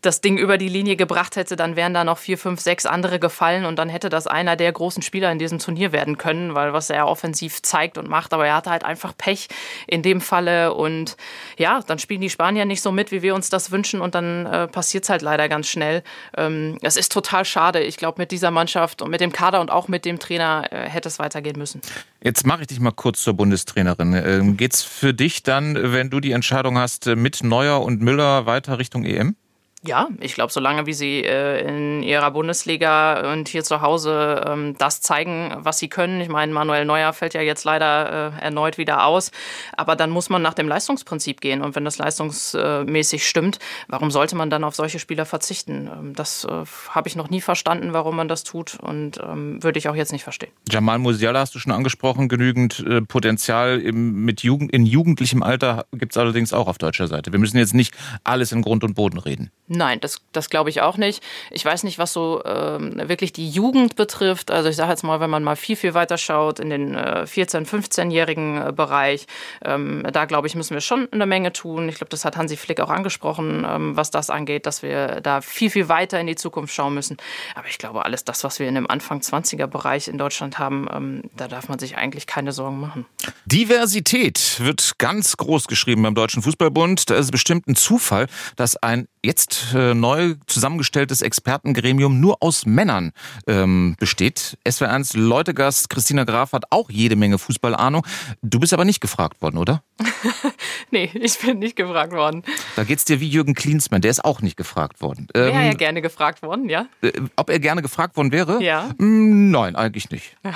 das 0.03 0.21
Ding 0.21 0.39
über 0.39 0.59
die 0.59 0.69
Linie 0.69 0.97
gebracht 0.97 1.37
hätte, 1.37 1.57
dann 1.57 1.77
wären 1.77 1.95
da 1.95 2.05
noch 2.05 2.19
vier, 2.19 2.39
fünf, 2.39 2.61
sechs 2.61 2.87
andere 2.87 3.19
gefallen 3.19 3.65
und 3.65 3.79
dann 3.79 3.89
hätte 3.89 4.09
das 4.09 4.27
einer 4.27 4.57
der 4.57 4.73
großen 4.73 5.03
Spieler 5.03 5.31
in 5.31 5.39
diesem 5.39 5.59
Turnier 5.59 5.93
werden 5.93 6.17
können, 6.19 6.55
weil 6.55 6.73
was 6.73 6.91
er 6.91 7.07
offensiv 7.07 7.63
zeigt 7.63 7.99
und 7.99 8.09
macht, 8.09 8.33
aber 8.33 8.47
er 8.47 8.55
hatte 8.55 8.71
halt 8.71 8.85
einfach 8.85 9.17
Pech 9.17 9.49
in 9.87 10.03
dem 10.03 10.21
Falle 10.21 10.75
und 10.75 11.17
ja, 11.59 11.81
dann 11.87 11.99
spielen 11.99 12.21
die 12.21 12.31
Spanier 12.31 12.65
nicht 12.65 12.83
so 12.83 12.93
mit, 12.93 13.13
wie 13.13 13.23
wir 13.23 13.35
uns 13.35 13.51
das 13.51 13.71
wünschen 13.71 14.01
und 14.01 14.15
dann 14.15 14.47
äh, 14.47 14.69
passiert 14.69 15.05
es 15.05 15.11
halt 15.11 15.23
leider 15.23 15.49
ganz 15.49 15.69
schnell. 15.69 16.03
Ähm, 16.37 16.79
es 16.83 16.97
ist 16.97 17.13
total 17.13 17.45
schade. 17.45 17.81
Ich 17.81 17.97
glaube, 17.97 18.21
mit 18.21 18.31
dieser 18.31 18.51
Mannschaft 18.51 19.03
und 19.03 19.11
mit 19.11 19.21
dem 19.21 19.33
Kader 19.33 19.61
und 19.61 19.71
auch 19.71 19.89
mit 19.89 20.05
dem 20.05 20.19
Trainer 20.19 20.69
äh, 20.71 20.89
hätte 20.89 21.09
es 21.09 21.19
weitergehen 21.19 21.59
müssen. 21.59 21.81
Jetzt 22.23 22.47
mache 22.47 22.63
ich 22.63 22.67
dich 22.69 22.81
mal 22.81 22.93
kurz 22.93 23.23
zur 23.23 23.35
Bundestrainerin. 23.35 24.15
Ähm, 24.15 24.57
geht's 24.57 24.83
für 24.83 25.15
dich 25.15 25.43
dann, 25.43 25.93
wenn 25.93 26.11
du 26.11 26.21
die 26.21 26.33
Entscheidung 26.33 26.79
hast, 26.79 27.07
mit 27.07 27.43
Neuer 27.43 27.83
und 27.83 28.01
Müller 28.01 28.47
weiter 28.47 28.79
Richtung 28.79 29.05
EM? 29.05 29.37
Ja, 29.83 30.09
ich 30.21 30.35
glaube, 30.35 30.53
solange 30.53 30.85
wie 30.85 30.93
sie 30.93 31.25
äh, 31.25 31.67
in 31.67 32.03
ihrer 32.03 32.31
Bundesliga 32.33 33.33
und 33.33 33.49
hier 33.49 33.65
zu 33.65 33.81
Hause 33.81 34.45
ähm, 34.47 34.75
das 34.77 35.01
zeigen, 35.01 35.55
was 35.57 35.79
sie 35.79 35.89
können. 35.89 36.21
Ich 36.21 36.29
meine, 36.29 36.53
Manuel 36.53 36.85
Neuer 36.85 37.15
fällt 37.15 37.33
ja 37.33 37.41
jetzt 37.41 37.65
leider 37.65 38.35
äh, 38.37 38.43
erneut 38.43 38.77
wieder 38.77 39.07
aus. 39.07 39.31
Aber 39.75 39.97
dann 39.97 40.11
muss 40.11 40.29
man 40.29 40.43
nach 40.43 40.53
dem 40.53 40.69
Leistungsprinzip 40.69 41.41
gehen. 41.41 41.63
Und 41.63 41.77
wenn 41.77 41.87
das 41.87 41.97
leistungsmäßig 41.97 43.27
stimmt, 43.27 43.59
warum 43.89 44.11
sollte 44.11 44.37
man 44.37 44.51
dann 44.51 44.65
auf 44.65 44.75
solche 44.75 44.99
Spieler 44.99 45.25
verzichten? 45.25 45.89
Ähm, 45.91 46.15
das 46.15 46.45
äh, 46.45 46.65
habe 46.91 47.09
ich 47.09 47.17
noch 47.17 47.31
nie 47.31 47.41
verstanden, 47.41 47.95
warum 47.95 48.17
man 48.17 48.29
das 48.29 48.45
tut. 48.45 48.79
Und 48.83 49.19
ähm, 49.23 49.63
würde 49.63 49.79
ich 49.79 49.89
auch 49.89 49.97
jetzt 49.97 50.13
nicht 50.13 50.25
verstehen. 50.25 50.53
Jamal 50.71 50.99
Musiala 50.99 51.41
hast 51.41 51.55
du 51.55 51.59
schon 51.59 51.73
angesprochen. 51.73 52.29
Genügend 52.29 52.81
äh, 52.81 53.01
Potenzial 53.01 53.81
im, 53.81 54.27
mit 54.27 54.43
Jugend, 54.43 54.73
in 54.73 54.85
jugendlichem 54.85 55.43
Alter 55.43 55.87
gibt 55.93 56.13
es 56.13 56.19
allerdings 56.19 56.53
auch 56.53 56.69
auf 56.69 56.77
deutscher 56.77 57.09
Seite. 57.09 57.33
Wir 57.33 57.39
müssen 57.39 57.57
jetzt 57.57 57.73
nicht 57.73 57.95
alles 58.25 58.53
in 58.53 58.61
Grund 58.61 58.85
und 58.85 58.93
Boden 58.93 59.19
reden. 59.19 59.51
Nein, 59.73 60.01
das, 60.01 60.21
das 60.33 60.51
glaube 60.51 60.69
ich 60.69 60.81
auch 60.81 60.97
nicht. 60.97 61.23
Ich 61.53 61.65
weiß 61.65 61.85
nicht, 61.85 61.97
was 61.97 62.13
so 62.13 62.43
ähm, 62.45 63.01
wirklich 63.09 63.33
die 63.33 63.49
Jugend 63.49 63.95
betrifft. 63.95 64.51
Also 64.51 64.69
ich 64.69 64.75
sage 64.75 64.91
jetzt 64.91 65.05
mal, 65.05 65.21
wenn 65.21 65.31
man 65.31 65.45
mal 65.45 65.55
viel, 65.55 65.77
viel 65.77 65.95
weiter 65.95 66.19
schaut 66.19 66.59
in 66.59 66.71
den 66.71 66.97
äh, 66.97 67.25
14-, 67.25 67.69
15-jährigen 67.69 68.67
äh, 68.67 68.73
Bereich, 68.73 69.29
ähm, 69.65 70.05
da 70.13 70.25
glaube 70.25 70.49
ich, 70.49 70.57
müssen 70.57 70.75
wir 70.75 70.81
schon 70.81 71.07
eine 71.13 71.25
Menge 71.25 71.53
tun. 71.53 71.89
Ich 71.89 71.95
glaube, 71.95 72.09
das 72.09 72.25
hat 72.25 72.37
Hansi 72.37 72.57
Flick 72.57 72.81
auch 72.81 72.91
angesprochen, 72.91 73.65
ähm, 73.65 73.97
was 73.97 74.11
das 74.11 74.29
angeht, 74.29 74.67
dass 74.67 74.83
wir 74.83 75.21
da 75.21 75.41
viel, 75.41 75.71
viel 75.71 75.89
weiter 75.89 76.19
in 76.19 76.27
die 76.27 76.35
Zukunft 76.35 76.75
schauen 76.75 76.95
müssen. 76.95 77.17
Aber 77.55 77.69
ich 77.69 77.79
glaube, 77.79 78.05
alles 78.05 78.25
das, 78.25 78.43
was 78.43 78.59
wir 78.59 78.67
in 78.67 78.75
dem 78.75 78.91
Anfang 78.91 79.21
20er-Bereich 79.21 80.09
in 80.09 80.19
Deutschland 80.19 80.59
haben, 80.59 80.89
ähm, 80.93 81.23
da 81.37 81.47
darf 81.47 81.69
man 81.69 81.79
sich 81.79 81.97
eigentlich 81.97 82.27
keine 82.27 82.51
Sorgen 82.51 82.81
machen. 82.81 83.07
Diversität 83.45 84.59
wird 84.59 84.99
ganz 84.99 85.37
groß 85.37 85.69
geschrieben 85.69 86.03
beim 86.03 86.17
Deutschen 86.17 86.43
Fußballbund. 86.43 87.09
Da 87.09 87.15
ist 87.15 87.27
es 87.27 87.31
bestimmt 87.31 87.69
ein 87.69 87.77
Zufall, 87.77 88.27
dass 88.57 88.77
ein 88.77 89.07
jetzt 89.23 89.60
äh, 89.75 89.95
neu 89.95 90.35
zusammengestelltes 90.47 91.23
Expertengremium 91.23 92.21
nur 92.21 92.39
aus 92.41 92.67
Männern 92.67 93.13
ähm, 93.47 93.97
besteht. 93.99 94.59
SW1 94.67 95.19
Leutegast 95.19 95.91
Christina 95.91 96.25
Graf 96.25 96.53
hat 96.53 96.65
auch 96.71 96.91
jede 96.91 97.17
Menge 97.17 97.39
Fußballahnung. 97.39 98.07
Du 98.43 98.61
bist 98.61 98.73
aber 98.73 98.85
nicht 98.85 99.01
gefragt 99.01 99.41
worden, 99.43 99.59
oder? 99.59 99.83
nee, 100.91 101.11
ich 101.15 101.39
bin 101.39 101.59
nicht 101.59 101.77
gefragt 101.77 102.13
worden. 102.13 102.43
Da 102.77 102.85
geht's 102.85 103.05
dir 103.05 103.21
wie 103.21 103.29
Jürgen 103.29 103.55
Klinsmann, 103.55 104.01
der 104.01 104.11
ist 104.11 104.25
auch 104.25 104.43
nicht 104.43 104.57
gefragt 104.57 105.01
worden. 105.01 105.29
Wäre 105.33 105.51
ähm, 105.51 105.67
ja 105.67 105.75
gerne 105.75 106.03
gefragt 106.03 106.43
worden, 106.43 106.69
ja. 106.69 106.87
Äh, 107.03 107.13
ob 107.37 107.51
er 107.51 107.59
gerne 107.59 107.83
gefragt 107.83 108.17
worden 108.17 108.33
wäre? 108.33 108.63
Ja. 108.63 108.91
Mm, 108.99 109.51
nein, 109.51 109.77
eigentlich 109.77 110.11
nicht. 110.11 110.37
Ja. 110.45 110.55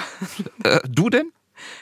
Äh, 0.65 0.81
du 0.89 1.11
denn? 1.11 1.33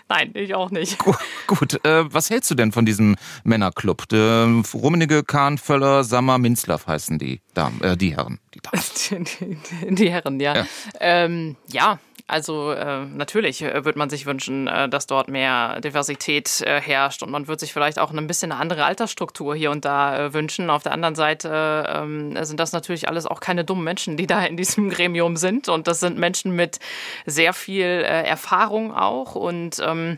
Nein, 0.09 0.33
ich 0.35 0.55
auch 0.55 0.71
nicht. 0.71 0.99
Gut, 0.99 1.17
gut. 1.47 1.85
Äh, 1.85 2.13
was 2.13 2.31
hältst 2.31 2.51
du 2.51 2.55
denn 2.55 2.73
von 2.73 2.87
diesem 2.87 3.17
Männerclub? 3.45 4.09
Der 4.09 4.49
Rummenigge, 4.75 5.23
Kahn, 5.25 5.59
Völler, 5.59 6.05
Sammer, 6.05 6.39
Minzlaff 6.39 6.87
heißen 6.87 7.19
die 7.19 7.41
Damen, 7.55 7.81
äh, 7.83 7.97
die 7.97 8.17
Herren. 8.17 8.41
Die, 8.55 8.61
die, 9.09 9.25
die, 9.25 9.95
die 9.95 10.11
Herren, 10.11 10.41
ja. 10.41 10.55
Ja, 10.57 10.67
ähm, 11.01 11.57
ja 11.69 11.99
also 12.33 12.73
äh, 12.73 13.05
natürlich 13.05 13.61
äh, 13.61 13.85
wird 13.85 13.97
man 13.97 14.09
sich 14.09 14.25
wünschen, 14.25 14.67
äh, 14.67 14.89
dass 14.89 15.07
dort 15.07 15.29
mehr 15.29 15.81
Diversität 15.81 16.63
äh, 16.63 16.81
herrscht 16.81 17.23
und 17.23 17.31
man 17.31 17.47
wird 17.47 17.61
sich 17.61 17.75
vielleicht 17.75 17.99
auch 17.99 18.11
ein 18.11 18.27
bisschen 18.27 18.53
eine 18.53 18.61
andere 18.61 18.87
Altersstruktur 18.87 19.55
hier 19.55 19.71
und 19.71 19.85
da 19.85 20.19
äh, 20.19 20.33
wünschen. 20.33 20.71
Auf 20.71 20.83
der 20.83 20.93
anderen 20.93 21.15
Seite 21.15 21.87
ähm, 21.89 22.43
sind 22.43 22.59
das 22.59 22.73
natürlich 22.73 23.07
alles 23.07 23.27
auch 23.27 23.41
keine 23.41 23.67
dummen 23.67 23.85
Menschen, 23.85 24.17
die 24.17 24.27
da 24.27 24.45
in 24.47 24.57
diesem 24.57 24.89
Gremium 24.89 25.37
sind 25.37 25.69
und 25.69 25.87
das 25.87 26.01
sind 26.01 26.19
Menschen 26.19 26.57
mit 26.57 26.79
sehr 27.27 27.53
viel 27.53 27.85
äh, 27.85 28.23
Erfahrung 28.23 28.95
auch 28.95 29.35
und 29.35 29.77
ähm, 29.87 30.17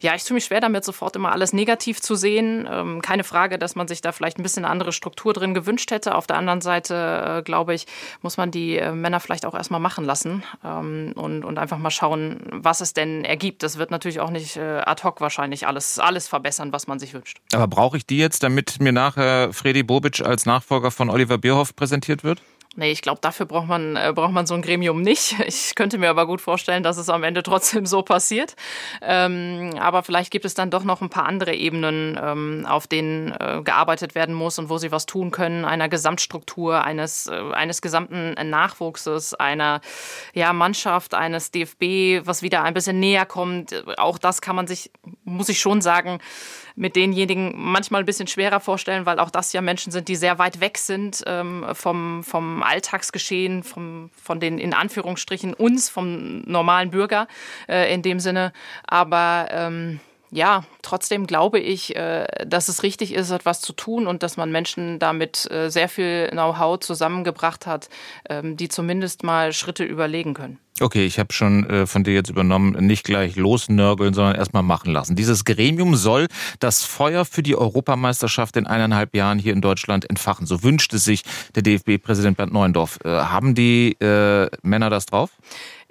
ja, 0.00 0.14
ich 0.14 0.24
tue 0.24 0.36
mich 0.36 0.46
schwer 0.46 0.60
damit, 0.60 0.84
sofort 0.84 1.14
immer 1.14 1.30
alles 1.30 1.52
negativ 1.52 2.00
zu 2.00 2.14
sehen. 2.14 2.66
Ähm, 2.72 3.02
keine 3.02 3.22
Frage, 3.22 3.58
dass 3.58 3.76
man 3.76 3.86
sich 3.86 4.00
da 4.00 4.12
vielleicht 4.12 4.38
ein 4.38 4.42
bisschen 4.42 4.64
eine 4.64 4.72
andere 4.72 4.92
Struktur 4.92 5.34
drin 5.34 5.52
gewünscht 5.52 5.90
hätte. 5.90 6.14
Auf 6.14 6.26
der 6.26 6.38
anderen 6.38 6.62
Seite, 6.62 7.42
glaube 7.44 7.74
ich, 7.74 7.86
muss 8.22 8.38
man 8.38 8.50
die 8.50 8.80
Männer 8.94 9.20
vielleicht 9.20 9.44
auch 9.44 9.54
erstmal 9.54 9.80
machen 9.80 10.06
lassen 10.06 10.42
ähm, 10.64 11.12
und 11.14 11.49
und 11.50 11.58
einfach 11.58 11.76
mal 11.76 11.90
schauen, 11.90 12.40
was 12.50 12.80
es 12.80 12.94
denn 12.94 13.24
ergibt. 13.24 13.62
Das 13.62 13.76
wird 13.76 13.90
natürlich 13.90 14.20
auch 14.20 14.30
nicht 14.30 14.56
äh, 14.56 14.80
ad 14.86 15.02
hoc 15.04 15.20
wahrscheinlich 15.20 15.66
alles, 15.66 15.98
alles 15.98 16.28
verbessern, 16.28 16.72
was 16.72 16.86
man 16.86 16.98
sich 16.98 17.12
wünscht. 17.12 17.40
Aber 17.52 17.68
brauche 17.68 17.96
ich 17.98 18.06
die 18.06 18.18
jetzt, 18.18 18.42
damit 18.42 18.80
mir 18.80 18.92
nachher 18.92 19.52
Freddy 19.52 19.82
Bobic 19.82 20.24
als 20.24 20.46
Nachfolger 20.46 20.90
von 20.90 21.10
Oliver 21.10 21.36
Bierhoff 21.36 21.76
präsentiert 21.76 22.24
wird? 22.24 22.40
Nee, 22.76 22.92
ich 22.92 23.02
glaube, 23.02 23.20
dafür 23.20 23.46
braucht 23.46 23.66
man, 23.66 23.96
äh, 23.96 24.12
braucht 24.14 24.30
man 24.30 24.46
so 24.46 24.54
ein 24.54 24.62
Gremium 24.62 25.02
nicht. 25.02 25.34
Ich 25.50 25.74
könnte 25.74 25.98
mir 25.98 26.10
aber 26.10 26.26
gut 26.26 26.40
vorstellen, 26.40 26.84
dass 26.84 26.96
es 26.96 27.08
am 27.08 27.24
Ende 27.24 27.42
trotzdem 27.42 27.84
so 27.84 28.02
passiert. 28.02 28.54
Ähm, 29.02 29.74
aber 29.80 30.04
vielleicht 30.04 30.30
gibt 30.30 30.44
es 30.44 30.54
dann 30.54 30.70
doch 30.70 30.84
noch 30.84 31.00
ein 31.00 31.10
paar 31.10 31.26
andere 31.26 31.54
Ebenen, 31.54 32.18
ähm, 32.22 32.66
auf 32.68 32.86
denen 32.86 33.32
äh, 33.32 33.62
gearbeitet 33.64 34.14
werden 34.14 34.34
muss 34.34 34.58
und 34.60 34.68
wo 34.68 34.78
sie 34.78 34.92
was 34.92 35.06
tun 35.06 35.32
können, 35.32 35.64
einer 35.64 35.88
Gesamtstruktur, 35.88 36.84
eines, 36.84 37.26
äh, 37.26 37.52
eines 37.52 37.82
gesamten 37.82 38.34
Nachwuchses, 38.48 39.34
einer 39.34 39.80
ja, 40.34 40.52
Mannschaft, 40.52 41.14
eines 41.14 41.50
DFB, 41.50 42.24
was 42.24 42.42
wieder 42.42 42.62
ein 42.62 42.74
bisschen 42.74 43.00
näher 43.00 43.26
kommt. 43.26 43.74
Auch 43.98 44.18
das 44.18 44.40
kann 44.40 44.54
man 44.54 44.68
sich, 44.68 44.92
muss 45.24 45.48
ich 45.48 45.58
schon 45.58 45.80
sagen, 45.82 46.20
mit 46.76 46.96
denjenigen 46.96 47.54
manchmal 47.56 48.02
ein 48.02 48.06
bisschen 48.06 48.26
schwerer 48.26 48.60
vorstellen, 48.60 49.06
weil 49.06 49.18
auch 49.18 49.30
das 49.30 49.52
ja 49.52 49.60
Menschen 49.60 49.92
sind, 49.92 50.08
die 50.08 50.16
sehr 50.16 50.38
weit 50.38 50.60
weg 50.60 50.78
sind 50.78 51.22
ähm, 51.26 51.66
vom, 51.72 52.22
vom 52.24 52.62
Alltagsgeschehen, 52.62 53.62
vom, 53.62 54.10
von 54.22 54.40
den 54.40 54.58
in 54.58 54.74
Anführungsstrichen 54.74 55.54
uns, 55.54 55.88
vom 55.88 56.40
normalen 56.42 56.90
Bürger 56.90 57.28
äh, 57.68 57.92
in 57.92 58.02
dem 58.02 58.20
Sinne. 58.20 58.52
Aber 58.86 59.48
ähm, 59.50 60.00
ja, 60.30 60.64
trotzdem 60.82 61.26
glaube 61.26 61.58
ich, 61.58 61.96
äh, 61.96 62.26
dass 62.46 62.68
es 62.68 62.82
richtig 62.82 63.14
ist, 63.14 63.30
etwas 63.30 63.60
zu 63.60 63.72
tun 63.72 64.06
und 64.06 64.22
dass 64.22 64.36
man 64.36 64.52
Menschen 64.52 64.98
damit 64.98 65.50
äh, 65.50 65.70
sehr 65.70 65.88
viel 65.88 66.28
Know-how 66.30 66.78
zusammengebracht 66.78 67.66
hat, 67.66 67.88
ähm, 68.28 68.56
die 68.56 68.68
zumindest 68.68 69.24
mal 69.24 69.52
Schritte 69.52 69.84
überlegen 69.84 70.34
können. 70.34 70.58
Okay, 70.80 71.04
ich 71.04 71.18
habe 71.18 71.32
schon 71.32 71.68
äh, 71.68 71.86
von 71.86 72.04
dir 72.04 72.14
jetzt 72.14 72.30
übernommen, 72.30 72.72
nicht 72.86 73.04
gleich 73.04 73.36
losnörgeln, 73.36 74.14
sondern 74.14 74.36
erstmal 74.36 74.62
machen 74.62 74.92
lassen. 74.92 75.14
Dieses 75.14 75.44
Gremium 75.44 75.94
soll 75.94 76.26
das 76.58 76.84
Feuer 76.84 77.26
für 77.26 77.42
die 77.42 77.54
Europameisterschaft 77.54 78.56
in 78.56 78.66
eineinhalb 78.66 79.14
Jahren 79.14 79.38
hier 79.38 79.52
in 79.52 79.60
Deutschland 79.60 80.08
entfachen. 80.08 80.46
So 80.46 80.62
wünscht 80.62 80.94
es 80.94 81.04
sich 81.04 81.22
der 81.54 81.62
DFB-Präsident 81.62 82.38
Bernd 82.38 82.54
Neuendorf. 82.54 82.98
haben 83.04 83.54
die 83.54 83.96
Männer 84.00 84.88
das 84.88 85.04
drauf? 85.04 85.30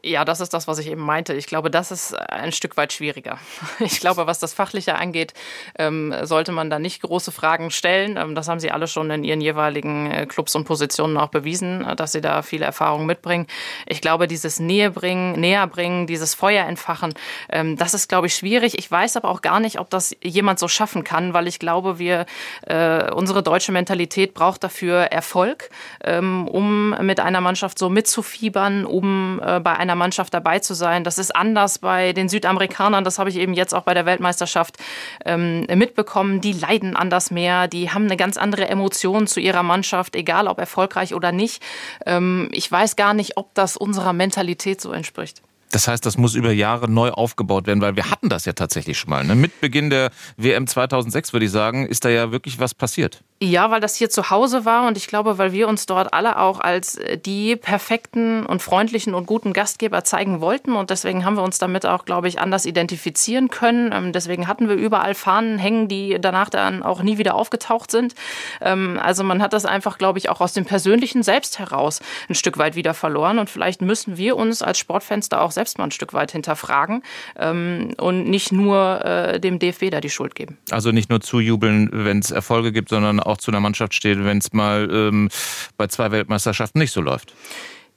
Ja, 0.04 0.24
das 0.24 0.40
ist 0.40 0.54
das, 0.54 0.68
was 0.68 0.80
ich 0.80 0.88
eben 0.88 1.02
meinte. 1.02 1.34
Ich 1.34 1.46
glaube, 1.46 1.70
das 1.70 1.92
ist 1.92 2.14
ein 2.14 2.52
Stück 2.52 2.78
weit 2.78 2.94
schwieriger. 2.94 3.40
Ich 3.80 4.00
glaube, 4.02 4.28
was 4.28 4.40
das 4.40 4.54
Fachliche 4.54 4.96
angeht, 4.96 5.34
ähm, 5.78 6.14
sollte 6.24 6.52
man 6.52 6.70
da 6.70 6.80
nicht 6.80 7.02
große 7.02 7.32
Fragen 7.32 7.72
stellen. 7.72 8.18
Ähm, 8.18 8.36
das 8.36 8.48
haben 8.48 8.60
sie 8.60 8.72
alle 8.72 8.88
schon 8.88 9.10
in 9.10 9.24
ihren 9.24 9.42
jeweiligen 9.42 10.12
äh, 10.12 10.26
Clubs 10.26 10.56
und 10.56 10.66
Positionen 10.66 11.18
auch 11.18 11.30
bewiesen, 11.30 11.86
äh, 11.86 11.96
dass 11.96 12.12
sie 12.12 12.22
da 12.22 12.42
viele 12.42 12.66
Erfahrungen 12.66 13.06
mitbringen. 13.06 13.48
Ich 13.88 14.02
glaube, 14.02 14.28
dieses 14.28 14.60
Nähebringen, 14.60 15.40
Näherbringen, 15.40 16.08
dieses 16.08 16.36
Feuer 16.36 16.66
entfachen, 16.66 17.14
ähm, 17.50 17.78
das 17.78 17.94
ist, 17.94 18.10
glaube 18.10 18.28
ich, 18.28 18.36
schwierig. 18.36 18.78
Ich 18.78 18.90
weiß 18.90 19.18
aber 19.18 19.30
auch 19.30 19.42
gar 19.42 19.60
nicht, 19.60 19.80
ob 19.80 19.90
das 19.90 20.16
jemand 20.22 20.60
so 20.60 20.68
schaffen 20.68 21.04
kann, 21.04 21.34
weil 21.34 21.48
ich 21.48 21.60
glaube, 21.60 22.00
wir, 22.00 22.26
äh, 22.66 23.12
unsere 23.12 23.44
deutsche 23.44 23.72
Mentalität 23.72 24.34
braucht 24.34 24.64
dafür 24.64 25.00
Erfolg, 25.12 25.70
um 26.06 26.96
mit 27.02 27.20
einer 27.20 27.42
Mannschaft 27.42 27.80
so 27.80 27.90
mitzufiebern, 27.90 28.86
um 28.86 29.40
bei 29.40 29.76
einer 29.76 29.89
einer 29.90 29.96
Mannschaft 29.96 30.34
dabei 30.34 30.60
zu 30.60 30.74
sein. 30.74 31.04
Das 31.04 31.18
ist 31.18 31.36
anders 31.36 31.80
bei 31.80 32.14
den 32.14 32.30
Südamerikanern, 32.30 33.04
das 33.04 33.20
habe 33.20 33.30
ich 33.30 33.38
eben 33.38 33.54
jetzt 33.54 33.74
auch 33.74 33.84
bei 33.84 33.94
der 33.94 34.06
Weltmeisterschaft 34.06 34.78
ähm, 35.26 35.66
mitbekommen. 35.74 36.42
Die 36.42 36.54
leiden 36.54 36.96
anders 36.96 37.32
mehr, 37.32 37.68
die 37.68 37.90
haben 37.90 38.06
eine 38.06 38.18
ganz 38.18 38.38
andere 38.38 38.70
Emotion 38.70 39.28
zu 39.28 39.40
ihrer 39.40 39.64
Mannschaft, 39.64 40.16
egal 40.16 40.48
ob 40.48 40.60
erfolgreich 40.60 41.14
oder 41.14 41.32
nicht. 41.32 41.64
Ähm, 42.06 42.50
ich 42.52 42.72
weiß 42.72 42.96
gar 42.96 43.14
nicht, 43.14 43.38
ob 43.38 43.54
das 43.56 43.76
unserer 43.76 44.14
Mentalität 44.14 44.80
so 44.80 44.92
entspricht. 44.92 45.42
Das 45.72 45.88
heißt, 45.88 46.06
das 46.06 46.18
muss 46.18 46.34
über 46.34 46.52
Jahre 46.52 46.90
neu 46.90 47.12
aufgebaut 47.12 47.68
werden, 47.68 47.82
weil 47.82 47.96
wir 47.96 48.10
hatten 48.10 48.30
das 48.30 48.46
ja 48.46 48.54
tatsächlich 48.54 48.98
schon 48.98 49.12
mal. 49.12 49.24
Ne? 49.24 49.36
Mit 49.36 49.62
Beginn 49.62 49.90
der 49.90 50.10
WM 50.36 50.66
2006, 50.66 51.32
würde 51.34 51.46
ich 51.46 51.52
sagen, 51.52 51.86
ist 51.86 52.06
da 52.06 52.10
ja 52.10 52.32
wirklich 52.32 52.60
was 52.60 52.74
passiert. 52.74 53.22
Ja, 53.42 53.72
weil 53.72 53.80
das 53.80 53.96
hier 53.96 54.10
zu 54.10 54.32
Hause 54.32 54.66
war 54.66 54.86
und 54.86 54.98
ich 54.98 55.08
glaube, 55.08 55.38
weil 55.38 55.54
wir 55.54 55.70
uns 55.70 55.86
dort 55.86 56.14
alle 56.14 56.40
auch 56.40 56.60
als 56.60 56.98
äh, 56.98 57.18
die 57.18 57.56
perfekten 57.56 58.46
und 58.46 58.62
freundlichen 58.62 59.14
und 59.14 59.28
guten 59.28 59.54
Gastgeber 59.54 60.04
zeigen 60.04 60.42
wollten 60.42 60.74
und 60.74 60.90
deswegen 60.90 61.24
haben 61.24 61.38
wir 61.38 61.44
uns 61.44 61.58
damit 61.58 61.86
auch, 61.86 62.04
glaube 62.04 62.28
ich, 62.28 62.42
anders 62.42 62.66
identifizieren 62.66 63.48
können. 63.48 63.94
Ähm, 63.94 64.12
deswegen 64.12 64.48
hatten 64.48 64.68
wir 64.68 64.76
überall 64.76 65.14
Fahnen 65.14 65.58
hängen, 65.58 65.88
die 65.88 66.18
danach 66.20 66.50
dann 66.50 66.84
auch 66.84 67.02
nie 67.02 67.18
wieder 67.18 67.36
aufgetaucht 67.36 67.92
sind. 67.92 68.14
Ähm, 68.60 69.00
also 69.02 69.24
man 69.24 69.42
hat 69.42 69.54
das 69.54 69.64
einfach, 69.64 69.98
glaube 69.98 70.20
ich, 70.20 70.28
auch 70.28 70.42
aus 70.42 70.52
dem 70.52 70.66
persönlichen 70.66 71.24
Selbst 71.24 71.60
heraus 71.60 72.02
ein 72.28 72.36
Stück 72.36 72.58
weit 72.58 72.76
wieder 72.76 72.94
verloren 72.94 73.40
und 73.40 73.50
vielleicht 73.50 73.82
müssen 73.82 74.18
wir 74.18 74.36
uns 74.36 74.62
als 74.62 74.80
Sportfans 74.80 75.30
da 75.30 75.40
auch 75.40 75.52
selbst 75.60 75.78
mal 75.78 75.84
ein 75.84 75.92
Stück 75.92 76.14
weit 76.14 76.32
hinterfragen 76.32 77.04
ähm, 77.38 77.94
und 77.98 78.30
nicht 78.30 78.54
nur 78.54 79.04
äh, 79.04 79.42
dem 79.42 79.60
DFB 79.60 79.92
da 79.92 80.00
die 80.00 80.10
Schuld 80.10 80.34
geben. 80.34 80.58
Also 80.72 80.92
nicht 80.92 81.10
nur 81.10 81.20
zujubeln, 81.20 81.90
wenn 81.92 82.20
es 82.20 82.32
Erfolge 82.32 82.72
gibt, 82.72 82.88
sondern 82.88 83.20
auch 83.20 83.36
zu 83.36 83.52
einer 83.52 83.60
Mannschaft 83.60 83.94
steht, 83.94 84.24
wenn 84.24 84.38
es 84.38 84.54
mal 84.54 84.90
ähm, 84.90 85.28
bei 85.76 85.88
zwei 85.88 86.12
Weltmeisterschaften 86.12 86.80
nicht 86.80 86.94
so 86.94 87.02
läuft. 87.02 87.34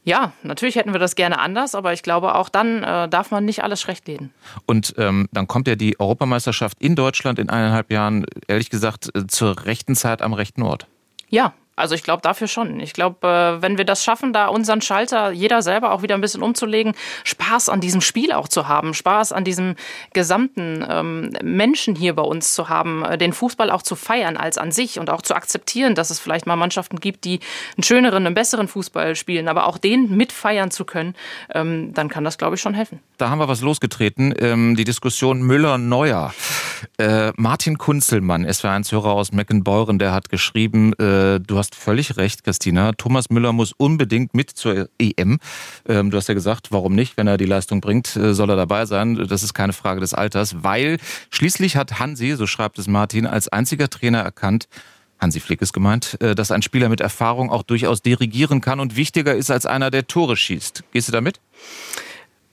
Ja, 0.04 0.32
natürlich 0.42 0.74
hätten 0.74 0.92
wir 0.92 0.98
das 0.98 1.14
gerne 1.14 1.38
anders, 1.38 1.76
aber 1.76 1.92
ich 1.92 2.02
glaube, 2.02 2.34
auch 2.34 2.48
dann 2.48 2.82
äh, 2.82 3.08
darf 3.08 3.30
man 3.30 3.44
nicht 3.44 3.62
alles 3.62 3.80
schlecht 3.80 4.08
reden. 4.08 4.34
Und 4.66 4.94
ähm, 4.98 5.28
dann 5.30 5.46
kommt 5.46 5.68
ja 5.68 5.76
die 5.76 6.00
Europameisterschaft 6.00 6.78
in 6.80 6.96
Deutschland 6.96 7.38
in 7.38 7.48
eineinhalb 7.48 7.92
Jahren, 7.92 8.26
ehrlich 8.48 8.70
gesagt, 8.70 9.14
äh, 9.14 9.28
zur 9.28 9.64
rechten 9.64 9.94
Zeit 9.94 10.20
am 10.20 10.32
rechten 10.32 10.62
Ort. 10.62 10.88
Ja, 11.28 11.54
also 11.74 11.94
ich 11.94 12.02
glaube 12.02 12.22
dafür 12.22 12.48
schon. 12.48 12.80
Ich 12.80 12.92
glaube, 12.92 13.26
äh, 13.26 13.62
wenn 13.62 13.78
wir 13.78 13.84
das 13.84 14.04
schaffen, 14.04 14.32
da 14.32 14.48
unseren 14.48 14.82
Schalter 14.82 15.30
jeder 15.30 15.62
selber 15.62 15.92
auch 15.92 16.02
wieder 16.02 16.14
ein 16.14 16.20
bisschen 16.20 16.42
umzulegen, 16.42 16.94
Spaß 17.24 17.68
an 17.68 17.80
diesem 17.80 18.00
Spiel 18.00 18.32
auch 18.32 18.48
zu 18.48 18.68
haben, 18.68 18.94
Spaß 18.94 19.32
an 19.32 19.44
diesem 19.44 19.76
gesamten 20.12 20.84
ähm, 20.88 21.32
Menschen 21.42 21.94
hier 21.94 22.14
bei 22.14 22.22
uns 22.22 22.54
zu 22.54 22.68
haben, 22.68 23.04
äh, 23.04 23.16
den 23.16 23.32
Fußball 23.32 23.70
auch 23.70 23.82
zu 23.82 23.96
feiern 23.96 24.36
als 24.36 24.58
an 24.58 24.70
sich 24.70 24.98
und 24.98 25.08
auch 25.08 25.22
zu 25.22 25.34
akzeptieren, 25.34 25.94
dass 25.94 26.10
es 26.10 26.20
vielleicht 26.20 26.46
mal 26.46 26.56
Mannschaften 26.56 27.00
gibt, 27.00 27.24
die 27.24 27.40
einen 27.76 27.84
schöneren, 27.84 28.26
einen 28.26 28.34
besseren 28.34 28.68
Fußball 28.68 29.16
spielen, 29.16 29.48
aber 29.48 29.66
auch 29.66 29.78
den 29.78 30.14
mitfeiern 30.14 30.70
zu 30.70 30.84
können, 30.84 31.14
ähm, 31.54 31.94
dann 31.94 32.08
kann 32.08 32.24
das, 32.24 32.36
glaube 32.36 32.56
ich, 32.56 32.60
schon 32.60 32.74
helfen. 32.74 33.00
Da 33.16 33.30
haben 33.30 33.38
wir 33.38 33.48
was 33.48 33.62
losgetreten, 33.62 34.34
ähm, 34.38 34.76
die 34.76 34.84
Diskussion 34.84 35.40
Müller-Neuer. 35.42 36.34
Äh, 36.98 37.32
Martin 37.36 37.78
Kunzelmann, 37.78 38.46
SW1-Hörer 38.46 39.12
aus 39.12 39.32
Meckenbeuren, 39.32 39.98
der 39.98 40.12
hat 40.12 40.28
geschrieben, 40.28 40.92
du 40.98 41.56
hast 41.56 41.61
völlig 41.70 42.16
recht, 42.16 42.44
Christina. 42.44 42.92
Thomas 42.92 43.30
Müller 43.30 43.52
muss 43.52 43.72
unbedingt 43.72 44.34
mit 44.34 44.50
zur 44.50 44.88
EM. 44.98 45.38
Ähm, 45.86 46.10
du 46.10 46.16
hast 46.16 46.28
ja 46.28 46.34
gesagt, 46.34 46.68
warum 46.70 46.94
nicht? 46.94 47.16
Wenn 47.16 47.26
er 47.26 47.38
die 47.38 47.44
Leistung 47.44 47.80
bringt, 47.80 48.16
äh, 48.16 48.34
soll 48.34 48.50
er 48.50 48.56
dabei 48.56 48.86
sein. 48.86 49.26
Das 49.28 49.42
ist 49.42 49.54
keine 49.54 49.72
Frage 49.72 50.00
des 50.00 50.14
Alters, 50.14 50.62
weil 50.62 50.98
schließlich 51.30 51.76
hat 51.76 51.98
Hansi, 51.98 52.34
so 52.36 52.46
schreibt 52.46 52.78
es 52.78 52.88
Martin, 52.88 53.26
als 53.26 53.48
einziger 53.48 53.88
Trainer 53.88 54.20
erkannt, 54.20 54.68
Hansi 55.22 55.38
Flick 55.38 55.62
ist 55.62 55.72
gemeint, 55.72 56.20
äh, 56.20 56.34
dass 56.34 56.50
ein 56.50 56.62
Spieler 56.62 56.88
mit 56.88 57.00
Erfahrung 57.00 57.50
auch 57.50 57.62
durchaus 57.62 58.02
dirigieren 58.02 58.60
kann 58.60 58.80
und 58.80 58.96
wichtiger 58.96 59.34
ist 59.34 59.50
als 59.50 59.66
einer, 59.66 59.90
der 59.90 60.06
Tore 60.06 60.36
schießt. 60.36 60.84
Gehst 60.92 61.08
du 61.08 61.12
damit? 61.12 61.40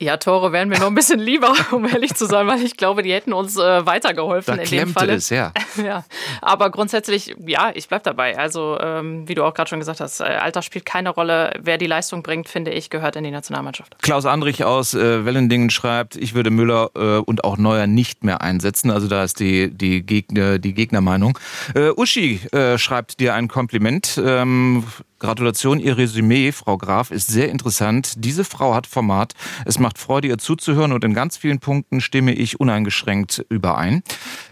Ja, 0.02 0.16
Tore 0.16 0.54
wären 0.54 0.70
mir 0.70 0.80
noch 0.80 0.88
ein 0.88 0.96
bisschen 0.96 1.20
lieber, 1.20 1.54
um 1.72 1.86
ehrlich 1.86 2.16
zu 2.16 2.26
sein, 2.26 2.48
weil 2.48 2.62
ich 2.62 2.78
glaube, 2.78 3.04
die 3.04 3.12
hätten 3.12 3.34
uns 3.34 3.58
äh, 3.58 3.86
weitergeholfen 3.86 4.56
da 4.56 4.64
in 4.64 4.70
dem 4.70 4.90
Fall. 4.94 5.10
Es, 5.10 5.30
ja. 5.30 5.52
ja. 5.84 6.06
Aber 6.42 6.70
grundsätzlich, 6.70 7.36
ja, 7.46 7.72
ich 7.74 7.90
bleib 7.90 8.04
dabei. 8.04 8.38
Also, 8.38 8.78
ähm, 8.80 9.28
wie 9.28 9.36
du 9.36 9.44
auch 9.44 9.54
gerade 9.54 9.70
schon 9.70 9.80
gesagt 9.80 10.00
hast, 10.00 10.22
äh, 10.22 10.24
Alter 10.24 10.62
spielt 10.62 10.86
keine 10.86 11.10
Rolle. 11.10 11.52
Wer 11.62 11.78
die 11.78 11.88
Leistung 11.88 12.24
bringt, 12.24 12.48
finde 12.48 12.72
ich, 12.72 12.90
gehört 12.90 13.18
in 13.18 13.26
die 13.26 13.32
Nationalmannschaft. 13.32 14.02
Klaus 14.02 14.26
Andrich 14.26 14.64
aus 14.64 14.94
äh, 14.94 15.26
Wellendingen 15.26 15.70
schreibt, 15.70 16.16
ich 16.16 16.34
würde 16.34 16.50
Müller 16.50 16.92
äh, 16.96 17.18
und 17.18 17.44
auch 17.44 17.58
Neuer 17.58 17.86
nicht 17.86 18.24
mehr 18.24 18.42
einsetzen. 18.42 18.92
Also 18.92 19.08
da 19.08 19.26
ist 19.26 19.42
die, 19.42 19.70
die, 19.70 20.02
Gegner, 20.04 20.60
die 20.60 20.74
Gegnermeinung. 20.74 21.38
Äh, 21.76 21.90
Uschi 21.90 22.40
äh, 22.54 22.78
schreibt 22.78 23.20
dir 23.20 23.34
ein 23.34 23.50
Kompliment. 23.50 24.22
Ähm, 24.24 24.86
Gratulation, 25.20 25.80
Ihr 25.80 25.98
Resümee, 25.98 26.52
Frau 26.52 26.78
Graf, 26.78 27.12
ist 27.12 27.28
sehr 27.28 27.50
interessant. 27.50 28.14
Diese 28.18 28.44
Frau 28.44 28.74
hat 28.74 28.88
Format. 28.88 29.34
Es 29.66 29.78
macht 29.80 29.98
Freude, 29.98 30.28
ihr 30.28 30.38
zuzuhören 30.38 30.94
und 30.94 31.04
in 31.04 31.14
ganz 31.14 31.38
vielen 31.38 31.60
Punkten 31.60 32.02
stimme 32.02 32.34
ich 32.34 32.60
uneingeschränkt 32.60 33.46
überein. 33.50 34.02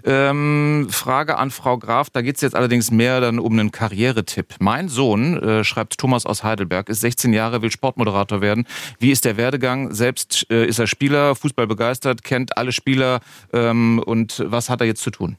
Ähm, 0.04 0.88
Frage 0.90 1.38
an 1.38 1.52
Frau 1.52 1.78
Graf, 1.78 2.10
da 2.10 2.22
geht 2.22 2.36
es 2.36 2.42
jetzt 2.42 2.56
allerdings 2.56 2.92
mehr 2.92 3.22
dann 3.22 3.40
um 3.40 3.54
einen 3.54 3.72
Karrieretipp. 3.72 4.56
Mein 4.60 4.90
Sohn, 4.90 5.42
äh, 5.42 5.64
schreibt 5.64 5.98
Thomas 5.98 6.26
aus 6.26 6.44
Heidelberg, 6.44 6.90
ist 6.90 7.02
16 7.02 7.34
Jahre, 7.34 7.62
will 7.62 7.72
Sportmoderator 7.72 8.42
werden. 8.42 8.68
Wie 9.00 9.12
ist 9.12 9.26
der 9.26 9.38
Werdegang? 9.38 9.94
Selbst 9.94 10.46
äh, 10.50 10.66
ist 10.66 10.80
er 10.80 10.88
Spieler, 10.88 11.36
Fußball 11.36 11.68
begeistert, 11.68 12.24
kennt 12.24 12.58
alle 12.58 12.72
Spieler 12.72 13.22
ähm, 13.54 14.00
und 14.06 14.44
was 14.46 14.70
hat 14.70 14.82
er 14.82 14.88
jetzt 14.88 15.02
zu 15.02 15.12
tun? 15.12 15.38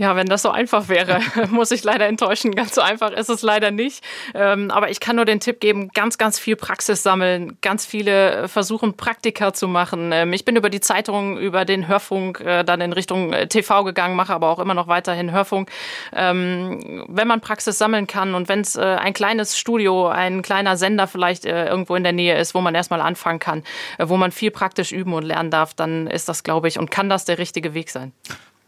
Ja, 0.00 0.16
wenn 0.16 0.28
das 0.28 0.40
so 0.40 0.48
einfach 0.48 0.88
wäre, 0.88 1.20
muss 1.50 1.70
ich 1.72 1.84
leider 1.84 2.06
enttäuschen. 2.06 2.54
Ganz 2.54 2.74
so 2.74 2.80
einfach 2.80 3.10
ist 3.10 3.28
es 3.28 3.42
leider 3.42 3.70
nicht. 3.70 4.02
Ähm, 4.32 4.70
aber 4.70 4.88
ich 4.90 4.98
kann 4.98 5.16
nur 5.16 5.26
den 5.26 5.40
Tipp 5.40 5.60
geben, 5.60 5.90
ganz, 5.92 6.16
ganz 6.16 6.38
viel 6.38 6.56
Praxis 6.56 7.02
sammeln, 7.02 7.58
ganz 7.60 7.84
viele 7.84 8.48
versuchen, 8.48 8.96
Praktika 8.96 9.52
zu 9.52 9.68
machen. 9.68 10.10
Ähm, 10.12 10.32
ich 10.32 10.46
bin 10.46 10.56
über 10.56 10.70
die 10.70 10.80
Zeitung, 10.80 11.36
über 11.36 11.66
den 11.66 11.86
Hörfunk 11.86 12.40
äh, 12.40 12.64
dann 12.64 12.80
in 12.80 12.94
Richtung 12.94 13.34
äh, 13.34 13.46
TV 13.46 13.84
gegangen, 13.84 14.16
mache 14.16 14.32
aber 14.32 14.48
auch 14.48 14.58
immer 14.58 14.72
noch 14.72 14.88
weiterhin 14.88 15.32
Hörfunk. 15.32 15.70
Ähm, 16.14 17.04
wenn 17.06 17.28
man 17.28 17.42
Praxis 17.42 17.76
sammeln 17.76 18.06
kann 18.06 18.34
und 18.34 18.48
wenn 18.48 18.62
es 18.62 18.76
äh, 18.76 18.80
ein 18.80 19.12
kleines 19.12 19.58
Studio, 19.58 20.08
ein 20.08 20.40
kleiner 20.40 20.78
Sender 20.78 21.08
vielleicht 21.08 21.44
irgendwo 21.44 21.94
in 21.94 22.04
der 22.04 22.14
Nähe 22.14 22.38
ist, 22.38 22.54
wo 22.54 22.62
man 22.62 22.74
erstmal 22.74 23.02
anfangen 23.02 23.38
kann, 23.38 23.64
wo 23.98 24.16
man 24.16 24.32
viel 24.32 24.50
praktisch 24.50 24.92
üben 24.92 25.12
und 25.12 25.24
lernen 25.24 25.50
darf, 25.50 25.74
dann 25.74 26.06
ist 26.06 26.26
das, 26.30 26.42
glaube 26.42 26.68
ich, 26.68 26.78
und 26.78 26.90
kann 26.90 27.10
das 27.10 27.26
der 27.26 27.36
richtige 27.36 27.74
Weg 27.74 27.90
sein. 27.90 28.12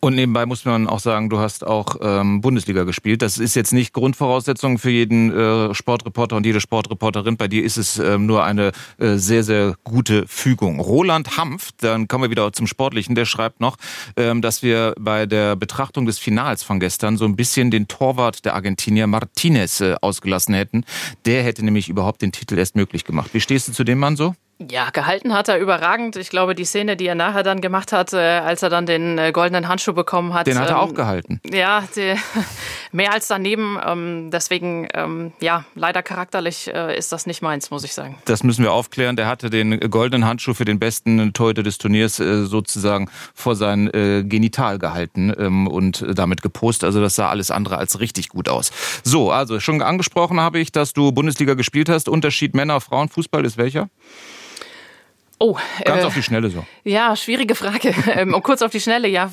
Und 0.05 0.17
nebenbei 0.17 0.47
muss 0.47 0.65
man 0.65 0.88
auch 0.88 0.99
sagen, 0.99 1.31
du 1.31 1.38
hast 1.38 1.65
auch 1.65 1.95
ähm, 2.03 2.41
Bundesliga 2.41 2.83
gespielt. 2.83 3.23
Das 3.23 3.38
ist 3.38 3.55
jetzt 3.55 3.73
nicht 3.73 3.93
Grundvoraussetzung 3.93 4.79
für 4.79 4.91
jeden 4.91 5.31
äh, 5.31 5.73
Sportreporter 5.75 6.35
und 6.35 6.45
jede 6.45 6.61
Sportreporterin. 6.61 7.37
Bei 7.37 7.47
dir 7.47 7.62
ist 7.62 7.77
es 7.77 8.01
ähm, 8.01 8.27
nur 8.27 8.43
eine 8.43 8.73
äh, 8.99 9.15
sehr, 9.15 9.45
sehr 9.45 9.77
gute 9.85 10.27
Fügung. 10.27 10.81
Roland 10.81 11.37
Hampf, 11.37 11.71
dann 11.79 12.09
kommen 12.09 12.25
wir 12.25 12.31
wieder 12.31 12.53
zum 12.53 12.67
Sportlichen, 12.67 13.15
der 13.15 13.27
schreibt 13.27 13.61
noch, 13.61 13.77
ähm, 14.17 14.43
dass 14.43 14.65
wir 14.65 14.95
bei 14.99 15.25
der 15.27 15.55
Betrachtung 15.55 16.05
des 16.05 16.19
Finals 16.19 16.65
von 16.65 16.81
gestern 16.81 17.17
so 17.17 17.25
ein 17.25 17.37
bisschen 17.37 17.71
den 17.71 17.87
Torwart 17.87 18.45
der 18.45 18.55
Argentinier 18.55 19.07
Martinez 19.07 19.81
äh, 19.83 19.95
ausgelassen 20.01 20.53
hätten. 20.53 20.85
Der 21.27 21.45
hätte 21.45 21.65
nämlich 21.65 21.88
überhaupt 21.88 22.23
den 22.23 22.33
Titel 22.33 22.59
erst 22.59 22.75
möglich 22.75 23.05
gemacht. 23.05 23.35
Wie 23.35 23.41
stehst 23.41 23.69
du 23.69 23.73
zu 23.73 23.85
dem 23.85 24.01
Mann 24.01 24.17
so? 24.17 24.35
Ja, 24.70 24.90
gehalten 24.90 25.33
hat 25.33 25.48
er 25.48 25.59
überragend. 25.59 26.16
Ich 26.16 26.31
glaube, 26.31 26.55
die 26.55 26.64
Szene, 26.64 26.96
die 26.96 27.07
er 27.07 27.14
nachher 27.14 27.42
dann 27.42 27.61
gemacht 27.61 27.92
hat, 27.92 28.12
äh, 28.12 28.16
als 28.16 28.62
er 28.62 28.70
dann 28.70 28.87
den 28.87 29.18
äh, 29.18 29.33
goldenen 29.33 29.68
Handschuh 29.68 29.92
bekommen 29.92 30.35
hat. 30.35 30.46
Den 30.46 30.59
hat 30.59 30.68
er 30.68 30.77
ähm, 30.77 30.81
auch 30.81 30.94
gehalten. 30.94 31.40
Ja, 31.51 31.85
die, 31.96 32.14
mehr 32.92 33.12
als 33.12 33.29
daneben. 33.29 33.79
Ähm, 33.85 34.31
deswegen, 34.31 34.88
ähm, 34.94 35.33
ja, 35.40 35.64
leider 35.75 36.03
charakterlich 36.03 36.72
äh, 36.72 36.96
ist 36.96 37.12
das 37.12 37.27
nicht 37.27 37.42
meins, 37.42 37.70
muss 37.70 37.85
ich 37.85 37.94
sagen. 37.94 38.16
Das 38.25 38.42
müssen 38.42 38.62
wir 38.62 38.72
aufklären. 38.72 39.16
Der 39.16 39.27
hatte 39.27 39.51
den 39.51 39.79
goldenen 39.90 40.27
Handschuh 40.27 40.55
für 40.55 40.64
den 40.64 40.79
besten 40.79 41.33
Torhüter 41.33 41.62
des 41.62 41.79
Turniers 41.79 42.20
äh, 42.20 42.44
sozusagen 42.44 43.09
vor 43.35 43.57
sein 43.57 43.90
Genital 43.92 44.79
gehalten 44.79 45.33
ähm, 45.38 45.66
und 45.66 46.05
damit 46.14 46.42
gepostet. 46.42 46.85
Also 46.85 47.01
das 47.01 47.16
sah 47.16 47.29
alles 47.29 47.51
andere 47.51 47.79
als 47.79 48.01
richtig 48.01 48.29
gut 48.29 48.48
aus. 48.48 48.72
So, 49.03 49.31
also 49.31 49.61
schon 49.61 49.83
angesprochen 49.83 50.40
habe 50.40 50.59
ich, 50.59 50.72
dass 50.72 50.92
du 50.92 51.12
Bundesliga 51.12 51.55
gespielt 51.55 51.88
hast. 51.88 52.09
Unterschied 52.09 52.55
Männer-Frauen-Fußball 52.55 53.44
ist 53.44 53.57
welcher? 53.57 53.88
Oh, 55.43 55.59
ganz 55.85 56.05
äh, 56.05 56.07
auf 56.07 56.15
die 56.15 56.23
Schnelle 56.23 56.51
so. 56.51 56.65
Ja, 56.85 57.17
schwierige 57.17 57.57
Frage. 57.57 57.95
Ähm, 58.13 58.35
und 58.35 58.43
kurz 58.43 58.61
auf 58.61 58.71
die 58.71 58.81
Schnelle, 58.81 59.09
ja, 59.09 59.31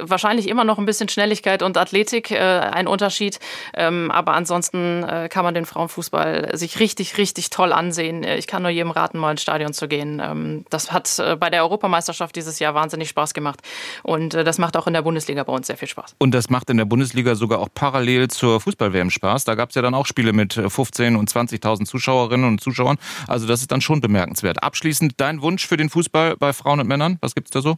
wahrscheinlich 0.00 0.48
immer 0.48 0.64
noch 0.64 0.78
ein 0.78 0.86
bisschen 0.86 1.08
Schnelligkeit 1.08 1.62
und 1.62 1.76
Athletik 1.76 2.30
äh, 2.30 2.38
ein 2.38 2.86
Unterschied. 2.86 3.40
Ähm, 3.74 4.10
aber 4.10 4.32
ansonsten 4.32 5.02
äh, 5.02 5.28
kann 5.28 5.44
man 5.44 5.54
den 5.54 5.66
Frauenfußball 5.66 6.56
sich 6.56 6.80
richtig, 6.80 7.18
richtig 7.18 7.50
toll 7.50 7.74
ansehen. 7.74 8.24
Äh, 8.24 8.38
ich 8.38 8.46
kann 8.46 8.62
nur 8.62 8.70
jedem 8.70 8.90
raten, 8.90 9.18
mal 9.18 9.32
ins 9.32 9.42
Stadion 9.42 9.74
zu 9.74 9.86
gehen. 9.86 10.22
Ähm, 10.24 10.64
das 10.70 10.92
hat 10.92 11.18
äh, 11.18 11.36
bei 11.36 11.50
der 11.50 11.62
Europameisterschaft 11.62 12.34
dieses 12.36 12.58
Jahr 12.58 12.74
wahnsinnig 12.74 13.10
Spaß 13.10 13.34
gemacht. 13.34 13.60
Und 14.02 14.32
äh, 14.32 14.44
das 14.44 14.56
macht 14.56 14.78
auch 14.78 14.86
in 14.86 14.94
der 14.94 15.02
Bundesliga 15.02 15.42
bei 15.44 15.52
uns 15.52 15.66
sehr 15.66 15.76
viel 15.76 15.88
Spaß. 15.88 16.14
Und 16.18 16.32
das 16.32 16.48
macht 16.48 16.70
in 16.70 16.78
der 16.78 16.86
Bundesliga 16.86 17.34
sogar 17.34 17.58
auch 17.58 17.68
parallel 17.74 18.28
zur 18.28 18.60
Fußball-WM 18.60 19.10
Spaß. 19.10 19.44
Da 19.44 19.54
gab 19.56 19.68
es 19.70 19.74
ja 19.74 19.82
dann 19.82 19.94
auch 19.94 20.06
Spiele 20.06 20.32
mit 20.32 20.54
15 20.54 21.16
und 21.16 21.30
20.000 21.30 21.84
Zuschauerinnen 21.84 22.46
und 22.46 22.60
Zuschauern. 22.62 22.96
Also 23.28 23.46
das 23.46 23.60
ist 23.60 23.72
dann 23.72 23.82
schon 23.82 24.00
bemerkenswert. 24.00 24.62
Abschließend 24.62 25.14
dein 25.18 25.42
Wunsch 25.42 25.51
Wunsch 25.52 25.66
für 25.66 25.76
den 25.76 25.90
Fußball 25.90 26.36
bei 26.38 26.54
Frauen 26.54 26.80
und 26.80 26.86
Männern? 26.86 27.18
Was 27.20 27.34
gibt 27.34 27.48
es 27.48 27.50
da 27.50 27.60
so 27.60 27.76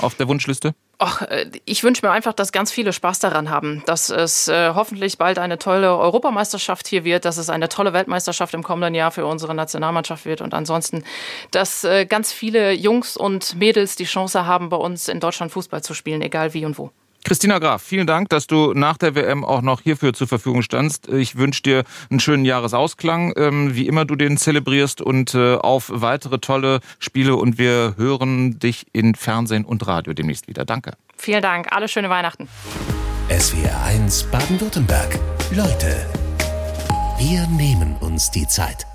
auf 0.00 0.16
der 0.16 0.26
Wunschliste? 0.26 0.74
Ach, 0.98 1.22
äh, 1.22 1.48
ich 1.64 1.84
wünsche 1.84 2.04
mir 2.04 2.10
einfach, 2.10 2.32
dass 2.32 2.50
ganz 2.50 2.72
viele 2.72 2.92
Spaß 2.92 3.20
daran 3.20 3.50
haben, 3.50 3.84
dass 3.86 4.10
es 4.10 4.48
äh, 4.48 4.72
hoffentlich 4.74 5.16
bald 5.16 5.38
eine 5.38 5.58
tolle 5.58 5.96
Europameisterschaft 5.96 6.88
hier 6.88 7.04
wird, 7.04 7.24
dass 7.24 7.36
es 7.36 7.50
eine 7.50 7.68
tolle 7.68 7.92
Weltmeisterschaft 7.92 8.52
im 8.54 8.64
kommenden 8.64 8.94
Jahr 8.94 9.12
für 9.12 9.26
unsere 9.26 9.54
Nationalmannschaft 9.54 10.24
wird 10.24 10.40
und 10.40 10.54
ansonsten, 10.54 11.04
dass 11.52 11.84
äh, 11.84 12.04
ganz 12.04 12.32
viele 12.32 12.72
Jungs 12.72 13.16
und 13.16 13.54
Mädels 13.54 13.94
die 13.94 14.04
Chance 14.04 14.44
haben, 14.44 14.68
bei 14.68 14.76
uns 14.76 15.06
in 15.06 15.20
Deutschland 15.20 15.52
Fußball 15.52 15.84
zu 15.84 15.94
spielen, 15.94 16.20
egal 16.20 16.52
wie 16.52 16.64
und 16.64 16.78
wo. 16.78 16.90
Christina 17.24 17.58
Graf, 17.58 17.82
vielen 17.82 18.06
Dank, 18.06 18.28
dass 18.28 18.46
du 18.46 18.74
nach 18.74 18.98
der 18.98 19.14
WM 19.14 19.46
auch 19.46 19.62
noch 19.62 19.80
hierfür 19.80 20.12
zur 20.12 20.28
Verfügung 20.28 20.60
standst. 20.60 21.08
Ich 21.08 21.36
wünsche 21.36 21.62
dir 21.62 21.84
einen 22.10 22.20
schönen 22.20 22.44
Jahresausklang, 22.44 23.32
ähm, 23.36 23.74
wie 23.74 23.88
immer 23.88 24.04
du 24.04 24.14
den 24.14 24.36
zelebrierst 24.36 25.00
und 25.00 25.34
äh, 25.34 25.54
auf 25.54 25.90
weitere 25.92 26.38
tolle 26.38 26.80
Spiele 26.98 27.36
und 27.36 27.56
wir 27.56 27.94
hören 27.96 28.58
dich 28.58 28.86
in 28.92 29.14
Fernsehen 29.14 29.64
und 29.64 29.86
Radio 29.86 30.12
demnächst 30.12 30.48
wieder. 30.48 30.66
Danke. 30.66 30.92
Vielen 31.16 31.40
Dank, 31.40 31.68
alle 31.70 31.88
schöne 31.88 32.10
Weihnachten. 32.10 32.46
SWR 33.30 33.82
1 33.84 34.24
Baden-Württemberg. 34.24 35.18
Leute, 35.50 36.06
wir 37.18 37.46
nehmen 37.46 37.96
uns 38.00 38.30
die 38.30 38.46
Zeit. 38.46 38.86